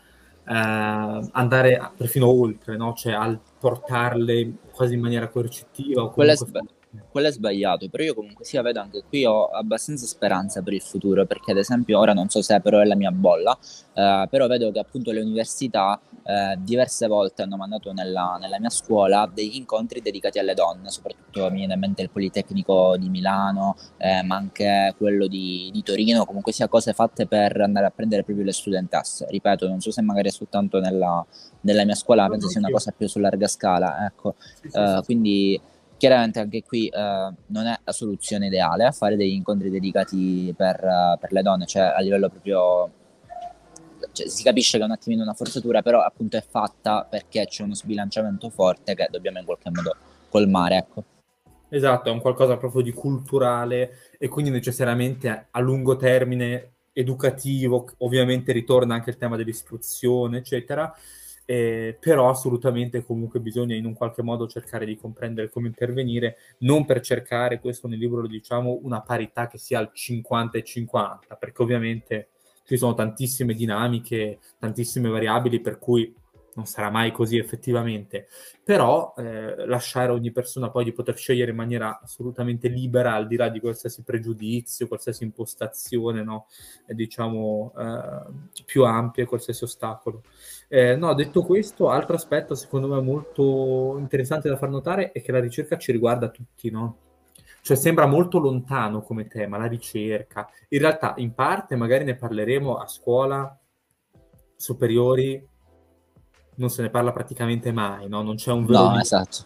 eh, 0.45 1.29
andare 1.31 1.91
perfino 1.95 2.27
oltre, 2.27 2.75
no? 2.75 2.93
cioè 2.93 3.13
al 3.13 3.39
portarle 3.59 4.51
quasi 4.71 4.95
in 4.95 5.01
maniera 5.01 5.29
coercitiva 5.29 6.03
o 6.03 6.11
comunque 6.11 6.79
quello 7.09 7.27
è 7.27 7.31
sbagliato, 7.31 7.89
però 7.89 8.03
io 8.03 8.13
comunque 8.13 8.43
sia 8.43 8.61
vedo 8.61 8.81
anche 8.81 9.03
qui 9.07 9.25
ho 9.25 9.45
abbastanza 9.47 10.05
speranza 10.05 10.61
per 10.61 10.73
il 10.73 10.81
futuro, 10.81 11.25
perché 11.25 11.51
ad 11.51 11.57
esempio 11.57 11.99
ora 11.99 12.13
non 12.13 12.29
so 12.29 12.41
se 12.41 12.59
però 12.59 12.79
è 12.79 12.85
la 12.85 12.95
mia 12.95 13.11
bolla, 13.11 13.57
eh, 13.93 14.27
però 14.29 14.47
vedo 14.47 14.71
che 14.71 14.79
appunto 14.79 15.11
le 15.11 15.21
università 15.21 15.99
eh, 16.23 16.57
diverse 16.59 17.07
volte 17.07 17.43
hanno 17.43 17.55
mandato 17.55 17.93
nella, 17.93 18.37
nella, 18.39 18.59
mia 18.59 18.69
scuola 18.69 19.29
degli 19.31 19.55
incontri 19.55 20.01
dedicati 20.01 20.39
alle 20.39 20.53
donne, 20.53 20.89
soprattutto 20.89 21.49
mi 21.49 21.59
viene 21.59 21.73
in 21.73 21.79
mente 21.79 22.01
il 22.01 22.09
Politecnico 22.09 22.97
di 22.97 23.09
Milano, 23.09 23.75
eh, 23.97 24.21
ma 24.23 24.35
anche 24.35 24.93
quello 24.97 25.27
di, 25.27 25.69
di, 25.71 25.83
Torino, 25.83 26.25
comunque 26.25 26.51
sia 26.51 26.67
cose 26.67 26.93
fatte 26.93 27.25
per 27.25 27.59
andare 27.61 27.85
a 27.85 27.91
prendere 27.91 28.23
proprio 28.23 28.45
le 28.45 28.53
studentesse. 28.53 29.27
Ripeto, 29.29 29.67
non 29.67 29.79
so 29.79 29.91
se 29.91 30.01
magari 30.01 30.27
è 30.27 30.31
soltanto 30.31 30.79
nella, 30.79 31.25
nella 31.61 31.85
mia 31.85 31.95
scuola, 31.95 32.27
penso 32.27 32.49
sia 32.49 32.59
una 32.59 32.69
cosa 32.69 32.93
più 32.95 33.07
su 33.07 33.19
larga 33.19 33.47
scala, 33.47 34.05
ecco. 34.05 34.35
Uh, 34.73 35.03
quindi 35.03 35.59
Chiaramente 36.01 36.39
anche 36.39 36.63
qui 36.63 36.87
eh, 36.87 37.31
non 37.45 37.67
è 37.67 37.79
la 37.83 37.91
soluzione 37.91 38.47
ideale 38.47 38.91
fare 38.91 39.15
degli 39.15 39.33
incontri 39.33 39.69
dedicati 39.69 40.51
per, 40.57 40.83
uh, 40.83 41.19
per 41.19 41.31
le 41.31 41.43
donne, 41.43 41.67
cioè 41.67 41.93
a 41.95 41.99
livello 41.99 42.27
proprio... 42.27 42.89
Cioè, 44.11 44.27
si 44.27 44.41
capisce 44.41 44.77
che 44.79 44.83
è 44.83 44.87
un 44.87 44.93
attimino 44.93 45.21
una 45.21 45.35
forzatura, 45.35 45.83
però 45.83 46.01
appunto 46.01 46.37
è 46.37 46.41
fatta 46.41 47.05
perché 47.07 47.45
c'è 47.45 47.61
uno 47.61 47.75
sbilanciamento 47.75 48.49
forte 48.49 48.95
che 48.95 49.09
dobbiamo 49.11 49.37
in 49.37 49.45
qualche 49.45 49.69
modo 49.69 49.95
colmare, 50.27 50.77
ecco. 50.77 51.03
Esatto, 51.69 52.09
è 52.09 52.11
un 52.11 52.19
qualcosa 52.19 52.57
proprio 52.57 52.81
di 52.81 52.93
culturale 52.93 54.15
e 54.17 54.27
quindi 54.27 54.49
necessariamente 54.49 55.49
a 55.51 55.59
lungo 55.59 55.97
termine 55.97 56.71
educativo, 56.93 57.87
ovviamente 57.99 58.51
ritorna 58.51 58.95
anche 58.95 59.11
il 59.11 59.17
tema 59.17 59.37
dell'istruzione, 59.37 60.39
eccetera, 60.39 60.91
eh, 61.51 61.97
però 61.99 62.29
assolutamente 62.29 63.03
comunque 63.03 63.41
bisogna 63.41 63.75
in 63.75 63.83
un 63.83 63.93
qualche 63.93 64.21
modo 64.21 64.47
cercare 64.47 64.85
di 64.85 64.95
comprendere 64.95 65.49
come 65.49 65.67
intervenire, 65.67 66.37
non 66.59 66.85
per 66.85 67.01
cercare, 67.01 67.59
questo 67.59 67.89
nel 67.89 67.99
libro 67.99 68.21
lo 68.21 68.27
diciamo, 68.27 68.79
una 68.83 69.01
parità 69.01 69.47
che 69.47 69.57
sia 69.57 69.77
al 69.77 69.89
50 69.91 70.57
e 70.57 70.63
50, 70.63 71.35
perché 71.35 71.61
ovviamente 71.61 72.29
ci 72.63 72.77
sono 72.77 72.93
tantissime 72.93 73.53
dinamiche, 73.53 74.39
tantissime 74.59 75.09
variabili 75.09 75.59
per 75.59 75.77
cui 75.77 76.15
non 76.55 76.65
sarà 76.65 76.89
mai 76.89 77.11
così 77.11 77.37
effettivamente, 77.37 78.27
però 78.63 79.13
eh, 79.17 79.65
lasciare 79.65 80.11
ogni 80.11 80.31
persona 80.31 80.69
poi 80.69 80.83
di 80.83 80.91
poter 80.91 81.17
scegliere 81.17 81.51
in 81.51 81.57
maniera 81.57 81.99
assolutamente 82.01 82.67
libera, 82.67 83.13
al 83.13 83.27
di 83.27 83.35
là 83.35 83.49
di 83.49 83.59
qualsiasi 83.59 84.03
pregiudizio, 84.03 84.87
qualsiasi 84.87 85.23
impostazione, 85.23 86.23
no? 86.23 86.47
eh, 86.87 86.93
diciamo, 86.93 87.73
eh, 87.77 88.63
più 88.65 88.83
ampia, 88.83 89.25
qualsiasi 89.25 89.63
ostacolo. 89.63 90.23
Eh, 90.67 90.95
no, 90.95 91.13
detto 91.13 91.43
questo, 91.43 91.89
altro 91.89 92.15
aspetto 92.15 92.55
secondo 92.55 92.87
me 92.87 93.01
molto 93.01 93.97
interessante 93.97 94.49
da 94.49 94.57
far 94.57 94.69
notare 94.69 95.11
è 95.11 95.21
che 95.21 95.31
la 95.31 95.39
ricerca 95.39 95.77
ci 95.77 95.91
riguarda 95.91 96.29
tutti, 96.29 96.69
no? 96.69 96.97
Cioè 97.63 97.77
sembra 97.77 98.07
molto 98.07 98.39
lontano 98.39 99.01
come 99.01 99.27
tema, 99.27 99.57
la 99.57 99.67
ricerca. 99.67 100.49
In 100.69 100.79
realtà, 100.79 101.13
in 101.17 101.33
parte, 101.33 101.75
magari 101.75 102.03
ne 102.03 102.15
parleremo 102.15 102.77
a 102.77 102.87
scuola, 102.87 103.55
superiori, 104.55 105.47
non 106.61 106.69
se 106.69 106.83
ne 106.83 106.89
parla 106.89 107.11
praticamente 107.11 107.73
mai, 107.73 108.07
no? 108.07 108.21
Non 108.21 108.35
c'è 108.35 108.51
un 108.51 108.65
vero... 108.65 108.89
No, 108.89 108.99
esatto. 108.99 109.45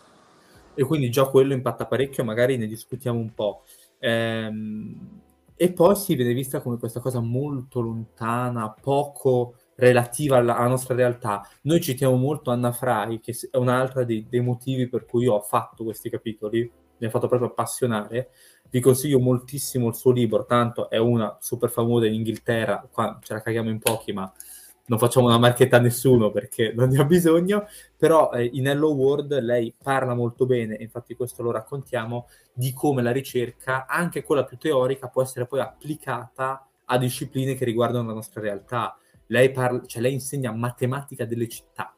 E 0.76 0.84
quindi 0.84 1.10
già 1.10 1.26
quello 1.26 1.54
impatta 1.54 1.88
parecchio, 1.88 2.24
magari 2.24 2.58
ne 2.58 2.68
discutiamo 2.68 3.18
un 3.18 3.34
po'. 3.34 3.64
Ehm... 4.00 5.24
E 5.58 5.72
poi 5.72 5.96
si 5.96 6.16
viene 6.16 6.34
vista 6.34 6.60
come 6.60 6.78
questa 6.78 7.00
cosa 7.00 7.22
molto 7.22 7.80
lontana, 7.80 8.70
poco 8.70 9.56
relativa 9.76 10.36
alla, 10.36 10.58
alla, 10.58 10.68
nostra 10.68 10.96
realtà. 10.96 11.48
Noi 11.62 11.80
citiamo 11.80 12.18
molto 12.18 12.52
Anna 12.52 12.74
Frai, 12.74 13.22
che 13.22 13.34
è 13.50 13.56
un'altra 13.56 14.04
dei, 14.04 14.28
dei 14.30 14.42
motivi 14.42 14.90
per 14.90 15.06
cui 15.06 15.24
io 15.24 15.34
ho 15.36 15.40
fatto 15.40 15.86
questi 15.86 16.10
capitoli, 16.10 16.70
mi 16.98 17.08
ha 17.08 17.10
fatto 17.10 17.30
proprio 17.30 17.50
appassionare. 17.50 18.32
Vi 18.70 18.82
consiglio 18.82 19.20
moltissimo 19.20 19.88
il 19.88 19.96
suo 19.96 20.12
libro, 20.12 20.46
tanto 20.46 20.90
è 20.90 20.98
una 20.98 21.38
super 21.40 21.70
famosa 21.70 22.06
in 22.06 22.16
Inghilterra, 22.16 22.86
qua 22.92 23.18
ce 23.22 23.34
la 23.34 23.42
caghiamo 23.42 23.70
in 23.70 23.80
pochi, 23.80 24.12
ma 24.12 24.30
non 24.88 25.00
facciamo 25.00 25.28
una 25.28 25.40
marchetta 25.40 25.78
a 25.78 25.80
nessuno 25.80 26.32
perché 26.32 26.74
non 26.76 26.90
ne 26.90 27.00
ha 27.00 27.06
bisogno, 27.06 27.68
però 27.98 28.32
eh, 28.32 28.50
in 28.54 28.68
Hello 28.68 28.94
World 28.94 29.40
lei 29.40 29.74
parla 29.82 30.14
molto 30.14 30.46
bene, 30.46 30.76
infatti 30.80 31.16
questo 31.16 31.42
lo 31.42 31.52
raccontiamo, 31.52 32.28
di 32.54 32.72
come 32.74 33.02
la 33.02 33.12
ricerca, 33.12 33.86
anche 33.88 34.24
quella 34.24 34.44
più 34.44 34.58
teorica, 34.58 35.08
può 35.08 35.22
essere 35.22 35.46
poi 35.48 35.60
applicata 35.60 36.68
a 36.86 36.98
discipline 36.98 37.56
che 37.56 37.66
riguardano 37.66 38.08
la 38.08 38.14
nostra 38.14 38.42
realtà. 38.42 38.98
Lei, 39.28 39.52
parla, 39.52 39.82
cioè, 39.86 40.02
lei 40.02 40.14
insegna 40.14 40.52
matematica 40.52 41.26
delle 41.26 41.48
città 41.48 41.96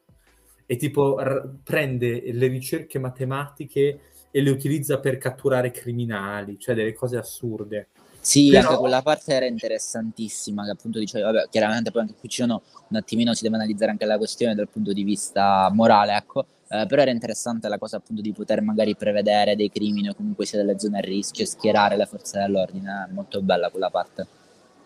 e 0.66 0.76
tipo 0.78 1.20
r- 1.20 1.56
prende 1.64 2.32
le 2.32 2.48
ricerche 2.48 3.00
matematiche 3.00 4.00
e 4.32 4.42
le 4.42 4.50
utilizza 4.50 5.00
per 5.00 5.18
catturare 5.18 5.72
criminali, 5.72 6.58
cioè 6.60 6.76
delle 6.76 6.94
cose 6.94 7.18
assurde. 7.18 7.90
Sì, 8.28 8.50
Però... 8.50 8.68
anche 8.68 8.80
quella 8.82 9.02
parte 9.02 9.34
era 9.34 9.46
interessantissima, 9.46 10.66
che 10.66 10.72
appunto 10.72 11.00
diceva, 11.00 11.32
vabbè, 11.32 11.48
chiaramente 11.50 11.92
poi 11.92 12.02
anche 12.02 12.16
qui 12.20 12.28
ci 12.28 12.42
sono 12.42 12.62
un 12.90 12.98
attimino, 12.98 13.34
si 13.34 13.44
deve 13.44 13.56
analizzare 13.56 13.92
anche 13.92 14.04
la 14.04 14.18
questione 14.18 14.54
dal 14.54 14.68
punto 14.68 14.92
di 14.92 15.04
vista 15.04 15.70
morale, 15.72 16.14
ecco, 16.14 16.46
eh, 16.68 16.86
però 16.88 17.04
era 17.04 17.12
interessante 17.12 17.70
la 17.70 17.78
cosa 17.78 17.96
appunto 17.96 18.22
di 18.22 18.34
poter 18.34 18.62
magari 18.62 18.98
prevedere 18.98 19.56
dei 19.56 19.72
crimini 19.72 20.10
o 20.10 20.14
comunque 20.14 20.46
sia 20.46 20.58
delle 20.58 20.78
zone 20.78 20.98
a 20.98 21.02
rischio, 21.02 21.46
schierare 21.46 21.96
le 21.96 22.06
forze 22.06 22.38
dell'ordine, 22.40 23.08
è 23.10 23.14
molto 23.14 23.42
bella 23.42 23.70
quella 23.70 23.90
parte. 23.90 24.28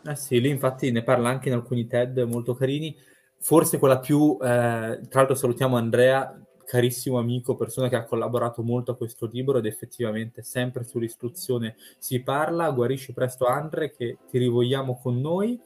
Eh 0.06 0.16
sì, 0.16 0.40
lì 0.40 0.50
infatti 0.50 0.92
ne 0.92 1.02
parla 1.02 1.30
anche 1.30 1.50
in 1.50 1.56
alcuni 1.56 1.88
TED 1.88 2.20
molto 2.20 2.54
carini, 2.54 2.96
forse 3.40 3.80
quella 3.80 3.98
più, 3.98 4.38
eh, 4.40 5.00
tra 5.10 5.20
l'altro 5.20 5.34
salutiamo 5.34 5.78
Andrea, 5.78 6.40
carissimo 6.72 7.20
amico, 7.20 7.58
persona 7.58 7.90
che 7.90 7.98
ha 7.98 8.06
collaborato 8.06 8.64
molto 8.64 8.92
a 8.92 8.96
questo 8.96 9.26
libro 9.26 9.58
ed 9.58 9.66
effettivamente 9.66 10.42
sempre 10.42 10.86
sull'istruzione 10.86 11.76
si 12.00 12.22
parla. 12.22 12.72
Guarisci 12.72 13.12
presto 13.12 13.46
Andre 13.46 13.92
che 13.92 14.20
ti 14.30 14.38
rivogliamo 14.38 14.98
con 14.98 15.20
noi. 15.20 15.60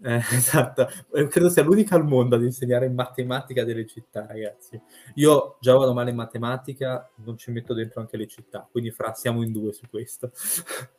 Eh, 0.00 0.22
esatto, 0.30 0.86
eh, 1.14 1.26
credo 1.26 1.48
sia 1.48 1.64
l'unica 1.64 1.96
al 1.96 2.04
mondo 2.04 2.36
ad 2.36 2.44
insegnare 2.44 2.88
matematica 2.88 3.64
delle 3.64 3.86
città, 3.86 4.24
ragazzi. 4.24 4.80
Io 5.16 5.56
già 5.60 5.74
vado 5.74 5.92
male 5.92 6.10
in 6.10 6.16
matematica, 6.16 7.10
non 7.24 7.36
ci 7.36 7.50
metto 7.50 7.74
dentro 7.74 8.00
anche 8.00 8.16
le 8.16 8.28
città, 8.28 8.68
quindi 8.70 8.92
fra 8.92 9.14
siamo 9.14 9.42
in 9.42 9.50
due 9.50 9.72
su 9.72 9.88
questo. 9.90 10.30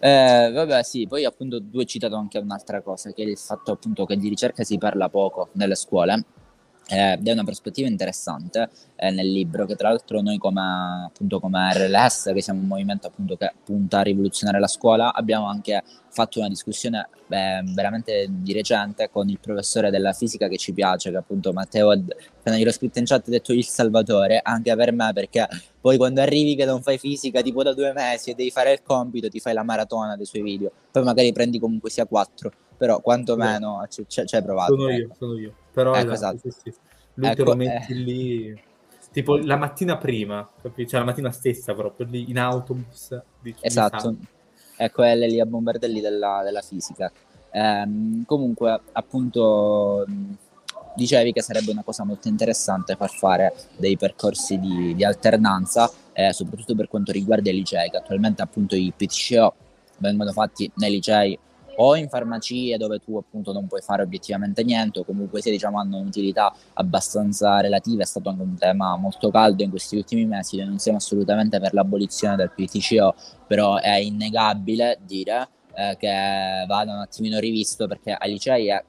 Eh, 0.00 0.50
vabbè, 0.52 0.82
sì, 0.82 1.06
poi 1.06 1.24
appunto 1.24 1.62
hai 1.72 1.86
citato 1.86 2.16
anche 2.16 2.36
un'altra 2.36 2.82
cosa, 2.82 3.10
che 3.12 3.22
è 3.22 3.26
il 3.26 3.38
fatto 3.38 3.72
appunto 3.72 4.04
che 4.04 4.18
di 4.18 4.28
ricerca 4.28 4.62
si 4.62 4.76
parla 4.76 5.08
poco 5.08 5.48
nelle 5.52 5.74
scuole 5.74 6.42
ed 6.86 7.26
è 7.26 7.32
una 7.32 7.44
prospettiva 7.44 7.88
interessante 7.88 8.68
eh, 8.96 9.10
nel 9.10 9.30
libro 9.30 9.64
che 9.64 9.74
tra 9.74 9.88
l'altro 9.88 10.20
noi 10.20 10.36
come, 10.36 11.04
appunto, 11.06 11.40
come 11.40 11.72
RLS, 11.72 12.30
che 12.34 12.42
siamo 12.42 12.60
un 12.60 12.66
movimento 12.66 13.06
appunto 13.06 13.36
che 13.36 13.52
punta 13.64 14.00
a 14.00 14.02
rivoluzionare 14.02 14.60
la 14.60 14.66
scuola, 14.66 15.14
abbiamo 15.14 15.46
anche 15.46 15.82
fatto 16.10 16.38
una 16.40 16.48
discussione 16.48 17.08
eh, 17.28 17.62
veramente 17.74 18.26
di 18.28 18.52
recente 18.52 19.08
con 19.10 19.28
il 19.30 19.40
professore 19.40 19.90
della 19.90 20.12
fisica 20.12 20.46
che 20.46 20.58
ci 20.58 20.72
piace, 20.72 21.10
che 21.10 21.16
appunto 21.16 21.52
Matteo, 21.52 21.90
appena 21.90 22.56
gliel'ho 22.56 22.70
scritto 22.70 22.98
in 22.98 23.06
chat, 23.06 23.26
ha 23.28 23.30
detto 23.30 23.52
il 23.52 23.64
salvatore, 23.64 24.40
anche 24.42 24.76
per 24.76 24.92
me 24.92 25.10
perché 25.14 25.48
poi 25.80 25.96
quando 25.96 26.20
arrivi 26.20 26.54
che 26.54 26.66
non 26.66 26.82
fai 26.82 26.98
fisica 26.98 27.40
tipo 27.40 27.62
da 27.62 27.72
due 27.72 27.92
mesi 27.92 28.30
e 28.30 28.34
devi 28.34 28.50
fare 28.50 28.72
il 28.72 28.82
compito, 28.82 29.28
ti 29.28 29.40
fai 29.40 29.54
la 29.54 29.62
maratona 29.62 30.16
dei 30.16 30.26
suoi 30.26 30.42
video, 30.42 30.70
poi 30.90 31.02
magari 31.02 31.32
prendi 31.32 31.58
comunque 31.58 31.88
sia 31.88 32.04
quattro, 32.04 32.52
però 32.76 33.00
quantomeno 33.00 33.84
ci 33.88 34.04
hai 34.18 34.42
provato. 34.42 34.76
Sono 34.76 34.90
io, 34.90 35.08
sono 35.18 35.38
io. 35.38 35.54
Però 35.74 35.94
ecco, 35.94 36.12
esatto. 36.12 36.38
sì, 36.38 36.50
sì. 36.50 36.74
lui 37.14 37.26
ecco, 37.26 37.36
te 37.36 37.42
lo 37.42 37.50
ecco, 37.50 37.56
metti 37.56 37.92
eh. 37.92 37.96
lì 37.96 38.62
tipo 39.10 39.36
la 39.36 39.56
mattina 39.56 39.96
prima, 39.96 40.48
cioè 40.60 40.98
la 40.98 41.04
mattina 41.04 41.30
stessa 41.30 41.74
proprio 41.74 42.06
lì 42.08 42.30
in 42.30 42.38
autobus. 42.38 43.20
Dici, 43.40 43.58
esatto, 43.60 44.16
ecco 44.76 45.02
è 45.02 45.14
l'Elia 45.14 45.46
Bombardelli 45.46 46.00
della, 46.00 46.42
della 46.42 46.62
fisica. 46.62 47.12
Ehm, 47.52 48.24
comunque, 48.24 48.80
appunto, 48.90 50.04
dicevi 50.96 51.32
che 51.32 51.42
sarebbe 51.42 51.70
una 51.70 51.84
cosa 51.84 52.04
molto 52.04 52.26
interessante 52.26 52.96
far 52.96 53.10
fare 53.10 53.54
dei 53.76 53.96
percorsi 53.96 54.58
di, 54.58 54.94
di 54.96 55.04
alternanza, 55.04 55.90
eh, 56.12 56.32
soprattutto 56.32 56.74
per 56.74 56.88
quanto 56.88 57.12
riguarda 57.12 57.50
i 57.50 57.54
licei, 57.54 57.90
che 57.90 57.98
attualmente 57.98 58.42
appunto 58.42 58.74
i 58.74 58.92
PTCO 58.96 59.54
vengono 59.98 60.32
fatti 60.32 60.70
nei 60.76 60.90
licei 60.90 61.38
o 61.76 61.96
in 61.96 62.08
farmacie 62.08 62.76
dove 62.76 62.98
tu 62.98 63.16
appunto 63.16 63.52
non 63.52 63.66
puoi 63.66 63.80
fare 63.80 64.02
obiettivamente 64.02 64.62
niente 64.62 65.00
o 65.00 65.04
comunque 65.04 65.40
sia 65.40 65.50
diciamo 65.50 65.78
hanno 65.78 65.98
un'utilità 65.98 66.54
abbastanza 66.74 67.60
relativa 67.60 68.02
è 68.02 68.06
stato 68.06 68.28
anche 68.28 68.42
un 68.42 68.56
tema 68.56 68.96
molto 68.96 69.30
caldo 69.30 69.62
in 69.62 69.70
questi 69.70 69.96
ultimi 69.96 70.24
mesi 70.26 70.56
noi 70.56 70.66
non 70.66 70.78
siamo 70.78 70.98
assolutamente 70.98 71.58
per 71.60 71.72
l'abolizione 71.74 72.36
del 72.36 72.50
PTCO 72.50 73.14
però 73.46 73.76
è 73.78 73.96
innegabile 73.96 74.98
dire 75.04 75.48
eh, 75.74 75.96
che 75.98 76.64
vada 76.66 76.92
un 76.92 77.00
attimino 77.00 77.38
rivisto 77.38 77.86
perché 77.86 78.12
ai 78.12 78.30
licei 78.30 78.68
è 78.68 78.82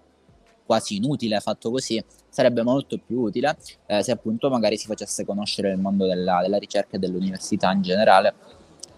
quasi 0.66 0.96
inutile 0.96 1.40
fatto 1.40 1.70
così 1.70 2.04
sarebbe 2.28 2.64
molto 2.64 2.98
più 2.98 3.22
utile 3.22 3.56
eh, 3.86 4.04
se 4.04 4.12
appunto 4.12 4.50
magari 4.50 4.78
si 4.78 4.88
facesse 4.88 5.24
conoscere 5.26 5.72
il 5.72 5.78
mondo 5.78 6.06
della, 6.06 6.42
della 6.42 6.58
ricerca 6.58 6.98
e 6.98 7.00
dell'università 7.00 7.72
in 7.72 7.82
generale 7.82 8.34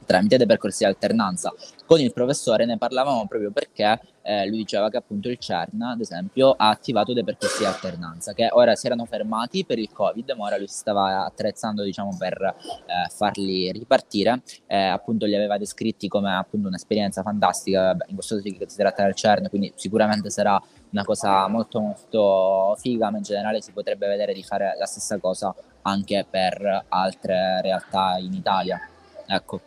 tramite 0.08 0.38
dei 0.38 0.48
percorsi 0.48 0.80
di 0.80 0.86
alternanza. 0.86 1.54
Con 1.86 2.00
il 2.00 2.12
professore 2.12 2.66
ne 2.66 2.78
parlavamo 2.78 3.28
proprio 3.28 3.52
perché 3.52 4.00
eh, 4.24 4.48
lui 4.48 4.58
diceva 4.58 4.90
che 4.90 4.98
appunto 4.98 5.30
il 5.30 5.38
CERN, 5.38 5.82
ad 5.82 6.02
esempio, 6.02 6.54
ha 6.58 6.70
attivato 6.70 7.14
dei 7.14 7.24
percorsi 7.24 7.60
di 7.60 7.66
alternanza 7.66 8.34
che 8.34 8.50
ora 8.52 8.76
si 8.76 8.86
erano 8.88 9.06
fermati 9.06 9.64
per 9.66 9.80
il 9.80 9.90
Covid, 9.92 10.32
ma 10.32 10.46
ora 10.46 10.58
lui 10.58 10.68
si 10.68 10.78
stava 10.78 11.26
attrezzando 11.26 11.84
diciamo, 11.84 12.16
per 12.18 12.42
eh, 12.42 13.10
farli 13.10 13.72
ripartire. 13.72 14.42
Eh, 14.66 14.78
appunto 14.78 15.26
li 15.26 15.36
aveva 15.36 15.58
descritti 15.58 16.08
come 16.08 16.34
appunto 16.36 16.68
un'esperienza 16.68 17.22
fantastica, 17.22 17.96
in 18.08 18.16
questo 18.16 18.36
caso 18.36 18.66
si 18.68 18.76
tratta 18.76 19.04
del 19.04 19.14
CERN, 19.14 19.50
quindi 19.50 19.72
sicuramente 19.76 20.30
sarà 20.30 20.62
una 20.90 21.04
cosa 21.04 21.48
molto 21.48 21.80
molto 21.80 22.76
figa, 22.80 23.10
ma 23.10 23.18
in 23.18 23.24
generale 23.24 23.62
si 23.62 23.72
potrebbe 23.72 24.08
vedere 24.08 24.34
di 24.34 24.44
fare 24.44 24.76
la 24.78 24.86
stessa 24.86 25.18
cosa 25.20 25.54
anche 25.84 26.26
per 26.30 26.86
altre 26.90 27.62
realtà 27.62 28.18
in 28.18 28.34
Italia. 28.34 28.80
Ecco. 29.26 29.62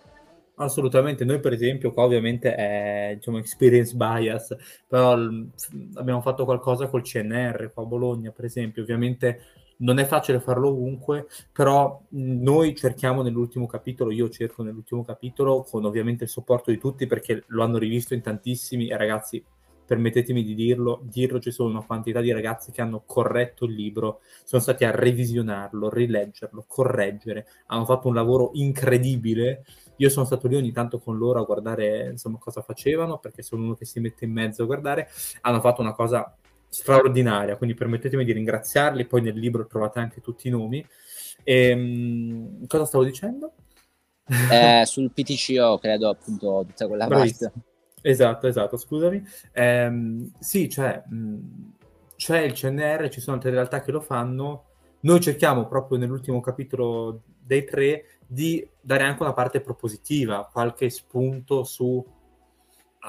Assolutamente, 0.61 1.25
noi 1.25 1.41
per 1.41 1.55
esempio 1.55 1.91
qua 1.91 2.05
ovviamente 2.05 2.55
è 2.55 3.13
diciamo, 3.15 3.39
experience 3.39 3.95
bias, 3.97 4.55
però 4.87 5.17
l- 5.17 5.49
abbiamo 5.95 6.21
fatto 6.21 6.45
qualcosa 6.45 6.87
col 6.89 7.01
CNR 7.03 7.73
qua 7.73 7.83
a 7.83 7.87
Bologna 7.87 8.31
per 8.31 8.45
esempio, 8.45 8.83
ovviamente 8.83 9.41
non 9.79 9.99
è 9.99 10.05
facile 10.05 10.39
farlo 10.39 10.69
ovunque, 10.69 11.29
però 11.51 11.99
noi 12.11 12.75
cerchiamo 12.77 13.23
nell'ultimo 13.23 13.65
capitolo, 13.67 14.11
io 14.11 14.29
cerco 14.29 14.63
nell'ultimo 14.63 15.03
capitolo 15.03 15.63
con 15.63 15.87
ovviamente 15.87 16.25
il 16.25 16.31
supporto 16.31 16.71
di 16.71 16.77
tutti 16.77 17.07
perché 17.07 17.43
lo 17.47 17.63
hanno 17.63 17.79
rivisto 17.79 18.13
in 18.13 18.21
tantissimi 18.21 18.89
e 18.89 18.97
ragazzi 18.99 19.43
permettetemi 19.91 20.45
di 20.45 20.55
dirlo, 20.55 21.01
dirlo 21.03 21.41
ci 21.41 21.51
sono 21.51 21.71
una 21.71 21.83
quantità 21.85 22.21
di 22.21 22.31
ragazzi 22.31 22.71
che 22.71 22.81
hanno 22.81 23.03
corretto 23.05 23.65
il 23.65 23.73
libro, 23.75 24.21
sono 24.45 24.63
stati 24.63 24.85
a 24.85 24.93
revisionarlo, 24.93 25.91
rileggerlo, 25.91 26.65
correggere, 26.69 27.47
hanno 27.67 27.85
fatto 27.85 28.07
un 28.07 28.15
lavoro 28.15 28.51
incredibile 28.53 29.65
io 30.01 30.09
sono 30.09 30.25
stato 30.25 30.49
lì 30.49 30.57
ogni 30.57 30.73
tanto 30.73 30.99
con 30.99 31.19
loro 31.19 31.41
a 31.41 31.45
guardare 31.45 32.09
insomma, 32.11 32.39
cosa 32.39 32.63
facevano, 32.63 33.19
perché 33.19 33.43
sono 33.43 33.63
uno 33.63 33.75
che 33.75 33.85
si 33.85 34.01
mette 34.01 34.25
in 34.25 34.33
mezzo 34.33 34.63
a 34.63 34.67
guardare. 34.67 35.09
Hanno 35.43 35.61
fatto 35.61 35.83
una 35.83 35.93
cosa 35.93 36.35
straordinaria, 36.69 37.57
quindi 37.57 37.77
permettetemi 37.77 38.25
di 38.25 38.33
ringraziarli. 38.33 39.05
Poi 39.05 39.21
nel 39.21 39.39
libro 39.39 39.67
trovate 39.67 39.99
anche 39.99 40.23
tutti 40.23 40.49
i 40.49 40.51
nomi. 40.51 40.85
E, 41.43 41.69
ehm, 41.69 42.67
cosa 42.67 42.87
stavo 42.87 43.05
dicendo? 43.05 43.53
Eh, 44.51 44.85
sul 44.87 45.11
PTCO, 45.13 45.79
credo 45.79 46.09
appunto 46.09 46.65
tutta 46.67 46.87
quella 46.87 47.07
parte. 47.07 47.53
Esatto, 48.01 48.47
esatto, 48.47 48.79
scusami. 48.79 49.23
Eh, 49.53 50.31
sì, 50.39 50.71
cioè, 50.71 51.03
mh, 51.07 51.73
c'è 52.17 52.41
il 52.41 52.55
CNR, 52.55 53.11
ci 53.11 53.21
sono 53.21 53.37
altre 53.37 53.51
realtà 53.51 53.83
che 53.83 53.93
lo 53.93 54.01
fanno, 54.01 54.65
noi 55.01 55.21
cerchiamo 55.21 55.67
proprio 55.67 55.99
nell'ultimo 55.99 56.41
capitolo 56.41 57.23
dei 57.39 57.65
tre 57.65 58.20
di 58.33 58.65
dare 58.81 59.03
anche 59.03 59.23
una 59.23 59.33
parte 59.33 59.61
propositiva, 59.61 60.49
qualche 60.53 60.89
spunto 60.89 61.65
su 61.65 62.05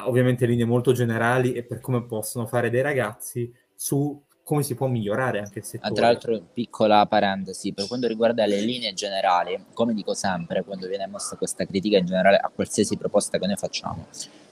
ovviamente 0.05 0.47
linee 0.47 0.65
molto 0.65 0.93
generali 0.93 1.53
e 1.53 1.63
per 1.63 1.79
come 1.79 2.03
possono 2.05 2.47
fare 2.47 2.71
dei 2.71 2.81
ragazzi 2.81 3.53
su 3.75 4.19
come 4.43 4.63
si 4.63 4.73
può 4.73 4.87
migliorare 4.87 5.37
anche 5.37 5.59
il 5.59 5.65
settore. 5.65 5.93
Tra 5.93 6.07
l'altro, 6.07 6.41
piccola 6.51 7.05
parentesi, 7.05 7.71
per 7.71 7.87
quanto 7.87 8.07
riguarda 8.07 8.47
le 8.47 8.61
linee 8.61 8.93
generali, 8.93 9.63
come 9.73 9.93
dico 9.93 10.15
sempre, 10.15 10.63
quando 10.63 10.87
viene 10.87 11.05
mossa 11.05 11.35
questa 11.35 11.65
critica 11.65 11.97
in 11.97 12.07
generale 12.07 12.37
a 12.37 12.49
qualsiasi 12.53 12.97
proposta 12.97 13.37
che 13.37 13.45
noi 13.45 13.57
facciamo, 13.57 14.07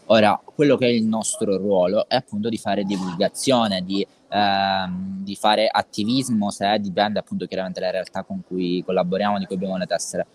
ora, 0.06 0.40
quello 0.46 0.78
che 0.78 0.86
è 0.86 0.92
il 0.92 1.06
nostro 1.06 1.58
ruolo 1.58 2.08
è 2.08 2.16
appunto 2.16 2.48
di 2.48 2.58
fare 2.58 2.84
divulgazione, 2.84 3.84
di, 3.84 4.06
ehm, 4.30 5.24
di 5.24 5.36
fare 5.36 5.68
attivismo, 5.68 6.52
se 6.52 6.78
dipende 6.80 7.18
appunto 7.18 7.48
chiaramente 7.48 7.80
dalle 7.80 7.94
realtà 7.94 8.22
con 8.24 8.44
cui 8.46 8.84
collaboriamo, 8.86 9.40
di 9.40 9.46
cui 9.48 9.56
abbiamo 9.56 9.78
le 9.78 9.88
tessere 9.88 10.28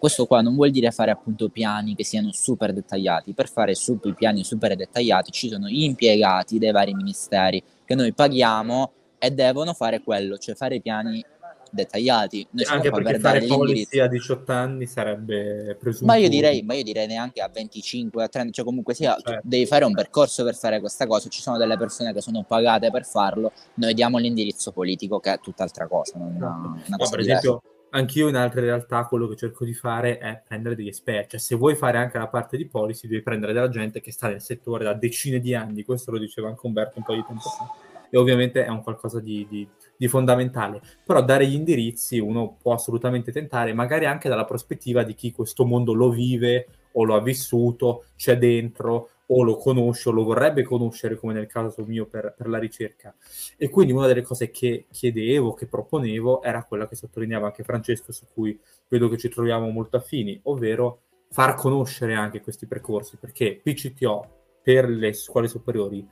questo 0.00 0.24
qua 0.24 0.40
non 0.40 0.54
vuol 0.54 0.70
dire 0.70 0.90
fare 0.90 1.10
appunto 1.10 1.50
piani 1.50 1.94
che 1.94 2.04
siano 2.04 2.32
super 2.32 2.72
dettagliati. 2.72 3.34
Per 3.34 3.50
fare 3.50 3.74
super, 3.74 4.14
piani 4.14 4.42
super 4.42 4.74
dettagliati 4.74 5.30
ci 5.30 5.48
sono 5.50 5.68
impiegati 5.68 6.58
dei 6.58 6.72
vari 6.72 6.94
ministeri 6.94 7.62
che 7.84 7.94
noi 7.94 8.14
paghiamo 8.14 8.92
e 9.18 9.30
devono 9.30 9.74
fare 9.74 10.00
quello, 10.00 10.38
cioè 10.38 10.54
fare 10.54 10.80
piani 10.80 11.22
dettagliati. 11.70 12.48
Noi 12.50 12.64
anche 12.64 12.90
perché 12.90 13.10
per 13.12 13.20
fare 13.20 13.46
policy 13.46 14.00
a 14.00 14.08
18 14.08 14.52
anni 14.52 14.86
sarebbe 14.86 15.76
presunto. 15.78 16.06
Ma 16.06 16.16
io 16.16 16.30
direi, 16.30 16.62
ma 16.62 16.72
io 16.72 16.82
direi 16.82 17.06
neanche 17.06 17.42
a 17.42 17.50
25, 17.52 18.24
a 18.24 18.28
30, 18.28 18.52
cioè 18.52 18.64
comunque 18.64 18.94
sia, 18.94 19.16
certo. 19.22 19.40
devi 19.44 19.66
fare 19.66 19.84
un 19.84 19.92
percorso 19.92 20.44
per 20.44 20.56
fare 20.56 20.80
questa 20.80 21.06
cosa. 21.06 21.28
Ci 21.28 21.42
sono 21.42 21.58
delle 21.58 21.76
persone 21.76 22.14
che 22.14 22.22
sono 22.22 22.42
pagate 22.42 22.90
per 22.90 23.04
farlo, 23.04 23.52
noi 23.74 23.92
diamo 23.92 24.16
l'indirizzo 24.16 24.72
politico 24.72 25.20
che 25.20 25.34
è 25.34 25.40
tutt'altra 25.40 25.86
cosa. 25.86 26.18
Non 26.18 26.34
una, 26.36 26.48
una 26.86 26.96
cosa 26.96 27.04
no, 27.04 27.10
per 27.10 27.20
esempio, 27.20 27.62
anch'io 27.90 28.28
in 28.28 28.36
altre 28.36 28.62
realtà 28.62 29.04
quello 29.06 29.26
che 29.28 29.36
cerco 29.36 29.64
di 29.64 29.74
fare 29.74 30.18
è 30.18 30.42
prendere 30.46 30.74
degli 30.74 30.88
esperti. 30.88 31.30
Cioè, 31.30 31.40
se 31.40 31.54
vuoi 31.56 31.74
fare 31.74 31.98
anche 31.98 32.18
la 32.18 32.28
parte 32.28 32.56
di 32.56 32.66
policy, 32.66 33.08
devi 33.08 33.22
prendere 33.22 33.52
della 33.52 33.68
gente 33.68 34.00
che 34.00 34.12
sta 34.12 34.28
nel 34.28 34.40
settore 34.40 34.84
da 34.84 34.94
decine 34.94 35.40
di 35.40 35.54
anni. 35.54 35.84
Questo 35.84 36.10
lo 36.10 36.18
diceva 36.18 36.48
anche 36.48 36.66
Umberto 36.66 36.98
un 36.98 37.04
po' 37.04 37.14
di 37.14 37.24
tempo 37.26 37.48
fa. 37.48 37.70
E 38.12 38.18
ovviamente 38.18 38.64
è 38.64 38.68
un 38.68 38.82
qualcosa 38.82 39.20
di, 39.20 39.46
di, 39.48 39.68
di 39.96 40.08
fondamentale. 40.08 40.80
Però 41.04 41.22
dare 41.22 41.46
gli 41.46 41.54
indirizzi 41.54 42.18
uno 42.18 42.56
può 42.60 42.74
assolutamente 42.74 43.30
tentare, 43.32 43.72
magari 43.72 44.06
anche 44.06 44.28
dalla 44.28 44.44
prospettiva 44.44 45.02
di 45.02 45.14
chi 45.14 45.30
questo 45.30 45.64
mondo 45.64 45.92
lo 45.92 46.10
vive 46.10 46.66
o 46.92 47.04
lo 47.04 47.14
ha 47.14 47.20
vissuto, 47.20 48.06
c'è 48.16 48.36
dentro 48.36 49.10
o 49.32 49.42
lo 49.42 49.56
conosce 49.56 50.08
o 50.08 50.12
lo 50.12 50.24
vorrebbe 50.24 50.62
conoscere, 50.62 51.16
come 51.16 51.32
nel 51.32 51.46
caso 51.46 51.84
mio 51.84 52.06
per, 52.06 52.34
per, 52.36 52.48
la 52.48 52.58
ricerca. 52.58 53.14
E 53.56 53.68
quindi 53.68 53.92
una 53.92 54.06
delle 54.06 54.22
cose 54.22 54.50
che 54.50 54.86
chiedevo, 54.90 55.54
che 55.54 55.66
proponevo, 55.66 56.42
era 56.42 56.64
quella 56.64 56.88
che 56.88 56.96
sottolineava 56.96 57.46
anche 57.46 57.62
Francesco, 57.62 58.12
su 58.12 58.26
cui 58.32 58.58
vedo 58.88 59.08
che 59.08 59.18
ci 59.18 59.28
troviamo 59.28 59.68
molto 59.70 59.96
affini, 59.96 60.38
ovvero 60.44 61.02
far 61.30 61.54
conoscere 61.54 62.14
anche 62.14 62.40
questi 62.40 62.66
percorsi, 62.66 63.16
perché 63.18 63.60
PCTO 63.62 64.38
per 64.62 64.88
le 64.88 65.12
scuole 65.12 65.46
superiori, 65.46 66.06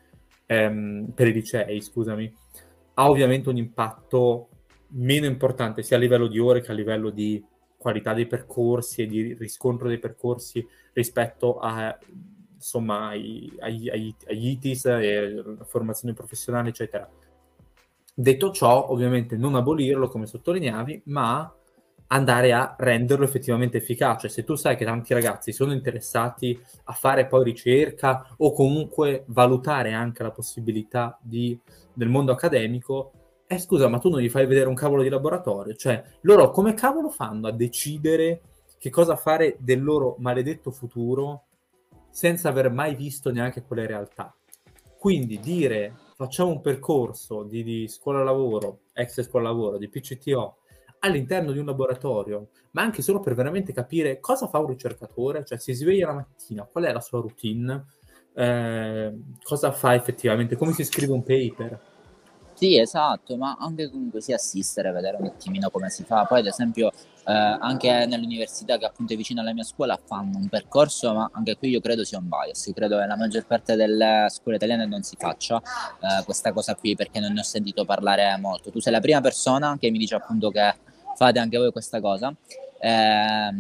ehm, 0.47 1.11
per 1.14 1.27
i 1.27 1.33
licei, 1.33 1.81
scusami, 1.81 2.33
ha 2.95 3.11
ovviamente 3.11 3.49
un 3.49 3.57
impatto 3.57 4.49
meno 4.91 5.27
importante 5.27 5.83
sia 5.83 5.97
a 5.97 6.01
livello 6.01 6.29
di 6.29 6.39
ore 6.39 6.61
che 6.61 6.71
a 6.71 6.75
livello 6.75 7.11
di 7.11 7.45
qualità 7.77 8.14
dei 8.14 8.27
percorsi 8.27 9.03
e 9.03 9.07
di 9.07 9.35
riscontro 9.35 9.89
dei 9.89 9.99
percorsi 9.99 10.66
rispetto 10.93 11.59
a 11.59 11.97
insomma 12.59 13.11
agli 13.11 13.52
ITIS 14.28 14.84
e 14.86 15.30
la 15.30 15.64
formazione 15.64 16.12
professionale, 16.12 16.70
eccetera. 16.70 17.09
Detto 18.14 18.50
ciò, 18.50 18.90
ovviamente 18.90 19.36
non 19.36 19.54
abolirlo, 19.54 20.09
come 20.09 20.26
sottolineavi, 20.26 21.02
ma 21.06 21.52
andare 22.09 22.52
a 22.52 22.74
renderlo 22.76 23.24
effettivamente 23.24 23.76
efficace. 23.78 24.28
Se 24.28 24.42
tu 24.44 24.54
sai 24.56 24.76
che 24.76 24.84
tanti 24.84 25.14
ragazzi 25.14 25.52
sono 25.52 25.72
interessati 25.72 26.59
a 26.84 26.92
fare 26.92 27.26
poi 27.26 27.44
ricerca 27.44 28.34
o 28.38 28.52
comunque 28.52 29.24
valutare 29.28 29.92
anche 29.92 30.22
la 30.22 30.30
possibilità 30.30 31.18
di, 31.22 31.59
del 31.92 32.09
mondo 32.09 32.32
accademico, 32.32 33.12
eh 33.46 33.59
scusa, 33.59 33.88
ma 33.88 33.98
tu 33.98 34.11
non 34.11 34.20
gli 34.20 34.28
fai 34.28 34.46
vedere 34.46 34.68
un 34.68 34.74
cavolo 34.74 35.02
di 35.02 35.09
laboratorio? 35.09 35.74
Cioè, 35.74 36.02
loro 36.22 36.50
come 36.50 36.74
cavolo 36.74 37.09
fanno 37.09 37.46
a 37.46 37.52
decidere 37.52 38.40
che 38.78 38.90
cosa 38.90 39.16
fare 39.16 39.56
del 39.61 39.82
loro 39.82 40.16
maledetto 40.18 40.70
futuro 40.70 41.44
senza 42.19 42.49
aver 42.49 42.69
mai 42.69 42.97
visto 42.97 43.31
neanche 43.31 43.62
quelle 43.62 43.87
realtà. 43.87 44.35
Quindi 44.99 45.39
dire 45.39 45.95
facciamo 46.16 46.51
un 46.51 46.61
percorso 46.61 47.45
di, 47.45 47.62
di 47.62 47.87
scuola 47.87 48.25
lavoro, 48.25 48.81
ex 48.93 49.23
scuola 49.23 49.51
lavoro, 49.51 49.79
di 49.79 49.89
PCTO 49.89 50.57
all'interno 50.99 51.53
di 51.53 51.61
un 51.61 51.66
laboratorio, 51.66 52.49
ma 52.73 52.83
anche 52.83 53.03
solo 53.03 53.21
per 53.21 53.35
veramente 53.35 53.73
capire 53.73 54.19
cosa 54.19 54.49
fa 54.49 54.59
un 54.59 54.66
ricercatore, 54.66 55.45
cioè 55.45 55.59
si 55.59 55.73
sveglia 55.73 56.09
la 56.09 56.14
mattina, 56.14 56.64
qual 56.64 56.87
è 56.87 56.93
la 56.93 57.01
sua 57.01 57.21
routine, 57.21 57.87
eh, 58.35 59.16
cosa 59.41 59.71
fa 59.71 59.95
effettivamente, 59.95 60.57
come 60.57 60.73
si 60.73 60.83
scrive 60.83 61.12
un 61.12 61.23
paper, 61.23 61.81
sì, 62.59 62.76
esatto, 62.76 63.36
ma 63.36 63.56
anche 63.61 63.88
comunque 63.88 64.20
si 64.20 64.32
assistere, 64.32 64.90
vedere 64.90 65.16
un 65.20 65.26
attimino 65.26 65.70
come 65.70 65.90
si 65.90 66.02
fa. 66.02 66.24
Poi, 66.24 66.40
ad 66.40 66.46
esempio, 66.46 66.90
eh, 67.24 67.32
anche 67.32 68.04
nell'università 68.06 68.78
che 68.78 68.84
appunto 68.84 69.12
è 69.12 69.16
vicino 69.16 69.40
alla 69.40 69.52
mia 69.52 69.62
scuola 69.62 69.96
fanno 70.04 70.38
un 70.38 70.48
percorso, 70.48 71.14
ma 71.14 71.30
anche 71.34 71.56
qui 71.56 71.68
io 71.68 71.80
credo 71.80 72.04
sia 72.04 72.18
un 72.18 72.28
bias. 72.28 72.72
Credo 72.74 72.98
che 72.98 73.06
la 73.06 73.16
maggior 73.16 73.46
parte 73.46 73.76
delle 73.76 74.26
scuole 74.30 74.56
italiane 74.56 74.86
non 74.86 75.04
si 75.04 75.14
faccia 75.16 75.59
eh, 75.59 76.24
questa 76.24 76.52
cosa 76.52 76.74
qui 76.74 76.96
perché 76.96 77.20
non 77.20 77.32
ne 77.32 77.40
ho 77.40 77.44
sentito 77.44 77.84
parlare 77.84 78.36
molto. 78.38 78.72
Tu 78.72 78.80
sei 78.80 78.92
la 78.92 79.00
prima 79.00 79.20
persona 79.20 79.76
che 79.78 79.88
mi 79.92 79.98
dice 79.98 80.16
appunto 80.16 80.50
che 80.50 80.74
fate 81.14 81.38
anche 81.38 81.59
voi 81.59 81.70
questa 81.70 82.00
cosa. 82.00 82.34
Eh, 82.80 83.50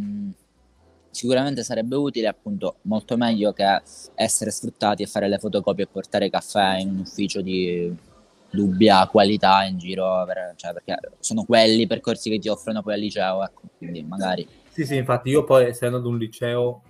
sicuramente 1.10 1.62
sarebbe 1.62 1.94
utile 1.94 2.26
appunto 2.26 2.78
molto 2.82 3.16
meglio 3.16 3.52
che 3.52 3.80
essere 4.16 4.50
sfruttati 4.50 5.04
e 5.04 5.06
fare 5.06 5.28
le 5.28 5.38
fotocopie 5.38 5.84
e 5.84 5.86
portare 5.86 6.30
caffè 6.30 6.78
in 6.78 6.90
un 6.90 6.98
ufficio 6.98 7.40
di 7.40 8.06
dubbia 8.50 9.06
qualità 9.06 9.64
in 9.64 9.78
giro, 9.78 10.24
per, 10.26 10.54
cioè 10.56 10.72
perché 10.72 10.98
sono 11.20 11.44
quelli 11.44 11.82
i 11.82 11.86
percorsi 11.86 12.30
che 12.30 12.38
ti 12.38 12.48
offrono 12.48 12.82
poi 12.82 12.94
al 12.94 13.00
liceo, 13.00 13.42
ecco, 13.44 13.62
quindi 13.76 14.02
magari... 14.02 14.46
Sì, 14.70 14.84
sì, 14.84 14.96
infatti 14.96 15.30
io 15.30 15.44
poi 15.44 15.66
essendo 15.66 15.98
ad 15.98 16.06
un 16.06 16.16
liceo 16.16 16.82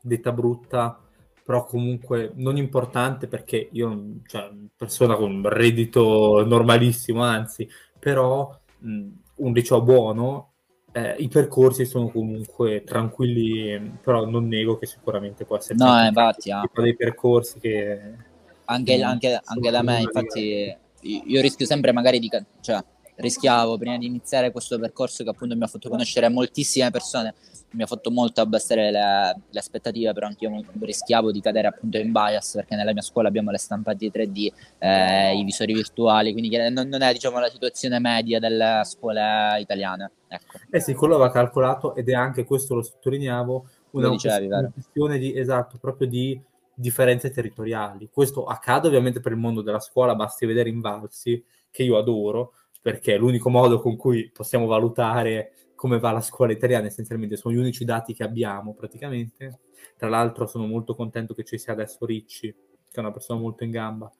detta 0.00 0.32
brutta, 0.32 0.98
però 1.44 1.64
comunque 1.64 2.32
non 2.36 2.56
importante 2.56 3.26
perché 3.26 3.68
io, 3.72 4.20
cioè, 4.26 4.48
persona 4.76 5.16
con 5.16 5.32
un 5.32 5.48
reddito 5.48 6.44
normalissimo, 6.46 7.22
anzi, 7.22 7.68
però 7.98 8.56
mh, 8.78 9.08
un 9.36 9.52
liceo 9.52 9.82
buono, 9.82 10.52
eh, 10.92 11.16
i 11.18 11.28
percorsi 11.28 11.84
sono 11.84 12.08
comunque 12.10 12.82
tranquilli, 12.84 13.98
però 14.02 14.26
non 14.26 14.46
nego 14.46 14.76
che 14.78 14.86
sicuramente 14.86 15.44
può 15.44 15.56
essere... 15.56 15.76
No, 15.76 16.04
infatti, 16.04 16.50
ah. 16.50 16.68
dei 16.72 16.96
percorsi 16.96 17.58
che 17.58 18.28
anche, 18.70 19.02
anche, 19.02 19.40
anche 19.42 19.70
da 19.70 19.82
me, 19.82 20.00
infatti, 20.00 20.76
io 21.02 21.40
rischio 21.40 21.66
sempre 21.66 21.92
magari 21.92 22.18
di... 22.18 22.30
Cioè, 22.60 22.82
rischiavo 23.20 23.78
prima 23.78 23.98
di 23.98 24.06
iniziare 24.06 24.50
questo 24.50 24.78
percorso 24.78 25.22
che 25.22 25.30
appunto 25.30 25.54
mi 25.54 25.62
ha 25.62 25.66
fatto 25.66 25.88
conoscere 25.88 26.28
moltissime 26.28 26.90
persone, 26.90 27.34
mi 27.72 27.82
ha 27.82 27.86
fatto 27.86 28.10
molto 28.10 28.40
abbassare 28.40 28.90
le, 28.90 29.42
le 29.48 29.58
aspettative, 29.58 30.12
però 30.12 30.26
anche 30.26 30.46
io 30.46 30.64
rischiavo 30.80 31.30
di 31.30 31.40
cadere 31.40 31.68
appunto 31.68 31.98
in 31.98 32.10
bias 32.10 32.52
perché 32.54 32.74
nella 32.74 32.92
mia 32.92 33.02
scuola 33.02 33.28
abbiamo 33.28 33.50
le 33.50 33.58
stampate 33.58 34.10
3D, 34.10 34.52
eh, 34.78 35.36
i 35.36 35.44
visori 35.44 35.72
virtuali, 35.74 36.32
quindi 36.32 36.56
non, 36.70 36.88
non, 36.88 37.02
è 37.02 37.12
diciamo 37.12 37.38
la 37.38 37.48
situazione 37.48 38.00
media 38.00 38.38
delle 38.38 38.82
scuole 38.84 39.60
italiane. 39.60 40.10
Ecco. 40.28 40.58
Eh 40.70 40.80
sì, 40.80 40.94
quello 40.94 41.18
va 41.18 41.30
calcolato 41.30 41.94
ed 41.94 42.08
è 42.08 42.14
anche 42.14 42.44
questo 42.44 42.74
lo 42.74 42.82
sottolineavo, 42.82 43.66
una 43.92 44.08
questione 44.08 45.18
di, 45.18 45.36
esatto, 45.36 45.76
proprio 45.78 46.06
di 46.06 46.40
differenze 46.80 47.30
territoriali. 47.30 48.08
Questo 48.10 48.44
accade 48.44 48.88
ovviamente 48.88 49.20
per 49.20 49.32
il 49.32 49.38
mondo 49.38 49.62
della 49.62 49.80
scuola, 49.80 50.14
basti 50.14 50.46
vedere 50.46 50.70
Invalsi, 50.70 51.44
che 51.70 51.82
io 51.82 51.96
adoro, 51.98 52.54
perché 52.80 53.14
è 53.14 53.18
l'unico 53.18 53.50
modo 53.50 53.80
con 53.80 53.96
cui 53.96 54.30
possiamo 54.30 54.66
valutare 54.66 55.52
come 55.74 55.98
va 55.98 56.10
la 56.10 56.20
scuola 56.20 56.52
italiana, 56.52 56.86
essenzialmente 56.86 57.36
sono 57.36 57.54
gli 57.54 57.58
unici 57.58 57.84
dati 57.84 58.12
che 58.12 58.22
abbiamo 58.22 58.74
praticamente. 58.74 59.60
Tra 59.96 60.08
l'altro 60.08 60.46
sono 60.46 60.66
molto 60.66 60.94
contento 60.94 61.32
che 61.32 61.44
ci 61.44 61.56
sia 61.56 61.72
adesso 61.72 62.04
Ricci, 62.04 62.48
che 62.48 62.96
è 62.96 63.00
una 63.00 63.12
persona 63.12 63.40
molto 63.40 63.64
in 63.64 63.70
gamba, 63.70 64.12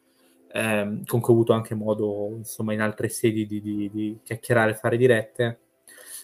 ehm, 0.53 1.05
con 1.05 1.21
cui 1.21 1.33
ho 1.33 1.37
avuto 1.37 1.53
anche 1.53 1.75
modo, 1.75 2.35
insomma, 2.37 2.73
in 2.73 2.81
altre 2.81 3.09
sedi 3.09 3.47
di, 3.47 3.61
di, 3.61 3.91
di 3.91 4.21
chiacchierare 4.23 4.75
fare 4.75 4.97
dirette. 4.97 5.61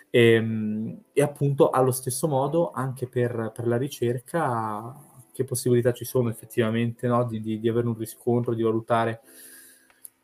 E, 0.08 0.32
ehm, 0.32 1.02
e, 1.12 1.22
appunto 1.22 1.68
allo 1.70 1.90
stesso 1.90 2.28
modo 2.28 2.70
anche 2.70 3.06
per, 3.08 3.52
per 3.54 3.66
la 3.66 3.76
ricerca 3.76 4.94
che 5.36 5.44
possibilità 5.44 5.92
ci 5.92 6.04
sono 6.04 6.30
effettivamente 6.30 7.06
no? 7.06 7.24
di, 7.24 7.40
di, 7.40 7.60
di, 7.60 7.68
avere 7.68 7.86
un 7.86 7.96
riscontro, 7.96 8.54
di 8.54 8.62
valutare. 8.62 9.20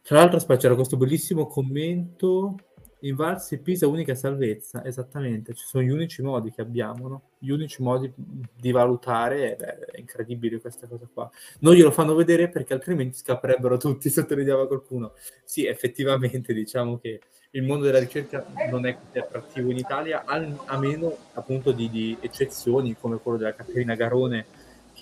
Tra 0.00 0.16
l'altro, 0.16 0.38
aspetta, 0.38 0.62
c'era 0.62 0.74
questo 0.74 0.96
bellissimo 0.96 1.46
commento 1.46 2.56
Invalsi, 3.04 3.58
Pisa, 3.58 3.88
unica 3.88 4.14
salvezza, 4.14 4.84
esattamente, 4.84 5.54
ci 5.54 5.64
sono 5.66 5.82
gli 5.82 5.90
unici 5.90 6.22
modi 6.22 6.52
che 6.52 6.60
abbiamo, 6.60 7.08
no? 7.08 7.22
Gli 7.38 7.50
unici 7.50 7.82
modi 7.82 8.12
di 8.14 8.70
valutare, 8.70 9.56
beh, 9.58 9.78
è 9.86 9.98
incredibile 9.98 10.60
questa 10.60 10.86
cosa 10.86 11.08
qua. 11.12 11.28
Non 11.60 11.74
glielo 11.74 11.90
fanno 11.90 12.14
vedere 12.14 12.48
perché 12.48 12.74
altrimenti 12.74 13.18
scapperebbero 13.18 13.76
tutti, 13.76 14.08
sottolineava 14.10 14.68
qualcuno. 14.68 15.14
Sì, 15.42 15.66
effettivamente 15.66 16.52
diciamo 16.54 16.98
che 16.98 17.20
il 17.50 17.64
mondo 17.64 17.86
della 17.86 17.98
ricerca 17.98 18.46
non 18.70 18.86
è 18.86 18.96
così 18.96 19.18
attrattivo 19.18 19.70
in 19.70 19.78
Italia, 19.78 20.24
a 20.24 20.78
meno 20.78 21.16
appunto 21.32 21.72
di, 21.72 21.90
di 21.90 22.16
eccezioni 22.20 22.96
come 22.98 23.18
quello 23.18 23.36
della 23.36 23.54
Caterina 23.54 23.96
Garone, 23.96 24.46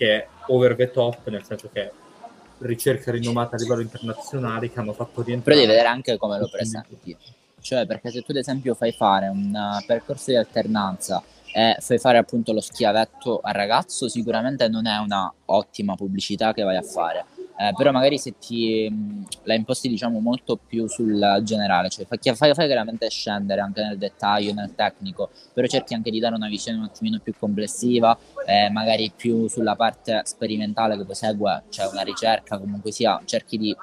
che 0.01 0.15
è 0.15 0.27
over 0.47 0.75
the 0.75 0.89
top, 0.89 1.27
nel 1.29 1.43
senso 1.43 1.69
che 1.71 1.91
ricerca 2.57 3.11
rinomata 3.11 3.55
a 3.55 3.59
livello 3.59 3.81
internazionale 3.81 4.71
che 4.71 4.79
hanno 4.79 4.93
fatto 4.93 5.21
rientrare. 5.21 5.43
Però 5.43 5.55
devi 5.55 5.67
vedere 5.67 5.87
anche 5.87 6.17
come 6.17 6.39
lo 6.39 6.49
presenti. 6.49 7.15
Cioè, 7.59 7.85
perché 7.85 8.09
se 8.09 8.21
tu 8.23 8.31
ad 8.31 8.37
esempio 8.37 8.73
fai 8.73 8.91
fare 8.93 9.27
un 9.27 9.53
uh, 9.53 9.85
percorso 9.85 10.31
di 10.31 10.37
alternanza 10.37 11.21
e 11.53 11.77
fai 11.79 11.99
fare 11.99 12.17
appunto 12.17 12.51
lo 12.51 12.61
schiavetto 12.61 13.41
al 13.43 13.53
ragazzo, 13.53 14.09
sicuramente 14.09 14.67
non 14.69 14.87
è 14.87 14.97
una 14.97 15.31
ottima 15.45 15.93
pubblicità 15.93 16.51
che 16.51 16.63
vai 16.63 16.77
a 16.77 16.81
fare 16.81 17.25
eh, 17.61 17.73
però 17.75 17.91
magari 17.91 18.17
se 18.17 18.33
ti 18.39 18.89
mh, 18.89 19.25
la 19.43 19.53
imposti 19.53 19.87
diciamo 19.87 20.19
molto 20.19 20.57
più 20.57 20.87
sul 20.87 21.41
generale, 21.43 21.89
cioè 21.89 22.07
fai, 22.07 22.17
fai, 22.33 22.53
fai 22.55 22.67
veramente 22.67 23.07
scendere 23.07 23.61
anche 23.61 23.83
nel 23.83 23.99
dettaglio, 23.99 24.51
nel 24.53 24.73
tecnico, 24.73 25.29
però 25.53 25.67
cerchi 25.67 25.93
anche 25.93 26.09
di 26.09 26.19
dare 26.19 26.33
una 26.33 26.47
visione 26.47 26.79
un 26.79 26.85
attimino 26.85 27.19
più 27.19 27.35
complessiva, 27.37 28.17
eh, 28.47 28.71
magari 28.71 29.11
più 29.15 29.47
sulla 29.47 29.75
parte 29.75 30.21
sperimentale 30.23 30.97
che 30.97 31.05
poi 31.05 31.13
segue, 31.13 31.63
cioè 31.69 31.87
una 31.91 32.01
ricerca 32.01 32.57
comunque 32.57 32.91
sia, 32.91 33.21
cerchi 33.25 33.59
di 33.59 33.77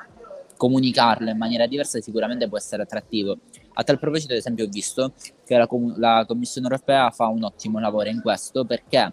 comunicarlo 0.57 1.31
in 1.31 1.37
maniera 1.37 1.69
diversa 1.69 2.01
sicuramente 2.01 2.49
può 2.49 2.59
essere 2.59 2.83
attrattivo. 2.83 3.39
A 3.75 3.85
tal 3.85 4.01
proposito, 4.01 4.33
ad 4.33 4.39
esempio, 4.41 4.65
ho 4.65 4.69
visto 4.69 5.13
che 5.45 5.57
la, 5.57 5.69
la 5.99 6.25
Commissione 6.27 6.67
europea 6.67 7.11
fa 7.11 7.29
un 7.29 7.45
ottimo 7.45 7.79
lavoro 7.79 8.09
in 8.09 8.21
questo 8.21 8.65
perché 8.65 9.13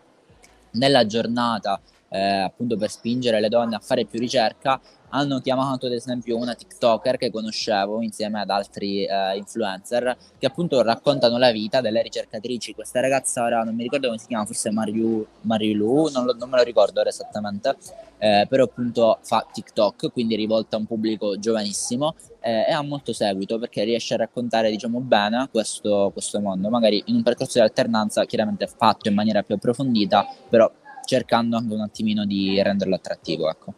nella 0.71 1.05
giornata 1.05 1.79
eh, 2.15 2.41
appunto 2.43 2.77
per 2.77 2.89
spingere 2.89 3.41
le 3.41 3.49
donne 3.49 3.75
a 3.75 3.79
fare 3.79 4.05
più 4.05 4.19
ricerca, 4.19 4.79
hanno 5.09 5.39
chiamato 5.39 5.85
ad 5.85 5.93
esempio 5.93 6.37
una 6.37 6.55
TikToker 6.55 7.17
che 7.17 7.31
conoscevo 7.31 8.01
insieme 8.01 8.41
ad 8.41 8.49
altri 8.49 9.05
eh, 9.05 9.37
influencer 9.37 10.17
che 10.37 10.45
appunto 10.45 10.81
raccontano 10.81 11.37
la 11.37 11.51
vita 11.51 11.79
delle 11.79 12.01
ricercatrici. 12.01 12.73
Questa 12.73 12.99
ragazza 12.99 13.43
ora 13.43 13.63
non 13.63 13.75
mi 13.75 13.83
ricordo 13.83 14.07
come 14.07 14.19
si 14.19 14.27
chiama, 14.27 14.45
forse 14.45 14.71
Mariu, 14.71 15.25
Marilu, 15.41 16.09
non, 16.11 16.25
non 16.37 16.49
me 16.49 16.57
lo 16.57 16.63
ricordo 16.63 16.99
ora 16.99 17.09
esattamente, 17.09 17.75
eh, 18.17 18.45
però 18.49 18.63
appunto 18.63 19.19
fa 19.21 19.45
TikTok, 19.51 20.11
quindi 20.11 20.35
rivolta 20.35 20.75
a 20.75 20.79
un 20.79 20.85
pubblico 20.85 21.37
giovanissimo 21.37 22.15
eh, 22.41 22.65
e 22.67 22.71
ha 22.71 22.81
molto 22.81 23.13
seguito 23.13 23.57
perché 23.57 23.83
riesce 23.83 24.15
a 24.15 24.17
raccontare 24.17 24.69
diciamo 24.69 24.99
bene 24.99 25.47
questo, 25.49 26.09
questo 26.11 26.39
mondo, 26.39 26.69
magari 26.69 27.01
in 27.05 27.15
un 27.15 27.23
percorso 27.23 27.59
di 27.59 27.63
alternanza 27.63 28.25
chiaramente 28.25 28.67
fatto 28.67 29.07
in 29.07 29.15
maniera 29.15 29.43
più 29.43 29.55
approfondita, 29.55 30.27
però 30.49 30.69
cercando 31.05 31.57
anche 31.57 31.73
un 31.73 31.81
attimino 31.81 32.25
di 32.25 32.61
renderlo 32.61 32.95
attrattivo. 32.95 33.49
Ecco. 33.49 33.73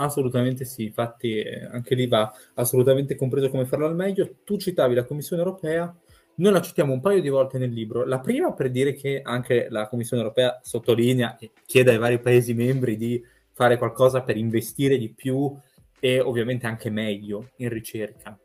Assolutamente 0.00 0.64
sì, 0.64 0.84
infatti 0.84 1.38
eh, 1.38 1.64
anche 1.64 1.94
lì 1.96 2.06
va 2.06 2.32
assolutamente 2.54 3.16
compreso 3.16 3.50
come 3.50 3.66
farlo 3.66 3.86
al 3.86 3.96
meglio. 3.96 4.36
Tu 4.44 4.56
citavi 4.56 4.94
la 4.94 5.04
Commissione 5.04 5.42
europea, 5.42 5.92
noi 6.36 6.52
la 6.52 6.62
citiamo 6.62 6.92
un 6.92 7.00
paio 7.00 7.20
di 7.20 7.28
volte 7.28 7.58
nel 7.58 7.72
libro. 7.72 8.04
La 8.04 8.20
prima 8.20 8.52
per 8.52 8.70
dire 8.70 8.92
che 8.92 9.20
anche 9.22 9.66
la 9.70 9.88
Commissione 9.88 10.22
europea 10.22 10.60
sottolinea 10.62 11.36
e 11.38 11.50
chiede 11.66 11.90
ai 11.90 11.98
vari 11.98 12.20
Paesi 12.20 12.54
membri 12.54 12.96
di 12.96 13.20
fare 13.52 13.76
qualcosa 13.76 14.22
per 14.22 14.36
investire 14.36 14.96
di 14.98 15.12
più 15.12 15.52
e 15.98 16.20
ovviamente 16.20 16.68
anche 16.68 16.90
meglio 16.90 17.50
in 17.56 17.68
ricerca. 17.68 18.38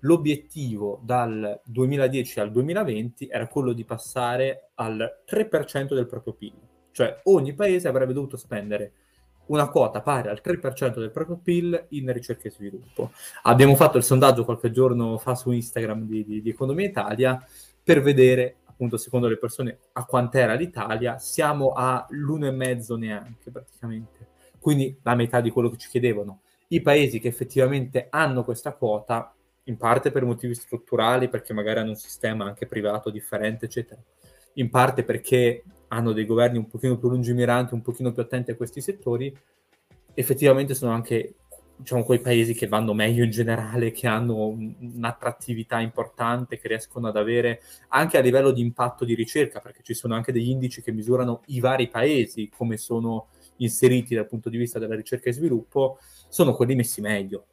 L'obiettivo 0.00 1.00
dal 1.02 1.60
2010 1.64 2.38
al 2.38 2.52
2020 2.52 3.26
era 3.26 3.48
quello 3.48 3.72
di 3.72 3.84
passare 3.84 4.70
al 4.74 5.22
3% 5.28 5.94
del 5.94 6.06
proprio 6.06 6.34
PIL 6.34 6.52
cioè 6.94 7.20
ogni 7.24 7.54
paese 7.54 7.88
avrebbe 7.88 8.12
dovuto 8.12 8.36
spendere 8.36 8.92
una 9.46 9.68
quota 9.68 10.00
pari 10.00 10.28
al 10.28 10.40
3% 10.42 10.98
del 11.00 11.10
proprio 11.10 11.36
PIL 11.36 11.86
in 11.90 12.10
ricerca 12.12 12.48
e 12.48 12.52
sviluppo. 12.52 13.10
Abbiamo 13.42 13.74
fatto 13.74 13.98
il 13.98 14.04
sondaggio 14.04 14.44
qualche 14.44 14.70
giorno 14.70 15.18
fa 15.18 15.34
su 15.34 15.50
Instagram 15.50 16.04
di, 16.04 16.24
di, 16.24 16.40
di 16.40 16.50
Economia 16.50 16.86
Italia 16.86 17.44
per 17.82 18.00
vedere, 18.00 18.58
appunto, 18.64 18.96
secondo 18.96 19.26
le 19.26 19.36
persone, 19.36 19.78
a 19.92 20.04
quant'era 20.04 20.54
l'Italia. 20.54 21.18
Siamo 21.18 21.72
all'1,5 21.72 22.96
neanche 22.96 23.50
praticamente. 23.50 24.28
Quindi 24.60 24.96
la 25.02 25.16
metà 25.16 25.40
di 25.40 25.50
quello 25.50 25.68
che 25.68 25.76
ci 25.76 25.88
chiedevano. 25.88 26.42
I 26.68 26.80
paesi 26.80 27.18
che 27.18 27.28
effettivamente 27.28 28.06
hanno 28.08 28.44
questa 28.44 28.72
quota, 28.72 29.34
in 29.64 29.76
parte 29.76 30.10
per 30.10 30.24
motivi 30.24 30.54
strutturali, 30.54 31.28
perché 31.28 31.52
magari 31.52 31.80
hanno 31.80 31.90
un 31.90 31.96
sistema 31.96 32.46
anche 32.46 32.66
privato 32.66 33.10
differente, 33.10 33.66
eccetera, 33.66 34.00
in 34.54 34.70
parte 34.70 35.04
perché 35.04 35.64
hanno 35.94 36.12
dei 36.12 36.26
governi 36.26 36.58
un 36.58 36.66
pochino 36.66 36.98
più 36.98 37.08
lungimiranti, 37.08 37.74
un 37.74 37.82
pochino 37.82 38.12
più 38.12 38.22
attenti 38.22 38.50
a 38.50 38.56
questi 38.56 38.80
settori, 38.80 39.34
effettivamente 40.12 40.74
sono 40.74 40.92
anche 40.92 41.34
diciamo, 41.76 42.04
quei 42.04 42.20
paesi 42.20 42.54
che 42.54 42.66
vanno 42.66 42.94
meglio 42.94 43.24
in 43.24 43.30
generale, 43.30 43.92
che 43.92 44.06
hanno 44.06 44.46
un'attrattività 44.46 45.80
importante, 45.80 46.58
che 46.58 46.68
riescono 46.68 47.08
ad 47.08 47.16
avere 47.16 47.60
anche 47.88 48.18
a 48.18 48.20
livello 48.20 48.50
di 48.50 48.60
impatto 48.60 49.04
di 49.04 49.14
ricerca, 49.14 49.60
perché 49.60 49.82
ci 49.82 49.94
sono 49.94 50.14
anche 50.14 50.32
degli 50.32 50.50
indici 50.50 50.82
che 50.82 50.92
misurano 50.92 51.42
i 51.46 51.60
vari 51.60 51.88
paesi, 51.88 52.50
come 52.54 52.76
sono 52.76 53.28
inseriti 53.58 54.14
dal 54.14 54.26
punto 54.26 54.48
di 54.48 54.56
vista 54.56 54.78
della 54.78 54.96
ricerca 54.96 55.30
e 55.30 55.32
sviluppo, 55.32 55.98
sono 56.28 56.54
quelli 56.54 56.74
messi 56.74 57.00
meglio. 57.00 57.46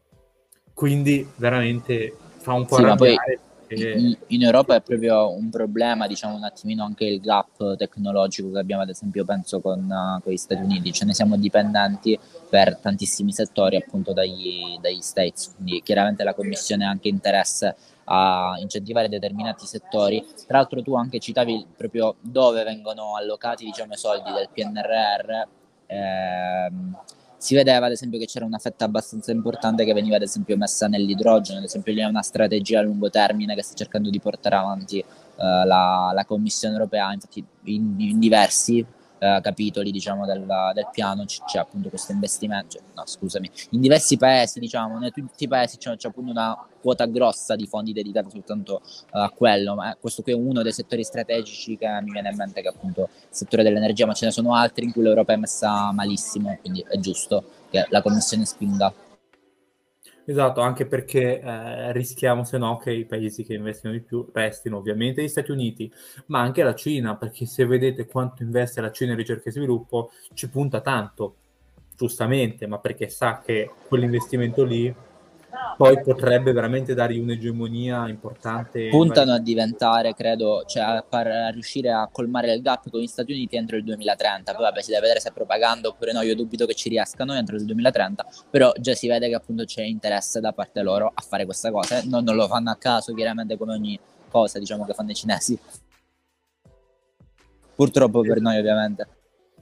Quindi 0.74 1.28
veramente 1.36 2.16
fa 2.38 2.54
un 2.54 2.66
po' 2.66 2.78
sì, 2.78 2.82
arrabbiare 2.82 3.40
in, 3.76 4.18
in, 4.28 4.44
Europa 4.44 4.76
è 4.76 4.82
proprio 4.82 5.32
un 5.32 5.50
problema, 5.50 6.08
diciamo 6.08 6.36
un 6.36 6.44
attimino 6.44 6.84
anche 6.84 7.06
il 7.06 7.20
gap 7.20 7.76
tecnologico 7.76 8.52
che 8.52 8.60
abbiamo 8.60 8.82
ad 8.82 8.90
esempio 8.90 9.24
penso 9.24 9.62
con, 9.62 9.80
uh, 9.80 10.22
con 10.22 10.32
gli 10.32 10.38
Stati 10.38 10.62
Uniti, 10.62 10.92
ce 10.92 11.06
ne 11.06 11.14
siamo 11.14 11.38
dipendenti 11.38 12.18
per 12.50 12.78
tantissimi 12.78 13.32
settori 13.32 13.78
appunto 13.78 14.14
dagli, 14.14 14.78
dagli 14.80 15.02
States, 15.02 15.54
quindi 15.56 15.82
chiaramente 15.84 16.24
la 16.24 16.34
Commissione 16.34 16.86
ha 16.86 16.90
anche 16.90 17.08
interesse 17.08 17.76
a 18.06 18.56
incentivare 18.60 19.08
determinati 19.08 19.66
settori. 19.66 20.24
Tra 20.48 20.58
l'altro 20.58 20.82
tu 20.82 20.96
anche 20.96 21.20
citavi 21.20 21.66
proprio 21.78 22.16
dove 22.20 22.64
vengono 22.64 23.16
allocati 23.16 23.64
diciamo, 23.66 23.94
i 23.94 23.98
soldi 23.98 24.32
del 24.32 24.50
PNRR. 24.52 25.48
Ehm, 25.88 26.98
si 27.42 27.56
vedeva 27.56 27.88
ad 27.88 27.92
esempio 27.92 28.20
che 28.20 28.28
c'era 28.28 28.46
una 28.46 28.60
fetta 28.60 28.86
abbastanza 28.86 29.32
importante 29.32 29.84
che 29.84 29.94
veniva 29.94 30.16
ad 30.16 30.22
esempio 30.22 30.56
messa 30.58 30.88
nell'idrogeno, 30.88 31.58
ad 31.58 31.66
esempio 31.66 31.92
lì 31.92 32.00
è 32.00 32.06
una 32.06 32.22
strategia 32.22 32.78
a 32.78 32.84
lungo 32.84 33.10
termine 33.10 33.56
che 33.56 33.64
sta 33.64 33.74
cercando 33.74 34.12
di 34.12 34.20
portare 34.20 34.58
avanti 34.58 35.00
uh, 35.00 35.66
la, 35.66 36.12
la, 36.14 36.24
Commissione 36.26 36.76
europea, 36.76 37.12
infatti 37.12 37.44
in, 37.64 37.96
in 37.98 38.20
diversi 38.20 38.86
uh, 39.22 39.42
capitoli 39.42 39.92
diciamo 39.92 40.26
del, 40.26 40.46
del 40.74 40.90
piano 40.92 41.26
c- 41.26 41.44
c'è 41.46 41.60
appunto 41.60 41.90
questo 41.90 42.12
investimento, 42.12 42.78
cioè, 42.78 42.82
no 42.96 43.04
scusami, 43.06 43.50
in 43.72 43.82
diversi 43.82 44.18
paesi 44.18 44.60
diciamo, 44.60 45.04
in 45.04 45.12
tutti 45.14 45.44
i 45.44 45.48
paesi 45.48 45.78
c'è, 45.78 45.96
c'è 45.96 46.08
appunto 46.08 46.32
una 46.32 46.58
quota 46.82 47.06
grossa 47.06 47.56
di 47.56 47.68
fondi 47.68 47.94
dedicati 47.94 48.30
soltanto 48.32 48.82
uh, 49.12 49.18
a 49.20 49.30
quello, 49.30 49.76
ma 49.76 49.96
questo 50.00 50.24
qui 50.24 50.32
è 50.32 50.36
uno 50.36 50.62
dei 50.64 50.74
settori 50.74 51.04
strategici 51.04 51.78
che 51.78 51.88
mi 52.02 52.12
viene 52.12 52.30
in 52.30 52.36
mente 52.36 52.62
che 52.62 52.68
è 52.68 52.72
appunto 52.72 53.02
il 53.02 53.28
settore 53.30 53.64
dell'energia, 53.64 54.06
ma 54.06 54.14
ce 54.14 54.26
ne 54.26 54.32
sono 54.32 54.56
altri 54.56 54.86
in 54.86 54.92
cui 54.92 55.04
l'Europa 55.04 55.34
è 55.34 55.38
messa 55.38 55.92
malissimo, 55.92 56.58
quindi 56.60 56.84
è 56.88 56.98
giusto 56.98 57.44
che 57.70 57.86
la 57.90 58.02
Commissione 58.02 58.46
spinga. 58.46 59.11
Esatto, 60.24 60.62
anche 60.62 60.86
perché 60.86 61.40
eh, 61.42 61.92
rischiamo 61.94 62.44
se 62.44 62.58
no 62.58 62.78
che 62.78 62.92
i 62.92 63.06
paesi 63.06 63.44
che 63.44 63.56
investono 63.56 63.94
di 63.94 64.02
più 64.02 64.30
restino 64.32 64.78
ovviamente 64.78 65.24
gli 65.24 65.28
Stati 65.28 65.52
Uniti, 65.52 65.92
ma 66.28 66.40
anche 66.40 66.64
la 66.64 66.76
Cina, 66.76 67.18
perché 67.18 67.46
se 67.46 67.66
vedete 67.66 68.06
quanto 68.06 68.44
investe 68.44 68.82
la 68.82 68.92
Cina 68.92 69.12
in 69.12 69.18
ricerca 69.18 69.50
e 69.50 69.52
sviluppo, 69.52 70.12
ci 70.34 70.48
punta 70.50 70.82
tanto, 70.82 71.36
giustamente, 71.98 72.68
ma 72.68 72.78
perché 72.78 73.10
sa 73.10 73.42
che 73.44 73.70
quell'investimento 73.88 74.64
lì 74.64 74.94
poi 75.78 76.02
potrebbe 76.02 76.52
veramente 76.52 76.94
dargli 76.94 77.20
un'egemonia 77.20 78.08
importante. 78.08 78.90
Puntano 78.90 79.34
a 79.34 79.40
diventare, 79.40 80.14
credo, 80.14 80.64
cioè 80.66 80.84
a, 80.84 81.06
a, 81.10 81.50
riuscire 81.50 81.92
a 81.92 82.08
colmare 82.12 82.54
il 82.54 82.62
gap 82.62 82.90
con 82.90 83.00
gli 83.00 83.08
Stati 83.08 83.32
Uniti 83.32 83.56
entro 83.56 83.78
il 83.78 83.84
2030. 83.84 84.54
Poi 84.54 84.62
vabbè, 84.64 84.82
si 84.82 84.90
deve 84.90 85.02
vedere 85.02 85.20
se 85.20 85.30
è 85.30 85.32
propaganda 85.32 85.88
oppure 85.88 86.14
no. 86.14 86.22
Io 86.22 86.36
dubito 86.36 86.66
che 86.66 86.76
ci 86.76 86.90
riescano 86.90 87.34
entro 87.34 87.56
il 87.56 87.66
2030, 87.66 88.26
però 88.50 88.72
già 88.80 88.94
si 88.94 89.08
vede 89.08 89.28
che 89.28 89.36
appunto 89.36 89.66
c'è 89.66 89.84
interesse 89.84 90.40
da 90.40 90.54
parte 90.54 90.82
loro 90.82 91.12
a 91.14 91.22
fare 91.22 91.46
questa 91.46 91.72
cosa. 91.72 92.02
Non, 92.06 92.24
non 92.24 92.36
lo 92.36 92.48
fanno 92.48 92.70
a 92.72 92.76
caso, 92.76 93.14
chiaramente, 93.14 93.58
come 93.58 93.74
ogni 93.74 94.00
cosa, 94.30 94.60
diciamo, 94.60 94.86
che 94.86 94.94
fanno 94.94 95.12
i 95.12 95.16
cinesi. 95.16 95.60
Purtroppo 97.76 98.22
per 98.22 98.40
noi, 98.42 98.58
ovviamente. 98.58 99.08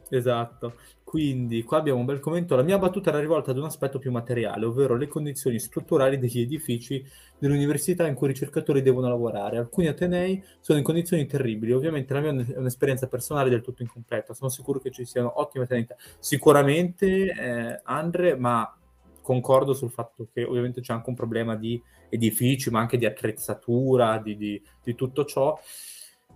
Esatto. 0.10 0.74
Quindi 1.10 1.64
qua 1.64 1.80
abbiamo 1.80 1.97
un 1.97 2.05
bel 2.05 2.20
commento. 2.20 2.55
La 2.55 2.62
mia 2.62 2.78
battuta 2.78 3.10
era 3.10 3.18
rivolta 3.18 3.49
ad 3.49 3.57
un 3.57 3.64
aspetto 3.64 3.97
più 3.97 4.12
materiale, 4.12 4.66
ovvero 4.66 4.95
le 4.95 5.07
condizioni 5.07 5.57
strutturali 5.57 6.20
degli 6.20 6.39
edifici 6.39 7.03
dell'università 7.39 8.05
in 8.05 8.14
cui 8.14 8.28
i 8.28 8.34
ricercatori 8.34 8.84
devono 8.84 9.07
lavorare. 9.07 9.57
Alcuni 9.57 9.88
atenei 9.88 10.43
sono 10.60 10.78
in 10.78 10.84
condizioni 10.84 11.26
terribili. 11.26 11.72
Ovviamente 11.72 12.14
la 12.14 12.20
mia 12.20 12.30
è 12.30 12.57
un'esperienza 12.57 13.07
personale 13.07 13.49
del 13.49 13.62
tutto 13.62 13.82
incompleta. 13.82 14.36
Sono 14.36 14.51
sicuro 14.51 14.78
che 14.78 14.91
ci 14.91 15.03
siano 15.03 15.39
ottime 15.41 15.64
atenei. 15.64 15.88
Sicuramente, 16.20 17.07
eh, 17.07 17.82
Andre, 17.86 18.36
ma 18.36 18.72
concordo 19.20 19.74
sul 19.74 19.89
fatto 19.89 20.28
che 20.32 20.43
ovviamente 20.43 20.82
c'è 20.82 20.93
anche 20.93 21.10
un 21.10 21.16
problema 21.16 21.55
di 21.55 21.82
edifici, 22.10 22.70
ma 22.70 22.82
anche 22.82 22.99
di 22.99 23.07
attrezzatura, 23.07 24.20
di, 24.20 24.38
di, 24.38 24.62
di 24.84 24.93
tutto 24.93 25.26
ciò. 25.26 25.60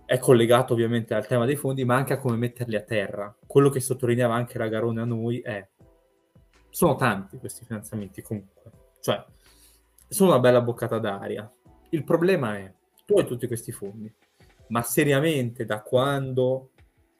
È 0.06 0.18
collegato 0.18 0.74
ovviamente 0.74 1.14
al 1.14 1.26
tema 1.26 1.46
dei 1.46 1.56
fondi, 1.56 1.84
ma 1.84 1.96
anche 1.96 2.12
a 2.12 2.18
come 2.18 2.36
metterli 2.36 2.76
a 2.76 2.82
terra. 2.82 3.34
Quello 3.46 3.70
che 3.70 3.80
sottolineava 3.80 4.34
anche 4.34 4.58
la 4.58 4.68
Garone 4.68 5.00
a 5.00 5.04
noi 5.04 5.40
è 5.40 5.66
sono 6.68 6.96
tanti 6.96 7.38
questi 7.38 7.64
finanziamenti 7.64 8.20
comunque, 8.20 8.70
cioè 9.00 9.24
sono 10.08 10.30
una 10.30 10.40
bella 10.40 10.60
boccata 10.60 10.98
d'aria. 10.98 11.50
Il 11.90 12.02
problema 12.02 12.56
è, 12.56 12.72
tu 13.06 13.16
hai 13.16 13.24
tutti 13.24 13.46
questi 13.46 13.70
fondi, 13.70 14.12
ma 14.68 14.82
seriamente 14.82 15.64
da 15.64 15.82
quando 15.82 16.70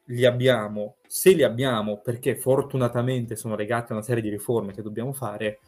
li 0.07 0.24
abbiamo, 0.24 0.97
se 1.07 1.32
li 1.32 1.45
abbiamo 1.45 2.01
perché 2.01 2.37
fortunatamente 2.37 3.37
sono 3.37 3.55
legati 3.55 3.93
a 3.93 3.95
una 3.95 4.05
serie 4.05 4.22
di 4.22 4.28
riforme 4.28 4.72
che 4.72 4.82
dobbiamo 4.82 5.12
fare, 5.12 5.61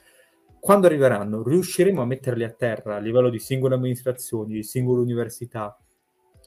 quando 0.58 0.88
arriveranno 0.88 1.44
riusciremo 1.44 2.02
a 2.02 2.06
metterli 2.06 2.42
a 2.42 2.50
terra 2.50 2.96
a 2.96 2.98
livello 2.98 3.30
di 3.30 3.38
singole 3.38 3.76
amministrazioni, 3.76 4.54
di 4.54 4.62
singole 4.64 5.00
università, 5.00 5.78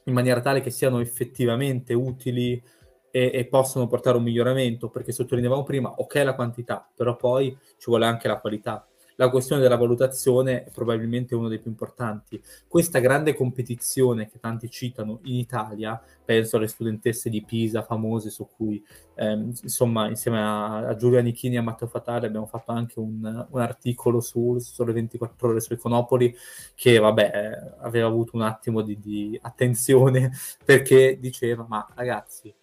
in 0.04 0.14
maniera 0.14 0.40
tale 0.40 0.60
che 0.60 0.70
siano 0.70 1.00
effettivamente 1.00 1.94
utili 1.94 2.62
e, 3.10 3.30
e 3.32 3.46
possono 3.46 3.86
portare 3.86 4.16
un 4.16 4.22
miglioramento, 4.22 4.88
perché 4.88 5.12
sottolineavamo 5.12 5.62
prima, 5.62 5.92
ok 5.96 6.14
la 6.24 6.34
quantità, 6.34 6.88
però 6.94 7.16
poi 7.16 7.56
ci 7.78 7.86
vuole 7.86 8.06
anche 8.06 8.28
la 8.28 8.38
qualità 8.38 8.89
la 9.20 9.28
questione 9.28 9.60
della 9.60 9.76
valutazione 9.76 10.64
è 10.64 10.70
probabilmente 10.70 11.34
uno 11.34 11.48
dei 11.48 11.58
più 11.58 11.68
importanti. 11.68 12.42
Questa 12.66 13.00
grande 13.00 13.34
competizione 13.34 14.30
che 14.30 14.40
tanti 14.40 14.70
citano 14.70 15.20
in 15.24 15.34
Italia, 15.34 16.02
penso 16.24 16.56
alle 16.56 16.68
studentesse 16.68 17.28
di 17.28 17.44
Pisa 17.44 17.82
famose 17.82 18.30
su 18.30 18.48
cui 18.48 18.82
ehm, 19.16 19.52
insomma 19.62 20.08
insieme 20.08 20.40
a, 20.40 20.86
a 20.86 20.96
Giulia 20.96 21.20
Nichini 21.20 21.56
e 21.56 21.58
a 21.58 21.62
Matteo 21.62 21.86
Fatale 21.86 22.28
abbiamo 22.28 22.46
fatto 22.46 22.72
anche 22.72 22.98
un, 22.98 23.46
un 23.50 23.60
articolo 23.60 24.20
su 24.20 24.56
Sole 24.58 24.94
24 24.94 25.48
ore 25.48 25.60
su 25.60 25.74
Econopoli 25.74 26.34
che 26.74 26.98
vabbè 26.98 27.30
eh, 27.34 27.74
aveva 27.80 28.06
avuto 28.06 28.36
un 28.36 28.42
attimo 28.42 28.80
di, 28.80 28.98
di 28.98 29.38
attenzione 29.42 30.32
perché 30.64 31.18
diceva 31.20 31.66
ma 31.68 31.86
ragazzi 31.94 32.54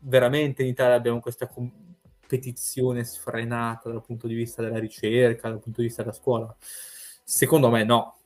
veramente 0.00 0.62
in 0.62 0.68
Italia 0.68 0.96
abbiamo 0.96 1.20
questa 1.20 1.46
com- 1.46 1.89
competizione 2.30 3.02
sfrenata 3.02 3.90
dal 3.90 4.02
punto 4.02 4.28
di 4.28 4.34
vista 4.34 4.62
della 4.62 4.78
ricerca, 4.78 5.48
dal 5.48 5.58
punto 5.58 5.80
di 5.80 5.88
vista 5.88 6.02
della 6.02 6.14
scuola? 6.14 6.54
Secondo 7.24 7.70
me 7.70 7.82
no, 7.82 8.18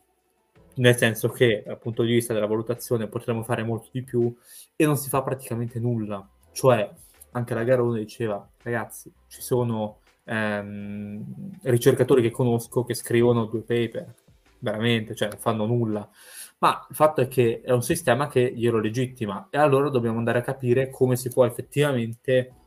nel 0.75 0.97
senso 0.97 1.31
che 1.31 1.63
dal 1.65 1.79
punto 1.79 2.03
di 2.03 2.13
vista 2.13 2.35
della 2.35 2.47
valutazione 2.47 3.09
potremmo 3.09 3.43
fare 3.43 3.63
molto 3.63 3.89
di 3.91 4.03
più 4.03 4.35
e 4.77 4.85
non 4.85 4.99
si 4.99 5.09
fa 5.09 5.23
praticamente 5.23 5.81
nulla. 5.81 6.27
Cioè, 6.53 6.91
anche 7.33 7.55
la 7.55 7.65
Garone 7.65 8.01
diceva, 8.01 8.47
ragazzi, 8.63 9.11
ci 9.27 9.41
sono 9.41 10.01
ehm, 10.25 11.61
ricercatori 11.63 12.21
che 12.21 12.31
conosco 12.31 12.85
che 12.85 12.95
scrivono 12.95 13.47
due 13.47 13.61
paper, 13.61 14.15
veramente, 14.59 15.15
cioè 15.15 15.29
non 15.29 15.39
fanno 15.39 15.65
nulla. 15.65 16.07
Ma 16.59 16.87
il 16.89 16.95
fatto 16.95 17.21
è 17.23 17.29
che 17.29 17.63
è 17.65 17.73
un 17.73 17.83
sistema 17.83 18.29
che 18.29 18.53
glielo 18.55 18.79
legittima 18.79 19.49
e 19.51 19.59
allora 19.59 19.89
dobbiamo 19.89 20.19
andare 20.19 20.39
a 20.39 20.43
capire 20.43 20.89
come 20.91 21.17
si 21.17 21.29
può 21.31 21.45
effettivamente 21.45 22.64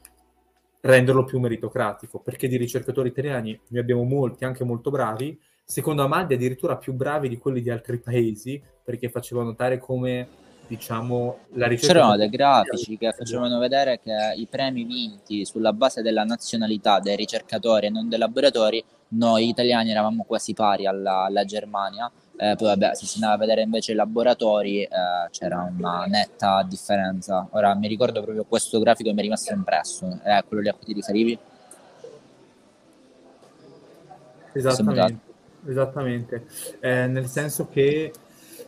renderlo 0.87 1.23
più 1.23 1.39
meritocratico, 1.39 2.19
perché 2.19 2.47
di 2.47 2.57
ricercatori 2.57 3.09
italiani 3.09 3.59
ne 3.67 3.79
abbiamo 3.79 4.03
molti, 4.03 4.45
anche 4.45 4.63
molto 4.63 4.89
bravi, 4.89 5.39
secondo 5.63 6.03
Amaldi 6.03 6.33
addirittura 6.33 6.77
più 6.77 6.93
bravi 6.93 7.29
di 7.29 7.37
quelli 7.37 7.61
di 7.61 7.69
altri 7.69 7.99
paesi, 7.99 8.61
perché 8.83 9.09
faceva 9.09 9.43
notare 9.43 9.77
come 9.77 10.45
diciamo 10.67 11.39
la 11.53 11.67
ricerca 11.67 11.93
c'erano 11.93 12.17
dei 12.17 12.29
grafici 12.29 12.97
che 12.97 13.13
facevano 13.13 13.57
vedere 13.57 14.01
che 14.03 14.33
i 14.35 14.47
premi 14.47 14.83
vinti 14.83 15.45
sulla 15.45 15.71
base 15.71 16.01
della 16.01 16.25
nazionalità 16.25 16.99
dei 16.99 17.15
ricercatori 17.15 17.87
e 17.87 17.89
non 17.89 18.09
dei 18.09 18.19
laboratori 18.19 18.83
noi 19.09 19.47
italiani 19.47 19.91
eravamo 19.91 20.25
quasi 20.25 20.53
pari 20.53 20.85
alla, 20.85 21.23
alla 21.23 21.45
Germania 21.45 22.11
eh, 22.37 22.55
poi 22.55 22.67
vabbè, 22.67 22.95
se 22.95 23.05
si 23.05 23.15
andava 23.15 23.33
a 23.33 23.37
vedere 23.37 23.61
invece 23.61 23.93
i 23.93 23.95
laboratori 23.95 24.83
eh, 24.83 24.89
c'era 25.31 25.69
una 25.75 26.05
netta 26.05 26.63
differenza. 26.67 27.47
Ora 27.51 27.73
mi 27.75 27.87
ricordo 27.87 28.21
proprio 28.21 28.45
questo 28.45 28.79
grafico 28.79 29.09
che 29.09 29.15
mi 29.15 29.21
è 29.21 29.23
rimasto 29.23 29.53
impresso, 29.53 30.19
è 30.23 30.43
quello 30.47 30.61
lì 30.61 30.69
a 30.69 30.73
cui 30.73 30.85
ti 30.85 30.93
riferivi? 30.93 31.37
Esattamente, 34.53 35.19
esattamente. 35.67 36.45
Eh, 36.79 37.07
nel 37.07 37.27
senso 37.27 37.67
che 37.69 38.11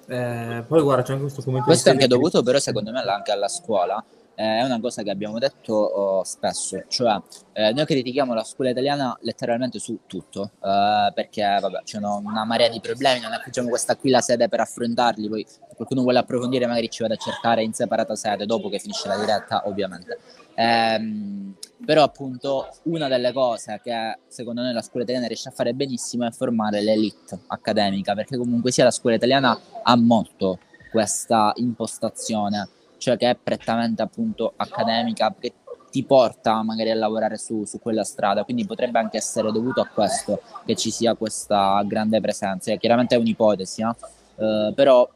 eh, 0.08 0.64
poi 0.68 0.82
guarda 0.82 1.04
c'è 1.04 1.12
anche 1.12 1.24
questo 1.24 1.44
commento. 1.44 1.68
Questo 1.68 1.90
è 1.90 1.92
anche 1.92 2.08
dovuto 2.08 2.42
però 2.42 2.58
secondo 2.60 2.92
me 2.92 3.00
anche 3.02 3.32
alla 3.32 3.48
scuola 3.48 4.04
è 4.40 4.64
una 4.64 4.80
cosa 4.80 5.04
che 5.04 5.10
abbiamo 5.10 5.38
detto 5.38 5.74
oh, 5.74 6.24
spesso, 6.24 6.82
cioè 6.88 7.20
eh, 7.52 7.74
noi 7.74 7.86
critichiamo 7.86 8.34
la 8.34 8.46
scuola 8.46 8.70
italiana 8.70 9.18
letteralmente 9.24 9.80
su 9.80 10.00
tutto, 10.08 10.52
eh, 10.64 11.12
perché 11.14 11.58
vabbè, 11.60 11.82
c'è 11.84 11.98
una 11.98 12.46
marea 12.46 12.70
di 12.70 12.80
problemi, 12.80 13.20
non 13.20 13.34
è 13.34 13.40
facciamo 13.44 13.68
questa 13.68 13.98
qui 13.98 14.10
la 14.12 14.22
sede 14.22 14.48
per 14.48 14.62
affrontarli, 14.62 15.28
poi 15.28 15.46
se 15.46 15.60
qualcuno 15.76 16.04
vuole 16.04 16.20
approfondire 16.20 16.68
magari 16.68 16.90
ci 16.90 17.02
vada 17.02 17.16
a 17.16 17.18
cercare 17.18 17.64
in 17.64 17.74
separata 17.74 18.16
sede 18.16 18.46
dopo 18.46 18.70
che 18.70 18.80
finisce 18.80 19.10
la 19.10 19.18
diretta, 19.18 19.68
ovviamente. 19.68 20.18
Eh, 20.56 21.54
però 21.86 22.04
appunto 22.04 22.70
una 22.84 23.10
delle 23.10 23.34
cose 23.34 23.82
che 23.84 24.20
secondo 24.28 24.62
noi 24.62 24.72
la 24.72 24.82
scuola 24.82 25.04
italiana 25.04 25.28
riesce 25.28 25.50
a 25.50 25.52
fare 25.52 25.74
benissimo 25.74 26.26
è 26.26 26.32
formare 26.32 26.82
l'elite 26.82 27.42
accademica, 27.48 28.14
perché 28.14 28.38
comunque 28.38 28.72
sia 28.72 28.86
la 28.86 28.92
scuola 28.92 29.18
italiana 29.18 29.60
ha 29.84 29.98
molto 29.98 30.60
questa 30.92 31.52
impostazione 31.56 32.70
cioè 33.00 33.18
che 33.18 33.32
è 33.32 33.36
prettamente 33.36 34.04
appunto 34.04 34.54
accademica, 34.56 35.34
che 35.40 35.54
ti 35.90 36.04
porta 36.04 36.62
magari 36.62 36.92
a 36.92 36.96
lavorare 36.96 37.38
su, 37.38 37.66
su, 37.66 37.80
quella 37.80 38.04
strada, 38.04 38.44
quindi 38.44 38.66
potrebbe 38.66 39.00
anche 39.00 39.18
essere 39.18 39.52
dovuto 39.52 39.82
a 39.82 39.88
questo 39.88 40.42
che 40.66 40.76
ci 40.76 40.92
sia 40.92 41.16
questa 41.16 41.82
grande 41.86 42.22
presenza. 42.22 42.76
Chiaramente 42.76 43.16
è 43.16 43.18
un'ipotesi, 43.18 43.82
eh? 43.82 43.96
Eh, 44.36 44.74
però 44.76 45.10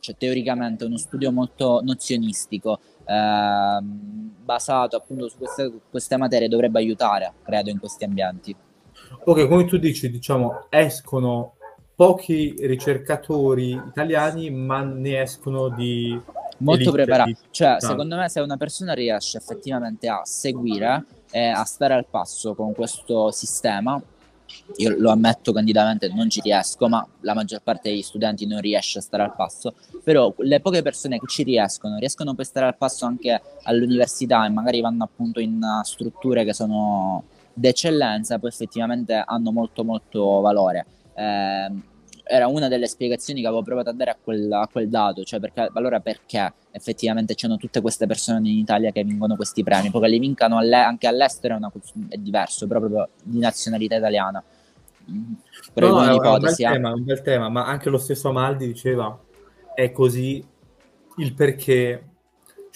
cioè, 0.00 0.16
teoricamente 0.16 0.84
uno 0.84 0.96
studio 0.96 1.32
molto 1.32 1.80
nozionistico, 1.82 2.78
eh, 3.04 3.78
basato 3.82 4.96
appunto 4.96 5.28
su 5.28 5.38
queste, 5.38 5.72
queste 5.90 6.16
materie, 6.16 6.48
dovrebbe 6.48 6.78
aiutare, 6.78 7.32
credo, 7.42 7.70
in 7.70 7.78
questi 7.78 8.04
ambienti. 8.04 8.54
Ok, 9.24 9.48
come 9.48 9.64
tu 9.64 9.78
dici, 9.78 10.10
diciamo, 10.10 10.66
escono 10.70 11.54
pochi 11.98 12.54
ricercatori 12.60 13.70
italiani, 13.70 14.50
ma 14.50 14.82
ne 14.82 15.20
escono 15.20 15.68
di 15.68 16.16
molto 16.58 16.92
preparato. 16.92 17.32
Cioè, 17.50 17.72
no. 17.72 17.80
secondo 17.80 18.14
me, 18.14 18.28
se 18.28 18.38
una 18.38 18.56
persona 18.56 18.92
riesce 18.92 19.36
effettivamente 19.36 20.06
a 20.08 20.20
seguire 20.22 21.04
e 21.28 21.46
a 21.48 21.64
stare 21.64 21.94
al 21.94 22.06
passo 22.08 22.54
con 22.54 22.72
questo 22.72 23.32
sistema, 23.32 24.00
io 24.76 24.94
lo 24.96 25.10
ammetto 25.10 25.52
candidamente, 25.52 26.08
non 26.14 26.30
ci 26.30 26.40
riesco, 26.40 26.88
ma 26.88 27.04
la 27.22 27.34
maggior 27.34 27.62
parte 27.64 27.90
degli 27.90 28.02
studenti 28.02 28.46
non 28.46 28.60
riesce 28.60 29.00
a 29.00 29.02
stare 29.02 29.24
al 29.24 29.34
passo. 29.34 29.74
Però 30.04 30.32
le 30.38 30.60
poche 30.60 30.82
persone 30.82 31.18
che 31.18 31.26
ci 31.26 31.42
riescono, 31.42 31.98
riescono 31.98 32.32
poi 32.32 32.44
a 32.44 32.46
stare 32.46 32.66
al 32.66 32.76
passo 32.76 33.06
anche 33.06 33.42
all'università 33.64 34.46
e 34.46 34.50
magari 34.50 34.80
vanno 34.80 35.02
appunto 35.02 35.40
in 35.40 35.60
strutture 35.82 36.44
che 36.44 36.52
sono 36.52 37.24
d'eccellenza, 37.52 38.38
poi 38.38 38.50
effettivamente 38.50 39.20
hanno 39.26 39.50
molto 39.50 39.82
molto 39.82 40.38
valore. 40.38 40.86
Eh, 41.18 41.96
era 42.30 42.46
una 42.46 42.68
delle 42.68 42.86
spiegazioni 42.86 43.40
che 43.40 43.46
avevo 43.46 43.62
provato 43.62 43.88
a 43.88 43.94
dare 43.94 44.10
a 44.10 44.16
quel, 44.22 44.52
a 44.52 44.68
quel 44.70 44.88
dato, 44.88 45.24
cioè 45.24 45.40
perché, 45.40 45.70
allora 45.72 46.00
perché 46.00 46.52
effettivamente 46.72 47.34
c'erano 47.34 47.58
tutte 47.58 47.80
queste 47.80 48.06
persone 48.06 48.50
in 48.50 48.58
Italia 48.58 48.92
che 48.92 49.02
vincono 49.02 49.34
questi 49.34 49.62
premi, 49.62 49.90
poi 49.90 50.02
che 50.02 50.08
li 50.08 50.18
vincano 50.18 50.58
alle, 50.58 50.76
anche 50.76 51.06
all'estero 51.06 51.54
è, 51.54 51.56
una, 51.56 51.72
è, 52.08 52.16
diverso, 52.18 52.66
proprio 52.66 53.08
di 53.22 53.38
nazionalità 53.38 53.96
italiana. 53.96 54.44
Però 55.72 55.88
no, 55.88 56.04
è, 56.04 56.10
un 56.10 56.38
bel, 56.38 56.50
eh. 56.50 56.54
tema, 56.54 56.92
un 56.92 57.04
bel 57.04 57.22
tema, 57.22 57.48
ma 57.48 57.64
anche 57.64 57.88
lo 57.88 57.96
stesso 57.96 58.28
Amaldi 58.28 58.66
diceva 58.66 59.18
è 59.74 59.90
così 59.90 60.44
il 61.16 61.34
perché 61.34 62.07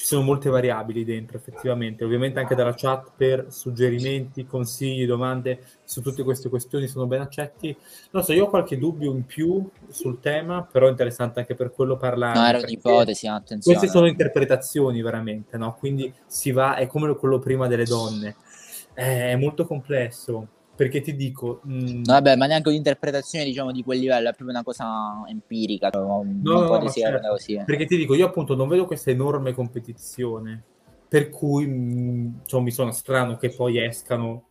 ci 0.03 0.09
sono 0.09 0.23
molte 0.23 0.51
variabili 0.51 1.05
dentro 1.05 1.37
effettivamente, 1.37 2.03
ovviamente 2.03 2.41
anche 2.41 2.57
dalla 2.57 2.75
chat 2.75 3.13
per 3.17 3.47
suggerimenti, 3.51 4.45
consigli, 4.45 5.07
domande 5.07 5.61
su 5.85 6.03
tutte 6.03 6.25
queste 6.25 6.49
questioni 6.49 6.89
sono 6.89 7.07
ben 7.07 7.21
accetti. 7.21 7.77
Non 8.11 8.25
so, 8.25 8.33
io 8.33 8.47
ho 8.47 8.49
qualche 8.49 8.77
dubbio 8.79 9.13
in 9.13 9.25
più 9.25 9.65
sul 9.91 10.19
tema, 10.19 10.67
però 10.69 10.89
è 10.89 10.91
interessante 10.91 11.39
anche 11.39 11.55
per 11.55 11.71
quello 11.71 11.97
parlare. 11.97 12.37
No, 12.37 12.45
era 12.45 12.59
un'ipotesi, 12.59 13.29
attenzione. 13.29 13.79
Queste 13.79 13.97
sono 13.97 14.09
interpretazioni 14.09 15.01
veramente, 15.03 15.57
no? 15.57 15.77
Quindi 15.79 16.13
si 16.27 16.51
va, 16.51 16.75
è 16.75 16.89
come 16.89 17.15
quello 17.15 17.39
prima 17.39 17.69
delle 17.69 17.85
donne, 17.85 18.35
è 18.95 19.37
molto 19.37 19.67
complesso 19.67 20.49
perché 20.75 21.01
ti 21.01 21.15
dico... 21.15 21.61
Mh... 21.65 21.75
Mm, 21.75 22.03
no, 22.05 22.13
vabbè, 22.13 22.37
ma 22.37 22.47
neanche 22.47 22.69
un'interpretazione, 22.69 23.45
diciamo, 23.45 23.73
di 23.73 23.83
quel 23.83 23.99
livello, 23.99 24.29
è 24.29 24.35
proprio 24.35 24.51
una 24.51 24.63
cosa 24.63 25.23
empirica, 25.27 25.91
no, 25.93 26.25
no, 26.25 26.91
certo. 26.91 27.29
così. 27.29 27.63
Perché 27.65 27.87
ti 27.87 27.97
dico, 27.97 28.15
io 28.15 28.27
appunto 28.27 28.55
non 28.55 28.69
vedo 28.69 28.87
questa 28.87 29.11
enorme 29.11 29.53
competizione, 29.53 30.63
per 31.09 31.29
cui 31.29 31.67
mh, 31.67 32.01
mm, 32.01 32.29
cioè, 32.47 32.61
mi 32.61 32.71
sono 32.71 32.91
strano 32.91 33.37
che 33.37 33.51
poi 33.51 33.83
escano 33.83 34.47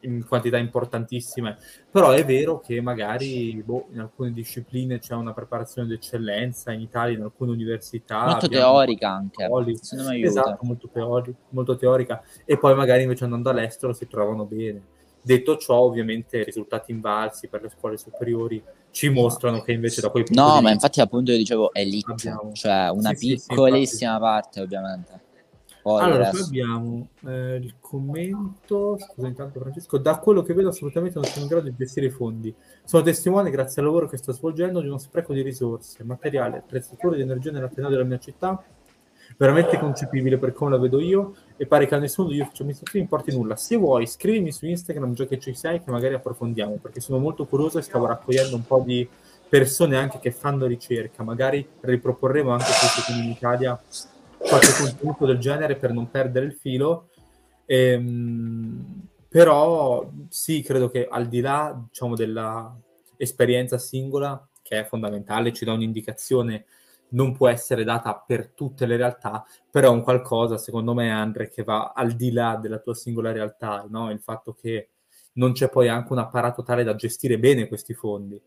in 0.00 0.24
quantità 0.26 0.58
importantissime, 0.58 1.56
però 1.90 2.10
è 2.10 2.24
vero 2.24 2.60
che 2.60 2.80
magari 2.80 3.60
boh, 3.64 3.88
in 3.92 4.00
alcune 4.00 4.30
discipline 4.30 5.00
c'è 5.00 5.14
una 5.14 5.32
preparazione 5.32 5.88
d'eccellenza, 5.88 6.70
in 6.70 6.82
Italia 6.82 7.16
in 7.16 7.22
alcune 7.22 7.50
università... 7.50 8.24
Molto 8.26 8.46
teorica 8.46 9.10
anche, 9.10 9.48
esatto, 10.22 10.58
molto, 10.60 10.88
teori, 10.92 11.34
molto 11.48 11.76
teorica, 11.76 12.22
e 12.44 12.56
poi 12.58 12.76
magari 12.76 13.02
invece 13.02 13.24
andando 13.24 13.50
all'estero 13.50 13.92
si 13.94 14.06
trovano 14.06 14.44
bene 14.44 14.94
Detto 15.26 15.56
ciò, 15.56 15.78
ovviamente 15.78 16.38
i 16.38 16.44
risultati 16.44 16.92
invalsi 16.92 17.48
per 17.48 17.60
le 17.60 17.68
scuole 17.68 17.96
superiori 17.96 18.62
ci 18.92 19.08
mostrano 19.08 19.60
che 19.60 19.72
invece 19.72 20.00
da 20.00 20.08
quei 20.08 20.22
punti 20.22 20.40
No, 20.40 20.60
ma 20.60 20.70
infatti 20.70 21.00
appunto 21.00 21.32
io 21.32 21.36
dicevo 21.36 21.74
elite, 21.74 22.12
abbiamo... 22.12 22.52
cioè 22.52 22.90
una 22.92 23.12
sì, 23.12 23.34
piccolissima 23.34 24.14
sì, 24.14 24.20
parte 24.20 24.60
ovviamente. 24.60 25.20
Poi 25.82 26.00
allora, 26.00 26.30
poi 26.30 26.40
abbiamo 26.42 27.08
eh, 27.26 27.56
il 27.56 27.74
commento, 27.80 28.98
scusa 28.98 29.26
intanto 29.26 29.58
Francesco, 29.58 29.98
da 29.98 30.16
quello 30.18 30.42
che 30.42 30.54
vedo 30.54 30.68
assolutamente 30.68 31.18
non 31.18 31.24
sono 31.28 31.42
in 31.42 31.48
grado 31.48 31.68
di 31.70 31.74
gestire 31.76 32.06
i 32.06 32.10
fondi. 32.10 32.54
Sono 32.84 33.02
testimone, 33.02 33.50
grazie 33.50 33.82
al 33.82 33.88
lavoro 33.88 34.08
che 34.08 34.18
sto 34.18 34.30
svolgendo, 34.32 34.80
di 34.80 34.86
uno 34.86 34.98
spreco 34.98 35.32
di 35.32 35.42
risorse, 35.42 36.04
materiale, 36.04 36.58
attrezzature 36.58 37.16
di 37.16 37.22
energia 37.22 37.50
nell'Ateneo 37.50 37.90
della 37.90 38.04
mia 38.04 38.18
città, 38.18 38.62
veramente 39.36 39.78
concepibile 39.78 40.38
per 40.38 40.52
come 40.52 40.70
la 40.70 40.78
vedo 40.78 41.00
io 41.00 41.34
e 41.56 41.66
pare 41.66 41.86
che 41.86 41.94
a 41.94 41.98
nessuno 41.98 42.28
degli 42.28 42.40
uffici 42.40 42.62
amministrativi 42.62 43.02
importi 43.02 43.32
nulla. 43.32 43.56
Se 43.56 43.76
vuoi, 43.76 44.06
scrivimi 44.06 44.52
su 44.52 44.66
Instagram 44.66 45.14
già 45.14 45.26
che 45.26 45.38
ci 45.38 45.54
sei, 45.54 45.82
che 45.82 45.90
magari 45.90 46.14
approfondiamo, 46.14 46.78
perché 46.80 47.00
sono 47.00 47.18
molto 47.18 47.46
curioso 47.46 47.78
e 47.78 47.82
stavo 47.82 48.06
raccogliendo 48.06 48.56
un 48.56 48.66
po' 48.66 48.82
di 48.84 49.08
persone 49.48 49.96
anche 49.96 50.18
che 50.18 50.30
fanno 50.30 50.66
ricerca. 50.66 51.22
Magari 51.22 51.66
riproporremo 51.80 52.50
anche 52.50 52.64
questo 52.64 53.12
in 53.12 53.30
Italia 53.30 53.80
qualche 54.38 54.72
contenuto 54.78 55.26
del 55.26 55.38
genere 55.38 55.76
per 55.76 55.92
non 55.92 56.10
perdere 56.10 56.46
il 56.46 56.52
filo. 56.52 57.08
Ehm, 57.66 59.08
però 59.28 60.08
sì, 60.28 60.62
credo 60.62 60.88
che 60.88 61.06
al 61.10 61.26
di 61.26 61.40
là 61.40 61.78
diciamo, 61.88 62.14
dell'esperienza 62.14 63.76
singola, 63.78 64.48
che 64.62 64.80
è 64.80 64.84
fondamentale, 64.84 65.52
ci 65.52 65.64
dà 65.64 65.72
un'indicazione 65.72 66.64
non 67.10 67.32
può 67.32 67.48
essere 67.48 67.84
data 67.84 68.14
per 68.26 68.50
tutte 68.50 68.86
le 68.86 68.96
realtà, 68.96 69.44
però 69.70 69.88
è 69.88 69.94
un 69.94 70.02
qualcosa, 70.02 70.58
secondo 70.58 70.94
me, 70.94 71.10
Andre, 71.10 71.48
che 71.48 71.62
va 71.62 71.92
al 71.94 72.12
di 72.12 72.32
là 72.32 72.56
della 72.60 72.78
tua 72.78 72.94
singola 72.94 73.32
realtà, 73.32 73.86
no? 73.88 74.10
il 74.10 74.20
fatto 74.20 74.52
che 74.52 74.90
non 75.34 75.52
c'è 75.52 75.68
poi 75.68 75.88
anche 75.88 76.12
un 76.12 76.18
apparato 76.18 76.62
tale 76.62 76.84
da 76.84 76.94
gestire 76.94 77.38
bene 77.38 77.68
questi 77.68 77.94
fondi. 77.94 78.40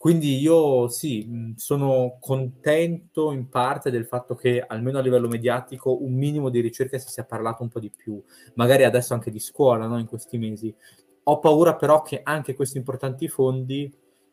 Quindi 0.00 0.38
io 0.38 0.88
sì, 0.88 1.52
sono 1.56 2.16
contento 2.20 3.32
in 3.32 3.50
parte 3.50 3.90
del 3.90 4.06
fatto 4.06 4.34
che 4.34 4.64
almeno 4.66 4.98
a 4.98 5.02
livello 5.02 5.28
mediatico 5.28 6.02
un 6.02 6.14
minimo 6.14 6.48
di 6.48 6.60
ricerca 6.60 6.96
si 6.96 7.10
sia 7.10 7.26
parlato 7.26 7.62
un 7.62 7.68
po' 7.68 7.80
di 7.80 7.92
più, 7.94 8.22
magari 8.54 8.84
adesso 8.84 9.12
anche 9.12 9.30
di 9.30 9.38
scuola 9.38 9.86
no? 9.86 9.98
in 9.98 10.06
questi 10.06 10.38
mesi. 10.38 10.74
Ho 11.24 11.38
paura 11.38 11.76
però 11.76 12.00
che 12.00 12.20
anche 12.22 12.54
questi 12.54 12.78
importanti 12.78 13.28
fondi 13.28 13.92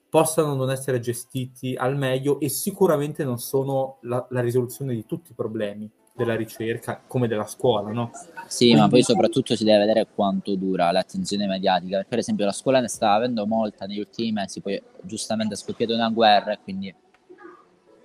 possano 0.10 0.56
non 0.56 0.72
essere 0.72 1.00
gestiti 1.00 1.76
al 1.76 1.98
meglio 1.98 2.40
e 2.40 2.50
sicuramente 2.50 3.24
non 3.24 3.40
sono 3.40 3.98
la, 4.02 4.26
la 4.30 4.42
risoluzione 4.42 4.94
di 4.94 5.06
tutti 5.06 5.32
i 5.32 5.36
problemi 5.36 5.90
della 6.14 6.36
ricerca 6.36 7.02
come 7.06 7.28
della 7.28 7.46
scuola, 7.46 7.92
no? 7.92 8.10
Sì, 8.48 8.66
Quindi... 8.66 8.82
ma 8.82 8.88
poi 8.88 9.04
soprattutto 9.04 9.56
si 9.56 9.64
deve 9.64 9.86
vedere 9.86 10.08
quanto 10.14 10.56
dura 10.56 10.92
l'attenzione 10.92 11.46
mediatica. 11.46 12.04
Per 12.08 12.18
esempio 12.18 12.46
la 12.46 12.52
scuola 12.52 12.80
ne 12.80 12.88
sta 12.88 13.14
avendo 13.14 13.46
molta 13.46 13.86
negli 13.86 14.00
ultimi 14.00 14.32
mesi, 14.32 14.62
poi 14.62 14.82
giustamente 15.04 15.54
è 15.54 15.58
scoppiata 15.58 15.94
una 15.94 16.10
guerra 16.10 16.54
e 16.54 16.60
quindi 16.64 16.94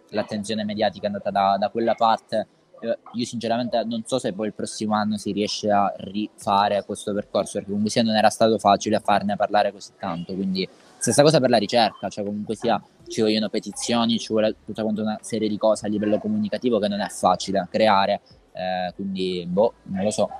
l'attenzione 0.08 0.64
mediatica 0.64 1.04
è 1.04 1.06
andata 1.06 1.30
da, 1.30 1.56
da 1.58 1.70
quella 1.70 1.94
parte 1.94 2.46
eh, 2.82 2.98
io 3.12 3.24
sinceramente 3.24 3.82
non 3.84 4.02
so 4.04 4.18
se 4.18 4.32
poi 4.32 4.48
il 4.48 4.54
prossimo 4.54 4.94
anno 4.94 5.16
si 5.16 5.30
riesce 5.30 5.70
a 5.70 5.92
rifare 5.98 6.84
questo 6.84 7.14
percorso, 7.14 7.52
perché 7.52 7.68
comunque 7.68 7.90
sia 7.90 8.02
non 8.02 8.16
era 8.16 8.28
stato 8.28 8.58
facile 8.58 8.98
farne 8.98 9.36
parlare 9.36 9.72
così 9.72 9.92
tanto, 9.98 10.34
quindi 10.34 10.68
stessa 11.02 11.22
cosa 11.22 11.40
per 11.40 11.50
la 11.50 11.58
ricerca, 11.58 12.08
cioè 12.08 12.24
comunque 12.24 12.54
sia 12.54 12.80
ci 13.08 13.20
vogliono 13.20 13.48
petizioni, 13.48 14.18
ci 14.18 14.28
vuole 14.28 14.54
tutta 14.64 14.84
una 14.84 15.18
serie 15.20 15.48
di 15.48 15.58
cose 15.58 15.86
a 15.86 15.88
livello 15.88 16.18
comunicativo 16.18 16.78
che 16.78 16.88
non 16.88 17.00
è 17.00 17.08
facile 17.08 17.66
creare, 17.70 18.20
eh, 18.52 18.92
quindi 18.94 19.44
boh, 19.46 19.74
non 19.84 20.04
lo 20.04 20.10
so. 20.10 20.30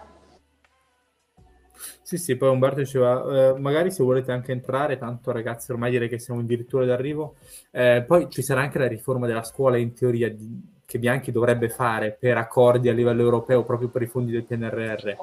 Sì, 2.02 2.16
sì, 2.16 2.36
poi 2.36 2.50
Umberto 2.50 2.78
diceva, 2.78 3.50
eh, 3.50 3.58
magari 3.58 3.90
se 3.90 4.04
volete 4.04 4.30
anche 4.30 4.52
entrare, 4.52 4.98
tanto 4.98 5.32
ragazzi 5.32 5.72
ormai 5.72 5.90
direi 5.90 6.08
che 6.08 6.18
siamo 6.18 6.40
addirittura 6.40 6.84
d'arrivo, 6.84 7.34
eh, 7.72 8.04
poi 8.06 8.28
ci 8.30 8.42
sarà 8.42 8.60
anche 8.60 8.78
la 8.78 8.86
riforma 8.86 9.26
della 9.26 9.42
scuola 9.42 9.76
in 9.78 9.92
teoria 9.94 10.30
di, 10.30 10.60
che 10.93 10.99
Bianchi 10.99 11.32
dovrebbe 11.32 11.70
fare 11.70 12.14
per 12.20 12.36
accordi 12.36 12.90
a 12.90 12.93
livello 12.93 13.22
europeo 13.22 13.64
proprio 13.64 13.88
per 13.88 14.03
i 14.03 14.07
fondi 14.07 14.30
del 14.30 14.45
PNRR? 14.45 15.09
Eh, 15.09 15.16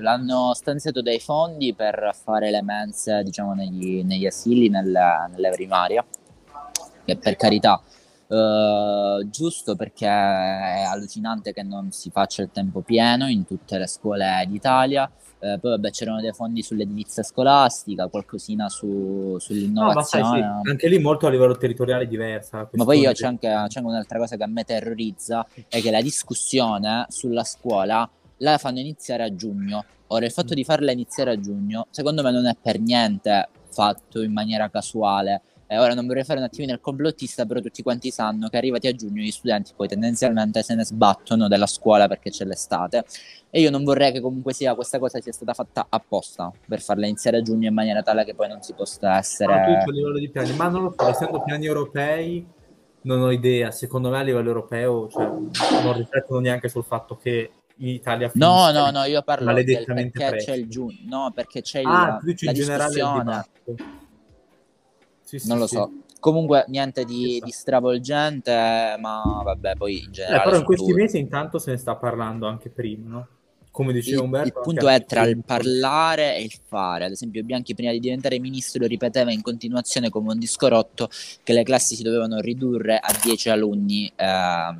l'hanno 0.00 0.54
stanziato 0.54 1.02
dei 1.02 1.20
fondi 1.20 1.74
per 1.74 2.12
fare 2.14 2.50
le 2.50 2.62
mense 2.62 3.22
diciamo, 3.22 3.52
negli, 3.52 4.02
negli 4.02 4.24
asili, 4.24 4.70
nelle, 4.70 5.28
nelle 5.32 5.50
primarie, 5.50 6.02
che 7.04 7.16
per 7.16 7.36
carità 7.36 7.82
Uh, 8.30 9.28
giusto 9.28 9.74
perché 9.74 10.06
è 10.06 10.84
allucinante 10.86 11.52
che 11.52 11.64
non 11.64 11.90
si 11.90 12.10
faccia 12.10 12.42
il 12.42 12.50
tempo 12.52 12.80
pieno 12.80 13.26
in 13.26 13.44
tutte 13.44 13.76
le 13.76 13.88
scuole 13.88 14.44
d'Italia. 14.46 15.10
Uh, 15.40 15.58
poi 15.58 15.70
vabbè 15.70 15.90
c'erano 15.90 16.20
dei 16.20 16.32
fondi 16.32 16.62
sull'edilizia 16.62 17.22
scolastica, 17.22 18.08
qualcosina 18.08 18.68
su, 18.68 19.36
sull'innovazione. 19.38 20.22
No, 20.22 20.62
sai, 20.62 20.70
anche 20.70 20.88
lì 20.88 20.98
molto 20.98 21.26
a 21.26 21.30
livello 21.30 21.56
territoriale 21.56 22.06
diversa. 22.06 22.68
Ma 22.72 22.84
poi 22.84 23.00
io 23.00 23.12
c'è 23.12 23.26
anche, 23.26 23.48
c'è 23.48 23.54
anche 23.54 23.80
un'altra 23.80 24.18
cosa 24.18 24.36
che 24.36 24.42
a 24.42 24.46
me 24.46 24.64
terrorizza, 24.64 25.46
è 25.68 25.80
che 25.80 25.90
la 25.90 26.02
discussione 26.02 27.06
sulla 27.08 27.44
scuola 27.44 28.08
la 28.36 28.58
fanno 28.58 28.80
iniziare 28.80 29.22
a 29.22 29.34
giugno. 29.34 29.84
Ora 30.08 30.26
il 30.26 30.32
fatto 30.32 30.52
di 30.52 30.64
farla 30.64 30.92
iniziare 30.92 31.30
a 31.30 31.40
giugno, 31.40 31.86
secondo 31.90 32.22
me 32.22 32.30
non 32.32 32.46
è 32.46 32.56
per 32.60 32.78
niente 32.78 33.48
fatto 33.70 34.20
in 34.20 34.32
maniera 34.32 34.68
casuale 34.68 35.40
eh, 35.72 35.78
ora 35.78 35.94
non 35.94 36.04
vorrei 36.04 36.24
fare 36.24 36.40
un 36.40 36.46
attimino 36.46 36.72
il 36.72 36.80
complottista, 36.80 37.46
però 37.46 37.60
tutti 37.60 37.84
quanti 37.84 38.10
sanno 38.10 38.48
che 38.48 38.56
arrivati 38.56 38.88
a 38.88 38.92
giugno 38.92 39.22
gli 39.22 39.30
studenti 39.30 39.70
poi 39.76 39.86
tendenzialmente 39.86 40.64
se 40.64 40.74
ne 40.74 40.84
sbattono 40.84 41.46
dalla 41.46 41.68
scuola 41.68 42.08
perché 42.08 42.30
c'è 42.30 42.44
l'estate. 42.44 43.04
E 43.50 43.60
io 43.60 43.70
non 43.70 43.84
vorrei 43.84 44.10
che 44.10 44.20
comunque 44.20 44.52
sia 44.52 44.74
questa 44.74 44.98
cosa 44.98 45.20
sia 45.20 45.30
stata 45.30 45.54
fatta 45.54 45.86
apposta 45.88 46.50
per 46.66 46.80
farla 46.80 47.06
iniziare 47.06 47.36
a 47.36 47.42
giugno 47.42 47.68
in 47.68 47.74
maniera 47.74 48.02
tale 48.02 48.24
che 48.24 48.34
poi 48.34 48.48
non 48.48 48.60
si 48.62 48.72
possa 48.72 49.16
essere. 49.16 49.54
Ma 49.54 49.78
tutto 49.78 49.90
a 49.90 49.92
livello 49.92 50.18
di 50.18 50.28
piani, 50.28 50.56
ma 50.56 50.66
non 50.66 50.82
lo 50.82 50.94
so, 50.98 51.08
essendo 51.08 51.40
piani 51.40 51.66
europei 51.66 52.44
non 53.02 53.20
ho 53.20 53.30
idea. 53.30 53.70
Secondo 53.70 54.10
me 54.10 54.18
a 54.18 54.22
livello 54.22 54.48
europeo 54.48 55.08
cioè, 55.08 55.24
non 55.24 55.96
riflettono 55.96 56.40
neanche 56.40 56.68
sul 56.68 56.82
fatto 56.82 57.16
che 57.16 57.48
in 57.76 57.88
Italia 57.88 58.30
no 58.34 58.70
no 58.72 58.90
no 58.90 59.04
io 59.04 59.22
parlo 59.22 59.54
del 59.54 59.84
perché 59.86 60.10
presto. 60.10 60.50
c'è 60.50 60.56
il 60.58 60.68
giugno 60.68 60.98
no 61.04 61.32
perché 61.34 61.62
c'è 61.62 61.80
ah, 61.82 62.20
il, 62.22 62.36
la 62.44 62.52
discussione 62.52 63.46
sì, 63.64 63.74
sì, 65.38 65.48
non 65.48 65.58
lo 65.58 65.66
so. 65.66 65.90
Comunque 66.18 66.64
niente 66.68 67.04
di, 67.04 67.40
di, 67.42 67.50
stravolgente, 67.50 68.96
ma 68.98 69.40
vabbè, 69.42 69.76
poi 69.76 70.02
in 70.04 70.12
generale... 70.12 70.40
Eh, 70.40 70.44
però 70.44 70.56
in 70.56 70.64
questi 70.64 70.92
mesi 70.92 71.18
intanto 71.18 71.58
se 71.58 71.70
ne 71.70 71.76
sta 71.78 71.96
parlando 71.96 72.46
anche 72.46 72.68
prima, 72.68 73.08
no? 73.08 73.28
Come 73.70 73.92
diceva 73.92 74.22
Umberto... 74.22 74.48
Il 74.48 74.64
punto 74.64 74.88
è 74.88 75.04
tra 75.04 75.22
il 75.22 75.42
parlare 75.44 76.36
e 76.36 76.42
il 76.42 76.52
fare. 76.66 77.04
Ad 77.04 77.12
esempio 77.12 77.42
Bianchi 77.44 77.74
prima 77.74 77.92
di 77.92 78.00
diventare 78.00 78.38
ministro 78.38 78.84
ripeteva 78.86 79.32
in 79.32 79.42
continuazione 79.42 80.10
come 80.10 80.32
un 80.32 80.38
disco 80.38 80.68
rotto 80.68 81.08
che 81.42 81.52
le 81.52 81.62
classi 81.62 81.94
si 81.94 82.02
dovevano 82.02 82.40
ridurre 82.40 82.98
a 82.98 83.16
10 83.22 83.48
alunni 83.48 84.12
eh, 84.14 84.78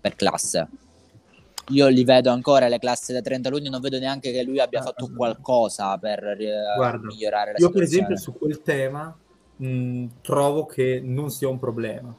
per 0.00 0.16
classe. 0.16 0.68
Io 1.70 1.88
li 1.88 2.04
vedo 2.04 2.30
ancora 2.30 2.68
le 2.68 2.78
classi 2.78 3.12
da 3.12 3.20
30 3.20 3.48
alunni, 3.48 3.68
non 3.68 3.80
vedo 3.80 3.98
neanche 3.98 4.32
che 4.32 4.42
lui 4.42 4.60
abbia 4.60 4.80
ah, 4.80 4.84
fatto 4.84 5.10
qualcosa 5.14 5.98
per 5.98 6.24
eh, 6.24 6.74
Guarda, 6.76 7.06
migliorare 7.06 7.52
la 7.52 7.58
io 7.58 7.66
situazione. 7.66 7.66
Io 7.66 7.70
per 7.70 7.82
esempio 7.82 8.16
su 8.16 8.32
quel 8.32 8.62
tema 8.62 9.16
mh, 9.60 10.06
trovo 10.22 10.66
che 10.66 11.00
non 11.02 11.30
sia 11.30 11.48
un 11.48 11.58
problema. 11.58 12.14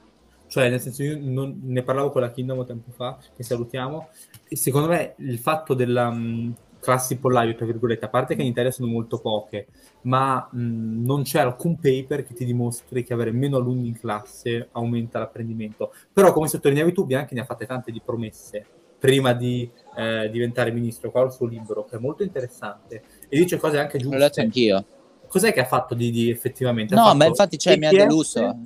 Cioè, 0.47 0.69
nel 0.69 0.81
senso, 0.81 1.03
io 1.03 1.17
non, 1.19 1.61
ne 1.63 1.81
parlavo 1.81 2.09
con 2.09 2.21
la 2.21 2.31
Kingdom 2.31 2.65
tempo 2.65 2.91
fa, 2.91 3.17
che 3.35 3.43
salutiamo, 3.43 4.09
e 4.47 4.55
secondo 4.55 4.89
me 4.89 5.15
il 5.19 5.39
fatto 5.39 5.73
della 5.73 6.09
mh, 6.09 6.55
classi 6.79 7.17
pollaio, 7.17 7.55
tra 7.55 7.65
virgolette, 7.65 8.05
a 8.05 8.09
parte 8.09 8.35
che 8.35 8.41
in 8.41 8.49
Italia 8.49 8.69
sono 8.69 8.91
molto 8.91 9.19
poche, 9.19 9.67
ma 10.01 10.47
mh, 10.51 11.03
non 11.05 11.23
c'è 11.23 11.39
alcun 11.39 11.79
paper 11.79 12.25
che 12.25 12.33
ti 12.33 12.43
dimostri 12.43 13.03
che 13.03 13.13
avere 13.13 13.31
meno 13.31 13.57
alunni 13.57 13.87
in 13.87 13.97
classe 13.97 14.67
aumenta 14.73 15.19
l'apprendimento. 15.19 15.93
Però, 16.11 16.33
come 16.33 16.49
sottolineavi 16.49 16.91
tu, 16.91 17.05
Bianchi 17.05 17.33
ne 17.33 17.41
ha 17.41 17.45
fatte 17.45 17.65
tante 17.65 17.91
di 17.91 18.01
promesse 18.03 18.65
prima 18.99 19.33
di 19.33 19.67
eh, 19.95 20.29
diventare 20.29 20.71
ministro. 20.71 21.11
Qua 21.11 21.21
ho 21.21 21.25
il 21.25 21.31
suo 21.31 21.47
libro, 21.47 21.85
che 21.85 21.95
è 21.95 21.99
molto 21.99 22.23
interessante, 22.23 23.03
e 23.29 23.37
dice 23.37 23.57
cose 23.57 23.79
anche 23.79 23.97
giuste. 23.97 24.17
L'ho 24.17 24.23
letto 24.23 24.41
anch'io 24.41 24.85
cos'è 25.31 25.53
che 25.53 25.61
ha 25.61 25.65
fatto 25.65 25.95
di, 25.95 26.11
di 26.11 26.29
effettivamente? 26.29 26.93
No, 26.93 27.15
ma 27.15 27.25
infatti 27.25 27.57
cioè, 27.57 27.77
mi 27.77 27.85
ha 27.85 27.91
deluso. 27.91 28.57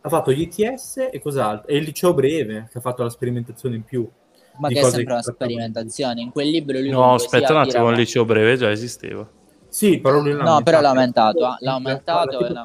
Ha 0.00 0.08
fatto 0.08 0.32
gli 0.32 0.42
ITS 0.42 1.08
e 1.10 1.20
cos'altro? 1.20 1.66
E 1.66 1.76
il 1.76 1.82
liceo 1.82 2.14
breve, 2.14 2.68
che 2.70 2.78
ha 2.78 2.80
fatto 2.80 3.02
la 3.02 3.10
sperimentazione 3.10 3.74
in 3.74 3.82
più. 3.82 4.08
Ma 4.58 4.68
che 4.68 4.80
è 4.80 4.84
sempre 4.84 5.14
una 5.14 5.22
sperimentazione. 5.22 6.20
In 6.20 6.30
quel 6.30 6.48
libro 6.50 6.78
lui 6.78 6.88
No, 6.88 7.14
aspetta 7.14 7.52
un 7.52 7.58
attimo, 7.58 7.90
il 7.90 7.96
liceo 7.96 8.24
breve 8.24 8.56
già 8.56 8.70
esisteva. 8.70 9.28
Sì, 9.68 9.98
però 9.98 10.20
lui 10.20 10.34
No, 10.34 10.62
però 10.62 10.80
l'ha 10.80 10.90
aumentato, 10.90 11.56
l'ha 11.58 11.72
aumentato 11.72 12.46
e 12.46 12.52
l'ha 12.52 12.62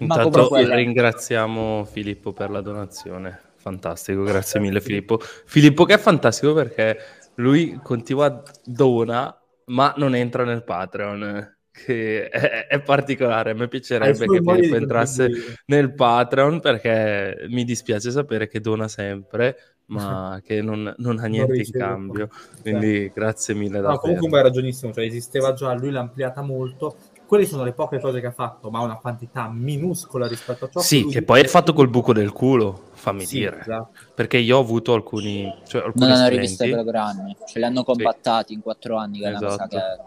Intanto 0.00 0.48
quella... 0.48 0.74
ringraziamo 0.74 1.84
Filippo 1.84 2.32
per 2.32 2.50
la 2.50 2.60
donazione. 2.60 3.40
Fantastico, 3.56 4.22
grazie 4.22 4.60
mille 4.60 4.80
Filippo. 4.80 5.18
Filippo 5.18 5.84
che 5.84 5.94
è 5.94 5.98
fantastico 5.98 6.52
perché 6.52 6.98
lui 7.36 7.80
continua 7.82 8.26
a 8.26 8.42
dona 8.64 9.37
ma 9.68 9.94
non 9.96 10.14
entra 10.14 10.44
nel 10.44 10.64
Patreon. 10.64 11.56
che 11.70 12.28
è, 12.28 12.66
è, 12.66 12.80
particolare. 12.80 13.52
A 13.52 13.54
me 13.54 13.68
piacerebbe 13.68 14.26
che 14.26 14.40
Filippo 14.42 14.76
entrasse 14.76 15.28
nel 15.66 15.94
Patreon 15.94 16.60
perché 16.60 17.46
mi 17.48 17.64
dispiace 17.64 18.10
sapere 18.10 18.48
che 18.48 18.60
dona 18.60 18.88
sempre, 18.88 19.56
ma 19.86 20.40
che 20.44 20.60
non, 20.60 20.92
non 20.98 21.18
ha 21.18 21.26
niente 21.26 21.52
non 21.52 21.62
in 21.64 21.70
cambio. 21.70 22.28
Quindi 22.62 23.02
sì. 23.02 23.12
grazie 23.14 23.54
mille. 23.54 23.80
No, 23.80 23.96
comunque 23.98 24.38
hai 24.38 24.44
ragionissimo, 24.44 24.92
cioè 24.92 25.04
esisteva 25.04 25.52
già, 25.52 25.72
lui 25.74 25.90
l'ha 25.90 26.00
ampliata 26.00 26.42
molto. 26.42 26.96
Quelle 27.28 27.44
sono 27.44 27.62
le 27.62 27.72
poche 27.72 28.00
cose 28.00 28.20
che 28.20 28.28
ha 28.28 28.32
fatto, 28.32 28.70
ma 28.70 28.80
una 28.80 28.96
quantità 28.96 29.50
minuscola 29.52 30.26
rispetto 30.26 30.64
a 30.64 30.68
ciò 30.70 30.80
sì, 30.80 31.04
che, 31.04 31.10
che 31.10 31.22
poi 31.22 31.42
è 31.42 31.44
fatto 31.44 31.74
col 31.74 31.90
buco 31.90 32.14
del 32.14 32.32
culo, 32.32 32.84
fammi 32.94 33.26
sì, 33.26 33.40
dire. 33.40 33.60
Esatto. 33.60 33.90
Perché 34.14 34.38
io 34.38 34.56
ho 34.56 34.60
avuto 34.60 34.94
alcuni. 34.94 35.54
Cioè, 35.66 35.82
alcuni 35.82 36.06
non 36.06 36.16
hanno 36.16 36.28
rivisto 36.28 36.64
i 36.64 36.70
programmi, 36.70 37.36
ce 37.46 37.58
li 37.58 37.66
hanno 37.66 37.84
compattati 37.84 38.48
sì. 38.48 38.54
in 38.54 38.62
quattro 38.62 38.96
anni. 38.96 39.18
Che 39.18 39.28
esatto. 39.28 39.44
è 39.44 39.46
una 39.46 39.56
cosa 39.56 39.66
che 39.68 40.02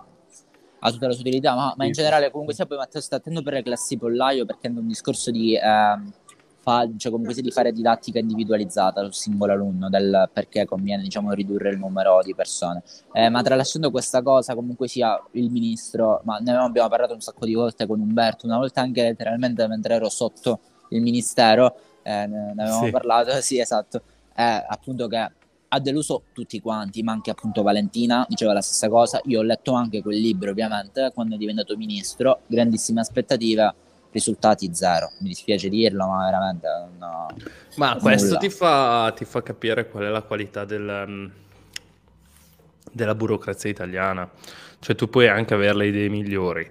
ha 0.84 0.92
tutta 0.92 1.06
la 1.06 1.14
sua 1.14 1.22
utilità, 1.22 1.54
ma, 1.54 1.76
ma 1.78 1.86
in 1.86 1.92
generale 1.92 2.32
comunque 2.32 2.56
sia 2.56 2.66
poi 2.66 2.78
Matteo 2.78 3.02
sta 3.02 3.18
attento 3.18 3.44
per 3.44 3.54
le 3.54 3.62
classi 3.62 3.98
pollaio 3.98 4.46
perché 4.46 4.68
è 4.68 4.72
un 4.72 4.88
discorso 4.88 5.30
di, 5.30 5.56
eh, 5.56 6.00
fa, 6.62 6.88
cioè 6.98 7.12
comunque 7.12 7.42
di 7.42 7.52
fare 7.52 7.72
didattica 7.72 8.20
individualizzata 8.20 9.02
sul 9.02 9.14
singolo 9.14 9.52
alunno, 9.52 9.90
del 9.90 10.30
perché 10.32 10.66
conviene 10.66 11.04
diciamo 11.04 11.34
ridurre 11.34 11.70
il 11.70 11.80
numero 11.80 12.22
di 12.24 12.34
persone. 12.36 12.84
Eh, 13.14 13.30
ma 13.30 13.42
tralasciando 13.42 13.92
questa 13.92 14.22
cosa 14.22 14.56
comunque 14.56 14.88
sia 14.88 15.22
il 15.32 15.50
ministro, 15.50 16.22
ma 16.24 16.38
ne 16.38 16.56
abbiamo 16.56 16.90
parlato 16.90 17.14
un 17.14 17.22
sacco 17.22 17.46
di 17.46 17.54
volte 17.54 17.86
con 17.88 18.00
Umberto, 18.00 18.46
una 18.46 18.58
volta 18.58 18.82
anche 18.82 19.02
letteralmente 19.02 19.68
mentre 19.68 19.96
ero 19.96 20.10
sotto 20.10 20.60
il 20.90 21.02
ministero, 21.02 21.76
eh, 22.04 22.28
ne, 22.28 22.54
avevamo 22.58 22.86
sì. 22.86 22.92
parlato, 22.92 23.32
sì 23.42 23.60
esatto, 23.60 24.02
è 24.34 24.66
appunto 24.68 25.08
che 25.08 25.32
ha 25.74 25.80
deluso 25.80 26.24
tutti 26.34 26.60
quanti, 26.60 27.02
ma 27.02 27.14
anche 27.14 27.32
appunto 27.32 27.62
Valentina 27.62 28.26
diceva 28.28 28.52
la 28.52 28.62
stessa 28.62 28.90
cosa. 28.90 29.22
Io 29.26 29.40
ho 29.40 29.44
letto 29.44 29.72
anche 29.72 30.02
quel 30.02 30.20
libro, 30.20 30.52
ovviamente, 30.52 31.12
quando 31.14 31.36
è 31.36 31.38
diventato 31.38 31.78
ministro, 31.78 32.42
grandissime 32.46 33.00
aspettative, 33.00 33.74
risultati 34.12 34.74
zero. 34.74 35.12
Mi 35.20 35.30
dispiace 35.30 35.70
dirlo, 35.70 36.08
ma 36.08 36.26
veramente 36.26 36.68
no. 36.98 37.28
Ma 37.76 37.98
questo 38.00 38.38
ti 38.38 38.50
fa, 38.50 39.12
ti 39.16 39.26
fa, 39.26 39.42
capire 39.42 39.88
qual 39.88 40.04
è 40.06 40.10
la 40.10 40.22
qualità 40.22 40.66
del, 40.66 41.06
mm, 41.08 41.26
della 42.92 43.16
burocrazia 43.16 43.70
italiana. 43.70 44.30
Cioè 44.80 44.96
tu 44.96 45.10
puoi 45.10 45.28
anche 45.28 45.54
avere 45.54 45.76
le 45.76 45.88
idee 45.88 46.10
migliori, 46.10 46.70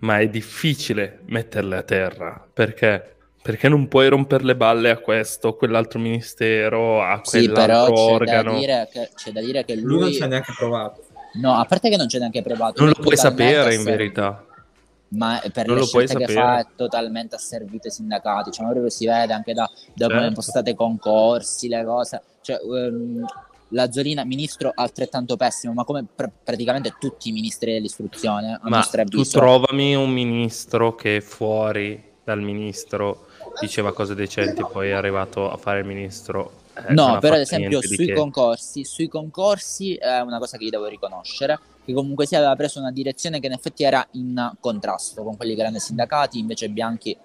ma 0.00 0.20
è 0.20 0.28
difficile 0.28 1.20
metterle 1.26 1.76
a 1.76 1.82
terra, 1.82 2.46
perché 2.52 3.16
perché 3.46 3.68
non 3.68 3.86
puoi 3.86 4.08
rompere 4.08 4.42
le 4.42 4.56
balle 4.56 4.90
a 4.90 4.98
questo, 4.98 5.46
a 5.46 5.56
quell'altro 5.56 6.00
ministero, 6.00 7.00
a 7.00 7.20
sì, 7.22 7.46
quell'altro 7.46 7.94
però 7.94 8.10
organo? 8.10 8.54
C'è 8.54 8.56
da, 8.56 8.58
dire 8.58 8.88
che, 8.90 9.10
c'è 9.14 9.30
da 9.30 9.40
dire 9.40 9.64
che 9.64 9.76
lui... 9.76 9.84
lui 9.84 10.00
non 10.00 10.12
ci 10.12 10.22
ha 10.24 10.26
neanche 10.26 10.52
provato. 10.58 11.04
No, 11.34 11.54
a 11.54 11.64
parte 11.64 11.88
che 11.88 11.96
non 11.96 12.08
c'è 12.08 12.18
neanche 12.18 12.42
provato. 12.42 12.82
Non 12.82 12.92
lo 12.92 13.00
puoi 13.00 13.16
sapere 13.16 13.72
in 13.74 13.84
verità. 13.84 14.44
Ma 15.08 15.40
per 15.52 15.66
non 15.66 15.76
le 15.76 15.84
scelte 15.84 16.16
che 16.16 16.32
fa 16.32 16.60
è 16.60 16.66
totalmente 16.74 17.36
asservito 17.36 17.86
ai 17.86 17.92
sindacati. 17.92 18.50
Cioè, 18.50 18.66
proprio 18.66 18.88
si 18.90 19.06
vede 19.06 19.32
anche 19.32 19.52
da, 19.54 19.64
da 19.64 19.92
certo. 19.94 20.14
come 20.14 20.26
impostate 20.26 20.74
concorsi, 20.74 21.68
le 21.68 21.84
cose. 21.84 22.22
Cioè, 22.40 22.58
um, 22.62 23.24
la 23.70 23.90
Zorina, 23.90 24.24
ministro 24.24 24.72
altrettanto 24.74 25.36
pessimo, 25.36 25.72
ma 25.72 25.84
come 25.84 26.04
pr- 26.04 26.30
praticamente 26.42 26.94
tutti 26.98 27.28
i 27.28 27.32
ministri 27.32 27.72
dell'istruzione. 27.72 28.58
Ma 28.62 28.82
tu 28.82 29.22
trovami 29.22 29.94
un 29.94 30.10
ministro 30.10 30.94
che 30.94 31.18
è 31.18 31.20
fuori 31.20 32.14
dal 32.24 32.40
ministro 32.40 33.26
diceva 33.60 33.92
cose 33.92 34.14
decenti 34.14 34.64
poi 34.70 34.88
è 34.88 34.92
arrivato 34.92 35.50
a 35.50 35.56
fare 35.56 35.80
il 35.80 35.86
ministro. 35.86 36.64
Eh, 36.76 36.92
no, 36.92 37.18
però 37.20 37.36
ad 37.36 37.40
esempio 37.40 37.80
sui 37.80 38.12
concorsi, 38.12 38.84
sui 38.84 39.08
concorsi 39.08 39.94
è 39.94 40.20
una 40.20 40.38
cosa 40.38 40.58
che 40.58 40.66
gli 40.66 40.70
devo 40.70 40.86
riconoscere, 40.86 41.58
che 41.84 41.94
comunque 41.94 42.26
si 42.26 42.36
aveva 42.36 42.54
preso 42.54 42.80
una 42.80 42.92
direzione 42.92 43.40
che 43.40 43.46
in 43.46 43.52
effetti 43.52 43.82
era 43.82 44.06
in 44.12 44.52
contrasto 44.60 45.22
con 45.22 45.36
quelli 45.36 45.54
che 45.54 45.60
erano 45.60 45.76
i 45.76 45.80
sindacati, 45.80 46.38
invece 46.38 46.68
Bianchi 46.68 47.16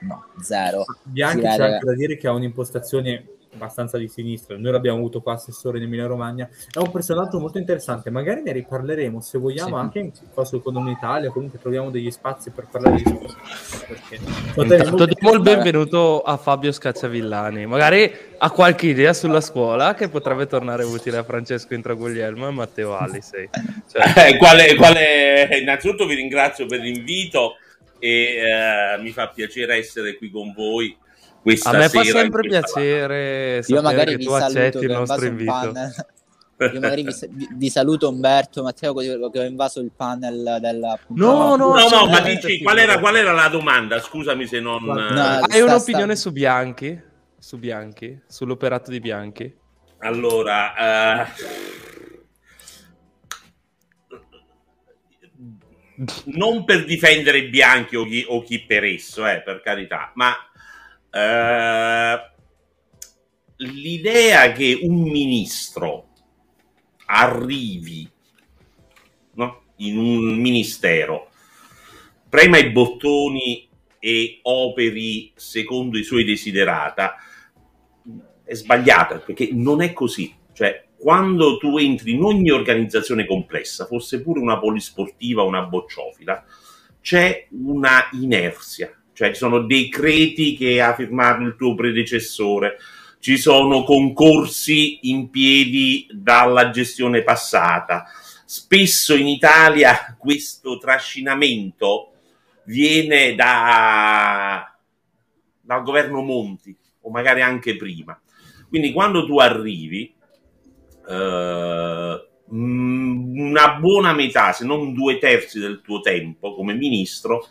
no, 0.00 0.26
zero. 0.42 0.84
Bianchi 1.04 1.40
c'è 1.42 1.48
anche 1.48 1.84
da 1.86 1.94
dire 1.94 2.18
che 2.18 2.28
ha 2.28 2.32
un'impostazione 2.32 3.37
abbastanza 3.54 3.98
di 3.98 4.08
sinistra. 4.08 4.56
Noi 4.56 4.72
l'abbiamo 4.72 4.98
avuto 4.98 5.20
qua 5.20 5.34
assessore 5.34 5.78
in 5.78 5.84
Emilia 5.84 6.06
Romagna. 6.06 6.48
È 6.72 6.78
un 6.78 6.90
personaggio 6.90 7.38
molto 7.38 7.58
interessante. 7.58 8.10
Magari 8.10 8.42
ne 8.42 8.52
riparleremo 8.52 9.20
se 9.20 9.38
vogliamo 9.38 9.76
sì. 9.76 9.82
anche 9.82 9.98
in 9.98 10.12
qua 10.32 10.44
su 10.44 10.56
Economia 10.56 10.92
Italia. 10.92 11.30
Comunque 11.30 11.58
troviamo 11.58 11.90
degli 11.90 12.10
spazi 12.10 12.50
per 12.50 12.68
parlare 12.70 12.96
di 12.96 13.02
questo. 13.02 13.38
Perché 13.86 14.16
Intanto 14.74 15.06
diamo 15.06 15.32
il 15.34 15.40
benvenuto 15.40 16.22
a 16.22 16.36
Fabio 16.36 16.72
Scacciavillani. 16.72 17.66
Magari 17.66 18.12
ha 18.38 18.50
qualche 18.50 18.86
idea 18.86 19.12
sulla 19.12 19.40
scuola 19.40 19.94
che 19.94 20.08
potrebbe 20.08 20.46
tornare 20.46 20.84
utile 20.84 21.16
a 21.16 21.24
Francesco 21.24 21.74
Intraguglielmo 21.74 22.48
e 22.48 22.50
Matteo 22.50 22.96
Alisei. 22.96 23.48
Cioè... 23.90 24.06
Eh, 24.28 24.36
quale, 24.36 24.74
quale... 24.74 25.48
Innanzitutto 25.60 26.04
vi 26.06 26.14
ringrazio 26.14 26.66
per 26.66 26.80
l'invito 26.80 27.56
e 27.98 28.08
eh, 28.08 29.00
mi 29.00 29.10
fa 29.10 29.28
piacere 29.28 29.76
essere 29.76 30.16
qui 30.16 30.30
con 30.30 30.52
voi 30.52 30.96
questa 31.42 31.70
A 31.70 31.76
me 31.78 31.88
fa 31.88 32.04
sempre 32.04 32.48
piacere 32.48 33.62
io 33.66 33.82
magari 33.82 34.16
che 34.16 34.24
tu 34.24 34.32
accetti 34.32 34.84
il 34.84 34.90
nostro 34.90 35.24
invito. 35.24 35.72
Io 36.60 36.80
magari 36.80 37.04
vi, 37.04 37.48
vi, 37.54 37.70
saluto 37.70 38.08
Umberto, 38.08 38.64
Matteo, 38.64 38.92
che 38.92 39.38
ho 39.38 39.44
invaso 39.44 39.78
il 39.78 39.92
panel 39.94 40.58
della 40.60 40.98
No, 41.08 41.54
no, 41.54 41.74
no, 41.74 41.88
no 41.88 42.06
ma 42.08 42.20
dici 42.20 42.60
qual 42.62 42.78
era, 42.78 42.98
qual 42.98 43.14
era, 43.14 43.30
la 43.30 43.46
domanda? 43.46 44.00
Scusami 44.00 44.44
se 44.44 44.58
non... 44.58 44.82
No, 44.82 45.40
Hai 45.48 45.60
un'opinione 45.60 46.16
sta... 46.16 46.28
su 46.28 46.32
Bianchi? 46.32 47.00
Su 47.38 47.58
Bianchi? 47.58 48.20
Sull'operato 48.26 48.90
di 48.90 48.98
Bianchi? 48.98 49.56
Allora... 49.98 50.72
Uh... 50.76 51.26
Non 56.24 56.64
per 56.64 56.84
difendere 56.84 57.48
Bianchi 57.48 57.96
o 57.96 58.04
chi, 58.04 58.24
o 58.26 58.42
chi 58.42 58.64
per 58.64 58.84
esso, 58.84 59.26
eh, 59.26 59.42
per 59.42 59.60
carità, 59.62 60.12
ma 60.14 60.32
eh, 61.10 62.30
l'idea 63.56 64.52
che 64.52 64.78
un 64.82 65.02
ministro 65.02 66.08
arrivi 67.06 68.08
no, 69.34 69.62
in 69.76 69.98
un 69.98 70.38
ministero, 70.38 71.30
prema 72.28 72.58
i 72.58 72.70
bottoni 72.70 73.68
e 73.98 74.40
operi 74.42 75.32
secondo 75.34 75.98
i 75.98 76.04
suoi 76.04 76.24
desiderata 76.24 77.16
è 78.44 78.54
sbagliata 78.54 79.18
perché 79.18 79.50
non 79.52 79.82
è 79.82 79.92
così. 79.92 80.34
Cioè, 80.52 80.86
quando 80.96 81.58
tu 81.58 81.78
entri 81.78 82.12
in 82.12 82.22
ogni 82.22 82.50
organizzazione 82.50 83.26
complessa, 83.26 83.86
fosse 83.86 84.22
pure 84.22 84.40
una 84.40 84.58
polisportiva 84.58 85.42
o 85.42 85.46
una 85.46 85.62
bocciofila, 85.62 86.44
c'è 87.00 87.46
una 87.50 88.08
inerzia, 88.12 88.92
cioè 89.18 89.30
ci 89.30 89.34
sono 89.34 89.62
decreti 89.62 90.54
che 90.54 90.80
ha 90.80 90.94
firmato 90.94 91.42
il 91.42 91.56
tuo 91.56 91.74
predecessore, 91.74 92.76
ci 93.18 93.36
sono 93.36 93.82
concorsi 93.82 95.10
in 95.10 95.28
piedi 95.28 96.06
dalla 96.12 96.70
gestione 96.70 97.24
passata. 97.24 98.04
Spesso 98.44 99.16
in 99.16 99.26
Italia 99.26 100.14
questo 100.16 100.78
trascinamento 100.78 102.12
viene 102.66 103.34
da, 103.34 104.72
dal 105.62 105.82
governo 105.82 106.22
Monti 106.22 106.76
o 107.00 107.10
magari 107.10 107.42
anche 107.42 107.76
prima. 107.76 108.16
Quindi 108.68 108.92
quando 108.92 109.26
tu 109.26 109.40
arrivi, 109.40 110.14
eh, 111.08 112.28
una 112.50 113.74
buona 113.80 114.12
metà, 114.12 114.52
se 114.52 114.64
non 114.64 114.94
due 114.94 115.18
terzi 115.18 115.58
del 115.58 115.80
tuo 115.82 115.98
tempo 115.98 116.54
come 116.54 116.74
ministro, 116.74 117.48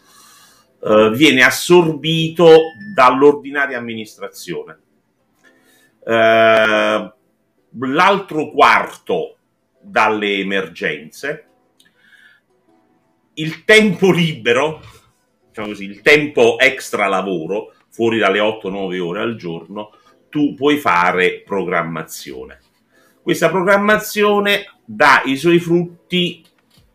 eh, 0.80 1.12
viene 1.14 1.44
assorbito 1.44 2.74
dall'ordinaria 2.94 3.78
amministrazione. 3.78 4.80
Eh, 6.06 7.14
l'altro 7.80 8.52
quarto 8.52 9.38
dalle 9.82 10.38
emergenze, 10.38 11.46
il 13.34 13.64
tempo 13.64 14.12
libero, 14.12 14.82
diciamo 15.48 15.68
così, 15.68 15.86
il 15.86 16.02
tempo 16.02 16.60
extra 16.60 17.08
lavoro, 17.08 17.74
fuori 17.90 18.20
dalle 18.20 18.40
8-9 18.40 19.00
ore 19.00 19.22
al 19.22 19.36
giorno, 19.36 19.92
tu 20.30 20.54
puoi 20.54 20.78
fare 20.78 21.42
programmazione. 21.46 22.60
Questa 23.22 23.50
programmazione 23.50 24.80
dà 24.86 25.22
i 25.26 25.36
suoi 25.36 25.60
frutti 25.60 26.44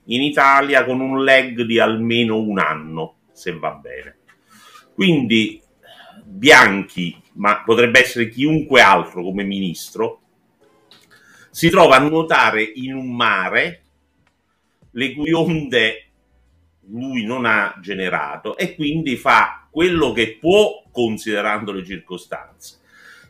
in 0.06 0.22
Italia 0.22 0.84
con 0.84 1.00
un 1.00 1.24
lag 1.24 1.60
di 1.62 1.78
almeno 1.78 2.38
un 2.38 2.58
anno 2.58 3.16
se 3.42 3.58
va 3.58 3.72
bene. 3.72 4.18
Quindi 4.94 5.60
Bianchi, 6.22 7.20
ma 7.34 7.62
potrebbe 7.64 8.00
essere 8.00 8.28
chiunque 8.28 8.80
altro 8.80 9.24
come 9.24 9.42
ministro, 9.42 10.20
si 11.50 11.68
trova 11.68 11.96
a 11.96 12.00
nuotare 12.00 12.62
in 12.62 12.94
un 12.94 13.14
mare 13.14 13.82
le 14.92 15.12
cui 15.12 15.32
onde 15.32 16.06
lui 16.86 17.24
non 17.24 17.44
ha 17.44 17.76
generato 17.80 18.56
e 18.56 18.76
quindi 18.76 19.16
fa 19.16 19.66
quello 19.70 20.12
che 20.12 20.38
può 20.38 20.84
considerando 20.92 21.72
le 21.72 21.84
circostanze. 21.84 22.78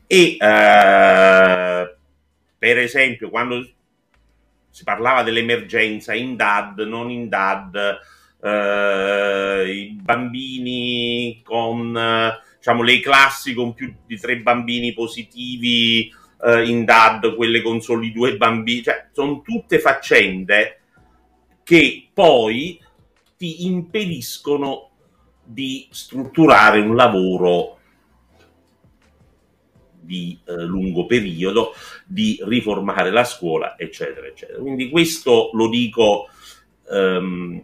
E 0.06 0.36
eh, 0.38 1.96
per 2.58 2.78
esempio, 2.78 3.30
quando 3.30 3.66
si 4.68 4.84
parlava 4.84 5.22
dell'emergenza 5.22 6.12
in 6.12 6.36
DAD, 6.36 6.80
non 6.80 7.10
in 7.10 7.28
DAD, 7.28 7.98
eh, 8.42 9.72
i 9.72 9.98
bambini 10.00 11.40
con 11.44 11.96
diciamo, 12.56 12.82
le 12.82 13.00
classi 13.00 13.54
con 13.54 13.74
più 13.74 13.94
di 14.06 14.18
tre 14.18 14.38
bambini 14.38 14.92
positivi 14.92 16.12
eh, 16.44 16.68
in 16.68 16.84
DAD, 16.84 17.34
quelle 17.34 17.62
con 17.62 17.80
soli 17.80 18.12
due 18.12 18.36
bambini, 18.36 18.82
cioè 18.82 19.08
sono 19.12 19.42
tutte 19.42 19.78
faccende 19.78 20.80
che 21.62 22.08
poi 22.12 22.80
ti 23.36 23.66
impediscono 23.66 24.90
di 25.44 25.86
strutturare 25.90 26.80
un 26.80 26.94
lavoro 26.94 27.78
di 30.00 30.38
eh, 30.44 30.64
lungo 30.64 31.06
periodo, 31.06 31.74
di 32.04 32.38
riformare 32.42 33.10
la 33.10 33.24
scuola, 33.24 33.78
eccetera, 33.78 34.26
eccetera. 34.26 34.58
Quindi 34.58 34.90
questo 34.90 35.50
lo 35.52 35.68
dico, 35.68 36.28
ehm, 36.90 37.62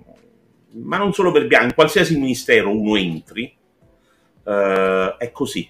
ma 0.72 0.96
non 0.96 1.12
solo 1.12 1.32
per 1.32 1.46
Bianchi, 1.46 1.68
in 1.68 1.74
qualsiasi 1.74 2.18
ministero 2.18 2.70
uno 2.70 2.96
entri, 2.96 3.56
eh, 4.44 5.14
è 5.18 5.30
così. 5.32 5.68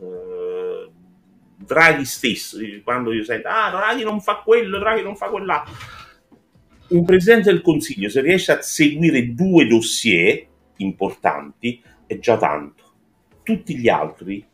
Eh, 0.00 0.90
Draghi 1.56 2.04
stesso, 2.04 2.58
quando 2.82 3.12
io 3.12 3.24
sento, 3.24 3.48
ah, 3.48 3.70
Draghi 3.70 4.02
non 4.02 4.20
fa 4.20 4.36
quello, 4.36 4.78
Draghi 4.78 5.02
non 5.02 5.16
fa 5.16 5.28
quella. 5.28 5.64
Un 6.88 7.04
presidente 7.04 7.50
del 7.50 7.60
Consiglio, 7.60 8.08
se 8.08 8.22
riesce 8.22 8.52
a 8.52 8.62
seguire 8.62 9.34
due 9.34 9.66
dossier 9.66 10.46
importanti, 10.76 11.82
è 12.06 12.18
già 12.18 12.38
tanto. 12.38 12.84
Tutti 13.42 13.76
gli 13.76 13.88
altri 13.88 14.46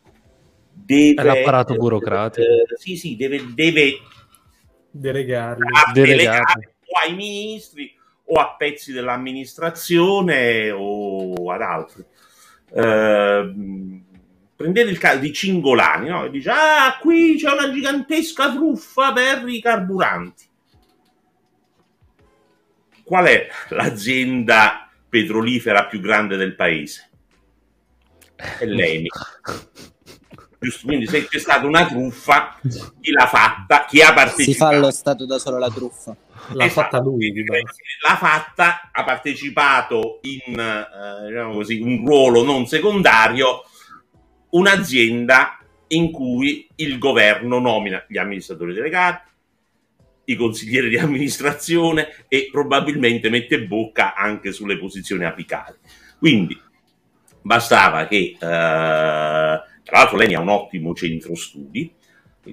deve... 0.72 1.20
È 1.20 1.24
l'apparato 1.24 1.76
burocratico. 1.76 2.44
Eh, 2.44 2.64
sì, 2.76 2.96
sì, 2.96 3.14
deve... 3.14 3.54
deve 3.54 3.98
delegarli. 4.90 5.64
Delegare 5.92 6.74
o 6.86 6.98
ai 7.06 7.14
ministri 7.14 7.93
o 8.34 8.40
a 8.40 8.56
pezzi 8.56 8.92
dell'amministrazione 8.92 10.72
o 10.72 11.52
ad 11.52 11.62
altri. 11.62 12.04
Eh, 12.74 13.54
prendete 14.56 14.90
il 14.90 14.98
caso 14.98 15.18
di 15.18 15.32
Cingolani, 15.32 16.08
no? 16.08 16.24
E 16.24 16.30
dice, 16.30 16.50
ah, 16.50 16.98
qui 17.00 17.36
c'è 17.36 17.52
una 17.52 17.70
gigantesca 17.70 18.52
truffa 18.52 19.12
per 19.12 19.46
i 19.46 19.60
carburanti. 19.60 20.48
Qual 23.04 23.26
è 23.26 23.46
l'azienda 23.68 24.90
petrolifera 25.08 25.86
più 25.86 26.00
grande 26.00 26.36
del 26.36 26.56
paese? 26.56 27.10
È 28.34 28.64
l'ENI. 28.66 29.08
Giusto? 30.64 30.86
Quindi 30.86 31.06
se 31.06 31.26
c'è 31.26 31.38
stata 31.38 31.66
una 31.66 31.86
truffa, 31.86 32.58
chi 33.00 33.10
l'ha 33.10 33.26
fatta, 33.26 33.84
chi 33.86 34.00
ha 34.00 34.12
partecipato. 34.12 34.52
Si 34.52 34.54
fa 34.54 34.78
lo 34.78 34.90
Stato 34.90 35.26
da 35.26 35.38
solo 35.38 35.58
la 35.58 35.70
truffa. 35.70 36.16
L'ha 36.52 36.64
esatto. 36.64 36.80
fatta 36.80 36.98
lui. 37.00 37.32
L'ha 37.44 38.16
fatta, 38.16 38.90
ha 38.92 39.04
partecipato 39.04 40.20
in 40.22 40.58
eh, 40.58 41.26
diciamo 41.28 41.52
così, 41.52 41.80
un 41.80 42.04
ruolo 42.04 42.42
non 42.42 42.66
secondario, 42.66 43.62
un'azienda 44.50 45.58
in 45.88 46.10
cui 46.10 46.66
il 46.76 46.98
governo 46.98 47.58
nomina 47.58 48.04
gli 48.08 48.18
amministratori 48.18 48.72
delegati, 48.72 49.30
i 50.26 50.36
consiglieri 50.36 50.88
di 50.88 50.96
amministrazione 50.96 52.24
e 52.28 52.48
probabilmente 52.50 53.28
mette 53.28 53.62
bocca 53.66 54.14
anche 54.14 54.52
sulle 54.52 54.78
posizioni 54.78 55.24
apicali. 55.24 55.76
Quindi 56.18 56.58
bastava 57.42 58.06
che 58.06 58.36
eh, 58.40 59.60
tra 59.84 59.98
l'altro 59.98 60.16
lei 60.16 60.34
ha 60.34 60.40
un 60.40 60.48
ottimo 60.48 60.94
centro 60.94 61.34
studi, 61.34 61.94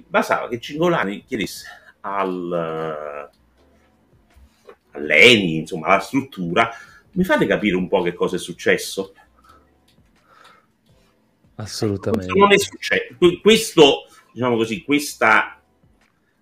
bastava 0.06 0.48
che 0.48 0.60
Cingolani 0.60 1.24
chiedesse 1.24 1.66
al, 2.00 3.30
all'ENI, 4.92 5.56
insomma 5.56 5.88
alla 5.88 6.00
struttura, 6.00 6.70
mi 7.12 7.24
fate 7.24 7.46
capire 7.46 7.76
un 7.76 7.88
po' 7.88 8.02
che 8.02 8.12
cosa 8.12 8.36
è 8.36 8.38
successo? 8.38 9.14
Assolutamente. 11.56 12.26
Questo 12.26 12.38
non 12.38 12.52
è 12.52 12.58
successo. 12.58 13.16
Questo, 13.40 14.06
diciamo 14.32 14.56
così, 14.56 14.82
questa 14.82 15.60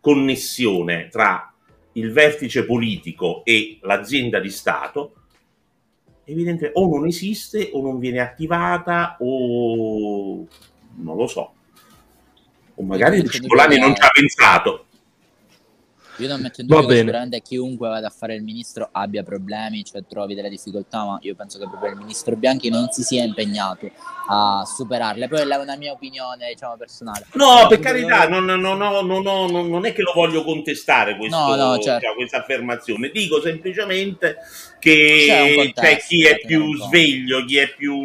connessione 0.00 1.08
tra 1.08 1.52
il 1.92 2.12
vertice 2.12 2.64
politico 2.64 3.44
e 3.44 3.78
l'azienda 3.82 4.40
di 4.40 4.50
Stato 4.50 5.14
evidentemente 6.24 6.78
o 6.78 6.88
non 6.88 7.06
esiste 7.06 7.70
o 7.72 7.82
non 7.82 7.98
viene 7.98 8.20
attivata 8.20 9.16
o 9.18 10.46
non 11.02 11.16
lo 11.16 11.26
so. 11.26 11.52
O 12.74 12.82
magari 12.82 13.26
Cicolani 13.28 13.78
non 13.78 13.94
ci 13.94 14.02
ha 14.02 14.08
pensato. 14.08 14.86
Io 16.20 16.28
non 16.28 16.42
metto 16.42 16.60
in 16.60 16.66
dubbio 16.66 16.86
che 16.86 16.96
sicuramente 16.98 17.40
chiunque 17.40 17.88
vada 17.88 18.08
a 18.08 18.10
fare 18.10 18.34
il 18.34 18.42
ministro 18.42 18.88
abbia 18.92 19.22
problemi, 19.22 19.82
cioè 19.84 20.02
trovi 20.06 20.34
delle 20.34 20.50
difficoltà, 20.50 21.04
ma 21.04 21.18
io 21.22 21.34
penso 21.34 21.58
che 21.58 21.66
proprio 21.66 21.92
il 21.92 21.96
ministro 21.96 22.36
Bianchi 22.36 22.68
non 22.68 22.90
si 22.90 23.02
sia 23.02 23.24
impegnato 23.24 23.90
a 24.28 24.62
superarle. 24.66 25.28
Poi 25.28 25.40
è 25.40 25.56
una 25.56 25.76
mia 25.76 25.92
opinione, 25.92 26.48
diciamo, 26.48 26.76
personale. 26.76 27.24
No, 27.32 27.66
per 27.68 27.78
carità, 27.80 28.28
non, 28.28 28.44
non, 28.44 28.60
non, 28.60 29.68
non, 29.70 29.86
è 29.86 29.94
che 29.94 30.02
lo 30.02 30.12
voglio 30.14 30.44
contestare 30.44 31.16
questo, 31.16 31.38
no, 31.38 31.54
no, 31.54 31.78
certo. 31.78 32.04
cioè, 32.04 32.14
questa 32.14 32.38
affermazione. 32.38 33.10
Dico 33.10 33.40
semplicemente 33.40 34.36
che 34.78 35.24
c'è, 35.26 35.54
contesto, 35.54 35.80
c'è 35.80 35.96
chi 36.06 36.26
è 36.26 36.38
più 36.44 36.76
sveglio, 36.76 37.44
chi 37.46 37.56
è 37.56 37.74
più 37.74 37.98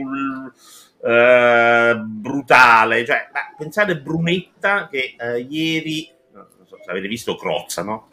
eh, 1.06 1.96
brutale. 2.04 3.06
Cioè, 3.06 3.28
pensate 3.56 4.00
Brunetta 4.00 4.88
che 4.88 5.16
eh, 5.18 5.40
ieri, 5.48 6.10
non 6.34 6.48
so 6.66 6.80
se 6.84 6.90
avete 6.90 7.08
visto 7.08 7.36
Crozza, 7.36 7.84
no? 7.84 8.10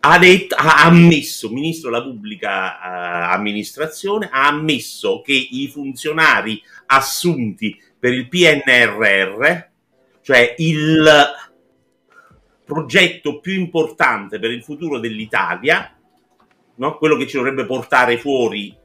ha, 0.00 0.18
detto, 0.18 0.54
ha 0.54 0.84
ammesso, 0.84 1.50
ministro 1.50 1.90
della 1.90 2.02
pubblica 2.02 2.78
uh, 2.78 3.34
amministrazione, 3.34 4.30
ha 4.32 4.46
ammesso 4.46 5.20
che 5.20 5.34
i 5.34 5.68
funzionari 5.68 6.62
assunti 6.86 7.78
per 7.98 8.14
il 8.14 8.28
PNRR, 8.28 9.68
cioè 10.22 10.54
il 10.58 11.10
progetto 12.64 13.40
più 13.40 13.52
importante 13.52 14.38
per 14.38 14.50
il 14.50 14.62
futuro 14.62 14.98
dell'Italia, 14.98 15.94
no? 16.76 16.96
quello 16.96 17.16
che 17.16 17.26
ci 17.26 17.36
dovrebbe 17.36 17.66
portare 17.66 18.16
fuori 18.16 18.80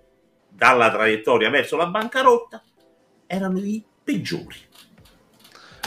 dalla 0.58 0.92
traiettoria 0.92 1.52
verso 1.52 1.78
la 1.78 1.86
bancarotta 1.86 2.64
erano 3.28 3.60
i 3.60 3.84
peggiori. 4.04 4.58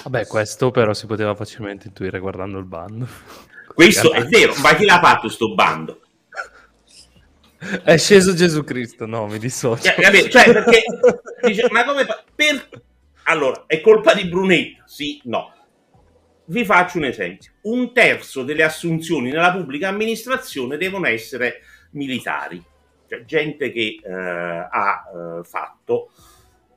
Vabbè, 0.05 0.27
questo 0.29 0.71
però 0.71 0.95
si 0.95 1.07
poteva 1.07 1.35
facilmente 1.35 1.89
intuire 1.89 2.21
guardando 2.21 2.59
il 2.59 2.65
bando. 2.65 3.07
Questo 3.75 4.13
è 4.13 4.25
vero, 4.27 4.55
ma 4.63 4.75
chi 4.77 4.85
l'ha 4.85 5.01
fatto 5.01 5.29
sto 5.29 5.55
bando? 5.55 6.01
È 7.83 7.97
sceso 7.99 8.33
Gesù 8.33 8.63
Cristo, 8.63 9.07
no, 9.07 9.27
mi 9.27 9.39
dissocio. 9.39 9.83
Cioè, 9.83 10.29
cioè 10.29 10.53
perché 10.53 10.83
dice, 11.43 11.67
ma 11.71 11.85
come 11.85 12.07
fa? 12.07 12.23
Per... 12.35 12.69
Allora, 13.25 13.65
è 13.67 13.81
colpa 13.81 14.15
di 14.15 14.27
Brunetta? 14.27 14.85
Sì, 14.87 15.21
no. 15.25 15.53
Vi 16.47 16.65
faccio 16.65 16.99
un 16.99 17.05
esempio. 17.05 17.51
Un 17.63 17.93
terzo 17.93 18.45
delle 18.45 18.63
assunzioni 18.63 19.31
nella 19.31 19.53
pubblica 19.53 19.89
amministrazione 19.89 20.79
devono 20.79 21.07
essere 21.07 21.61
militari 21.91 22.65
cioè 23.11 23.25
gente 23.25 23.73
che 23.73 24.01
eh, 24.01 24.13
ha 24.13 25.03
eh, 25.13 25.43
fatto, 25.43 26.13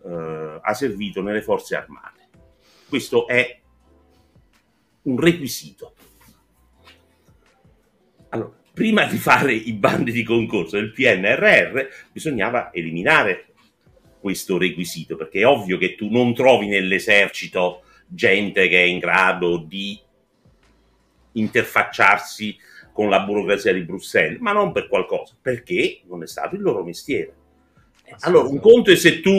eh, 0.04 0.60
ha 0.60 0.74
servito 0.74 1.22
nelle 1.22 1.44
forze 1.44 1.76
armate. 1.76 2.22
Questo 2.90 3.28
è 3.28 3.60
un 5.04 5.20
requisito. 5.20 5.94
Allora, 8.30 8.52
prima 8.74 9.06
di 9.06 9.18
fare 9.18 9.54
i 9.54 9.74
bandi 9.74 10.12
di 10.12 10.24
concorso 10.24 10.76
del 10.76 10.92
PNRR 10.92 11.88
bisognava 12.12 12.74
eliminare 12.74 13.54
questo 14.20 14.58
requisito, 14.58 15.16
perché 15.16 15.42
è 15.42 15.46
ovvio 15.46 15.78
che 15.78 15.94
tu 15.94 16.10
non 16.10 16.34
trovi 16.34 16.68
nell'esercito 16.68 17.84
gente 18.08 18.68
che 18.68 18.82
è 18.82 18.86
in 18.86 18.98
grado 18.98 19.58
di 19.58 20.00
interfacciarsi 21.34 22.58
con 22.94 23.10
la 23.10 23.22
burocrazia 23.22 23.74
di 23.74 23.82
Bruxelles, 23.82 24.40
ma 24.40 24.54
non 24.54 24.72
per 24.72 24.88
qualcosa, 24.88 25.36
perché 25.42 26.02
non 26.06 26.24
è 26.24 26.28
stato 26.28 26.56
il 26.56 26.62
loro 26.62 26.84
mestiere. 26.84 27.34
Allora, 28.20 28.48
un 28.48 28.60
conto 28.60 28.92
è 28.92 28.96
se 28.96 29.20
tu 29.20 29.34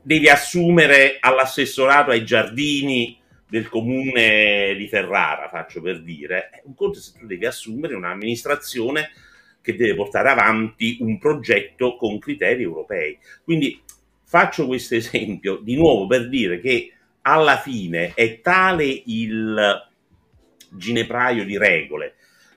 devi 0.00 0.28
assumere 0.28 1.16
all'assessorato 1.20 2.12
ai 2.12 2.24
giardini 2.24 3.18
del 3.48 3.68
comune 3.68 4.74
di 4.76 4.88
Ferrara, 4.88 5.48
faccio 5.48 5.82
per 5.82 6.00
dire, 6.02 6.62
un 6.64 6.74
conto 6.74 6.98
è 6.98 7.02
se 7.02 7.18
tu 7.18 7.26
devi 7.26 7.44
assumere 7.44 7.94
un'amministrazione 7.94 9.10
che 9.60 9.76
deve 9.76 9.94
portare 9.94 10.30
avanti 10.30 10.98
un 11.00 11.18
progetto 11.18 11.96
con 11.96 12.18
criteri 12.18 12.62
europei. 12.62 13.18
Quindi 13.44 13.80
faccio 14.24 14.66
questo 14.66 14.94
esempio 14.94 15.56
di 15.56 15.76
nuovo 15.76 16.06
per 16.06 16.28
dire 16.28 16.60
che 16.60 16.92
alla 17.22 17.58
fine 17.58 18.12
è 18.14 18.40
tale 18.40 19.02
il 19.06 19.88
ginepraio 20.70 21.44
di 21.44 21.58
regole 21.58 22.14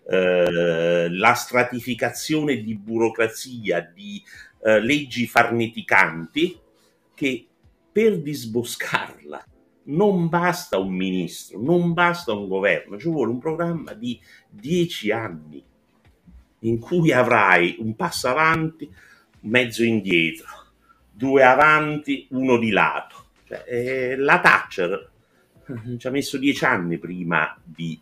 eh, 0.08 1.08
la 1.10 1.34
stratificazione 1.34 2.62
di 2.62 2.76
burocrazia, 2.76 3.82
di 3.82 4.22
eh, 4.62 4.80
leggi 4.80 5.26
farneticanti, 5.28 6.60
che 7.14 7.48
per 7.92 8.20
disboscarla 8.20 9.46
non 9.86 10.28
basta 10.28 10.78
un 10.78 10.94
ministro, 10.94 11.60
non 11.60 11.94
basta 11.94 12.34
un 12.34 12.48
governo, 12.48 13.00
ci 13.00 13.10
vuole 13.10 13.32
un 13.32 13.40
programma 13.40 13.94
di 13.94 14.20
dieci 14.50 15.12
anni. 15.12 15.64
in 16.66 16.80
cui 16.80 17.12
avrai 17.12 17.76
un 17.80 17.96
passo 17.96 18.28
avanti, 18.28 18.92
mezzo 19.42 19.84
indietro, 19.84 20.48
due 21.12 21.44
avanti, 21.44 22.28
uno 22.32 22.58
di 22.58 22.72
lato. 22.72 23.26
Cioè, 23.46 23.64
eh, 23.68 24.16
la 24.18 24.40
Thatcher 24.40 25.12
ci 25.98 26.08
ha 26.08 26.10
messo 26.12 26.38
dieci 26.38 26.66
anni 26.66 26.98
prima 26.98 27.56
di 27.64 28.00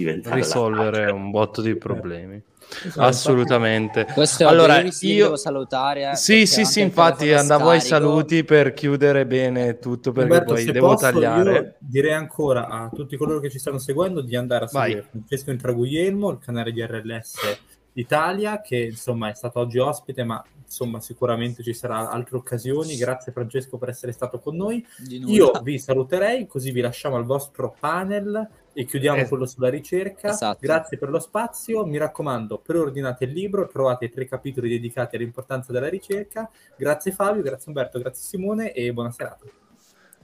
diventare 0.00 0.36
risolvere 0.36 1.10
un 1.10 1.30
botto 1.30 1.62
di 1.62 1.76
problemi. 1.76 2.42
Esatto. 2.84 3.00
Assolutamente. 3.00 4.06
Questo 4.12 4.46
allora, 4.46 4.80
io, 4.80 5.24
devo 5.24 5.36
salutare. 5.36 6.14
Sì, 6.14 6.46
sì, 6.46 6.64
sì, 6.64 6.80
infatti 6.80 7.32
andavo 7.32 7.70
ai 7.70 7.80
saluti 7.80 8.44
per 8.44 8.72
chiudere 8.72 9.26
bene 9.26 9.78
tutto 9.78 10.12
perché 10.12 10.38
Roberto, 10.38 10.54
poi 10.54 10.64
devo 10.64 10.88
posso, 10.88 11.10
tagliare. 11.10 11.76
direi 11.78 12.12
ancora 12.12 12.68
a 12.68 12.88
tutti 12.92 13.16
coloro 13.16 13.40
che 13.40 13.50
ci 13.50 13.58
stanno 13.58 13.78
seguendo 13.78 14.20
di 14.20 14.36
andare 14.36 14.66
a 14.66 14.68
seguire 14.68 15.02
Francesco 15.10 15.50
Intraguglielmo, 15.50 16.30
il 16.30 16.38
canale 16.38 16.72
di 16.72 16.80
RLS 16.80 17.58
Italia, 17.94 18.60
che 18.60 18.76
insomma 18.76 19.30
è 19.30 19.34
stato 19.34 19.58
oggi 19.58 19.78
ospite, 19.78 20.22
ma 20.22 20.42
insomma 20.70 21.00
sicuramente 21.00 21.64
ci 21.64 21.74
saranno 21.74 22.10
altre 22.10 22.36
occasioni. 22.36 22.96
Grazie 22.96 23.32
Francesco 23.32 23.76
per 23.76 23.88
essere 23.88 24.12
stato 24.12 24.38
con 24.38 24.54
noi. 24.54 24.86
Io 25.08 25.50
vi 25.62 25.78
saluterei, 25.80 26.46
così 26.46 26.70
vi 26.70 26.80
lasciamo 26.80 27.16
al 27.16 27.24
vostro 27.24 27.74
panel 27.78 28.48
e 28.72 28.84
chiudiamo 28.84 29.18
eh. 29.18 29.28
quello 29.28 29.46
sulla 29.46 29.68
ricerca. 29.68 30.30
Esatto. 30.30 30.60
Grazie 30.60 30.96
per 30.96 31.10
lo 31.10 31.18
spazio. 31.18 31.84
Mi 31.84 31.98
raccomando, 31.98 32.58
preordinate 32.58 33.24
il 33.24 33.32
libro, 33.32 33.66
trovate 33.66 34.04
i 34.04 34.10
tre 34.10 34.26
capitoli 34.26 34.68
dedicati 34.68 35.16
all'importanza 35.16 35.72
della 35.72 35.88
ricerca. 35.88 36.48
Grazie 36.76 37.10
Fabio, 37.10 37.42
grazie 37.42 37.64
Umberto, 37.66 37.98
grazie 37.98 38.22
Simone 38.22 38.72
e 38.72 38.92
buona 38.92 39.10
serata. 39.10 39.44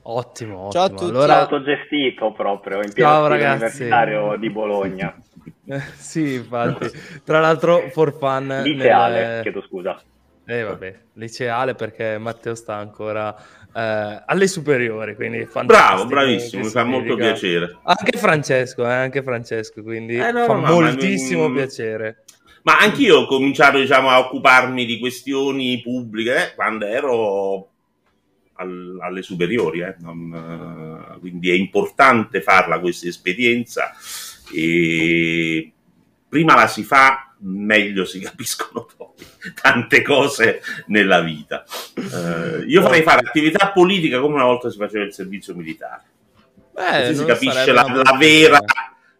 Ottimo, 0.09 0.67
ottimo. 0.67 0.71
Ciao 0.71 0.85
a 0.85 0.89
tutti. 0.91 1.05
Allora... 1.11 1.41
autogestito 1.41 2.31
proprio 2.31 2.81
in 2.81 2.93
pieno 2.93 3.27
universitario 3.27 4.37
di 4.37 4.49
Bologna. 4.49 5.13
sì, 5.97 6.35
infatti. 6.35 6.89
Tra 7.25 7.41
l'altro, 7.41 7.89
for 7.91 8.17
fun. 8.17 8.61
Liceale, 8.63 9.27
nelle... 9.27 9.43
chiedo 9.43 9.61
scusa. 9.63 10.01
Eh 10.49 10.63
vabbè, 10.63 11.01
liceale 11.15 11.75
perché 11.75 12.19
Matteo 12.19 12.55
sta 12.55 12.77
ancora 12.77 13.35
eh, 13.75 14.23
alle 14.25 14.47
superiori, 14.47 15.17
quindi 15.17 15.47
Bravo, 15.65 16.07
bravissimo, 16.07 16.63
mi 16.63 16.71
fa 16.71 16.85
molto 16.85 17.17
piacere. 17.17 17.79
Anche 17.83 18.17
Francesco, 18.17 18.85
eh, 18.85 18.93
anche 18.93 19.25
Francesco, 19.25 19.83
quindi 19.83 20.15
eh, 20.15 20.31
no, 20.31 20.45
fa 20.45 20.55
no, 20.55 20.61
moltissimo 20.61 21.49
ma... 21.49 21.55
piacere. 21.55 22.25
Ma 22.63 22.79
anch'io 22.79 23.21
ho 23.21 23.27
cominciato 23.27 23.79
diciamo, 23.79 24.09
a 24.09 24.21
occuparmi 24.21 24.85
di 24.85 25.01
questioni 25.01 25.81
pubbliche 25.83 26.37
eh, 26.37 26.55
quando 26.55 26.87
ero 26.87 27.71
al, 28.55 28.99
alle 29.01 29.23
superiori, 29.23 29.81
eh. 29.81 29.97
non, 29.99 31.11
uh, 31.17 31.19
quindi 31.19 31.51
è 31.51 31.55
importante 31.55 32.41
farla 32.41 32.79
questa 32.79 33.09
esperienza 33.09 33.93
e 34.53 35.73
prima 36.29 36.55
la 36.55 36.67
si 36.69 36.85
fa 36.85 37.35
meglio 37.39 38.05
si 38.05 38.21
capiscono 38.21 38.87
tante 39.55 40.03
cose 40.03 40.63
nella 40.87 41.21
vita. 41.21 41.65
Uh, 41.95 42.65
io 42.67 42.83
farei 42.83 43.03
fare 43.03 43.27
attività 43.27 43.71
politica 43.73 44.21
come 44.21 44.35
una 44.35 44.45
volta 44.45 44.71
si 44.71 44.79
faceva 44.79 45.05
il 45.05 45.13
servizio 45.13 45.55
militare. 45.55 46.03
Beh, 46.73 47.01
Così 47.09 47.15
si 47.17 47.25
capisce 47.25 47.73
la, 47.73 47.83
la 47.83 48.17
vera, 48.19 48.59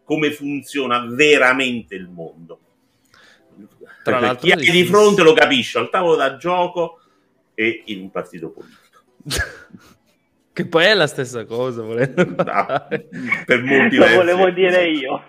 come 0.03 0.31
funziona 0.31 1.05
veramente 1.07 1.95
il 1.95 2.07
mondo. 2.07 2.59
Tra 4.03 4.19
l'altro, 4.19 4.47
chi 4.47 4.51
hai 4.53 4.71
di 4.71 4.85
fronte 4.85 5.21
lo 5.21 5.33
capisce 5.33 5.79
al 5.79 5.89
tavolo 5.89 6.15
da 6.15 6.37
gioco 6.37 7.01
e 7.53 7.83
in 7.85 8.01
un 8.01 8.11
partito 8.11 8.51
politico. 8.51 8.85
Che 10.57 10.65
poi 10.65 10.85
è 10.85 10.95
la 10.95 11.05
stessa 11.05 11.45
cosa, 11.45 11.83
volendo 11.83 12.25
no, 12.25 12.87
per 13.45 13.61
molti 13.61 13.95
Lo 13.95 14.07
volevo 14.07 14.49
dire 14.49 14.89
io. 14.89 15.21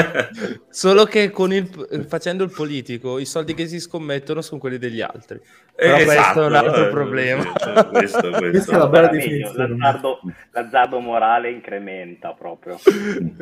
Solo 0.70 1.04
che 1.04 1.28
con 1.28 1.52
il, 1.52 1.68
facendo 2.08 2.42
il 2.42 2.50
politico, 2.50 3.18
i 3.18 3.26
soldi 3.26 3.52
che 3.52 3.66
si 3.66 3.78
scommettono 3.78 4.40
sono 4.40 4.58
quelli 4.58 4.78
degli 4.78 5.02
altri. 5.02 5.38
Però 5.74 5.96
esatto, 5.96 6.14
questo 6.14 6.42
è 6.42 6.46
un 6.46 6.54
altro 6.54 6.86
eh, 6.86 6.88
problema. 6.88 7.44
Questo, 7.52 8.30
questo. 8.30 8.30
Questa 8.30 8.76
è 8.76 8.78
la 8.78 8.88
bella 8.88 9.08
definizione. 9.08 9.68
L'azzardo, 9.68 10.20
l'azzardo 10.52 11.00
morale 11.00 11.50
incrementa 11.50 12.32
proprio. 12.32 12.78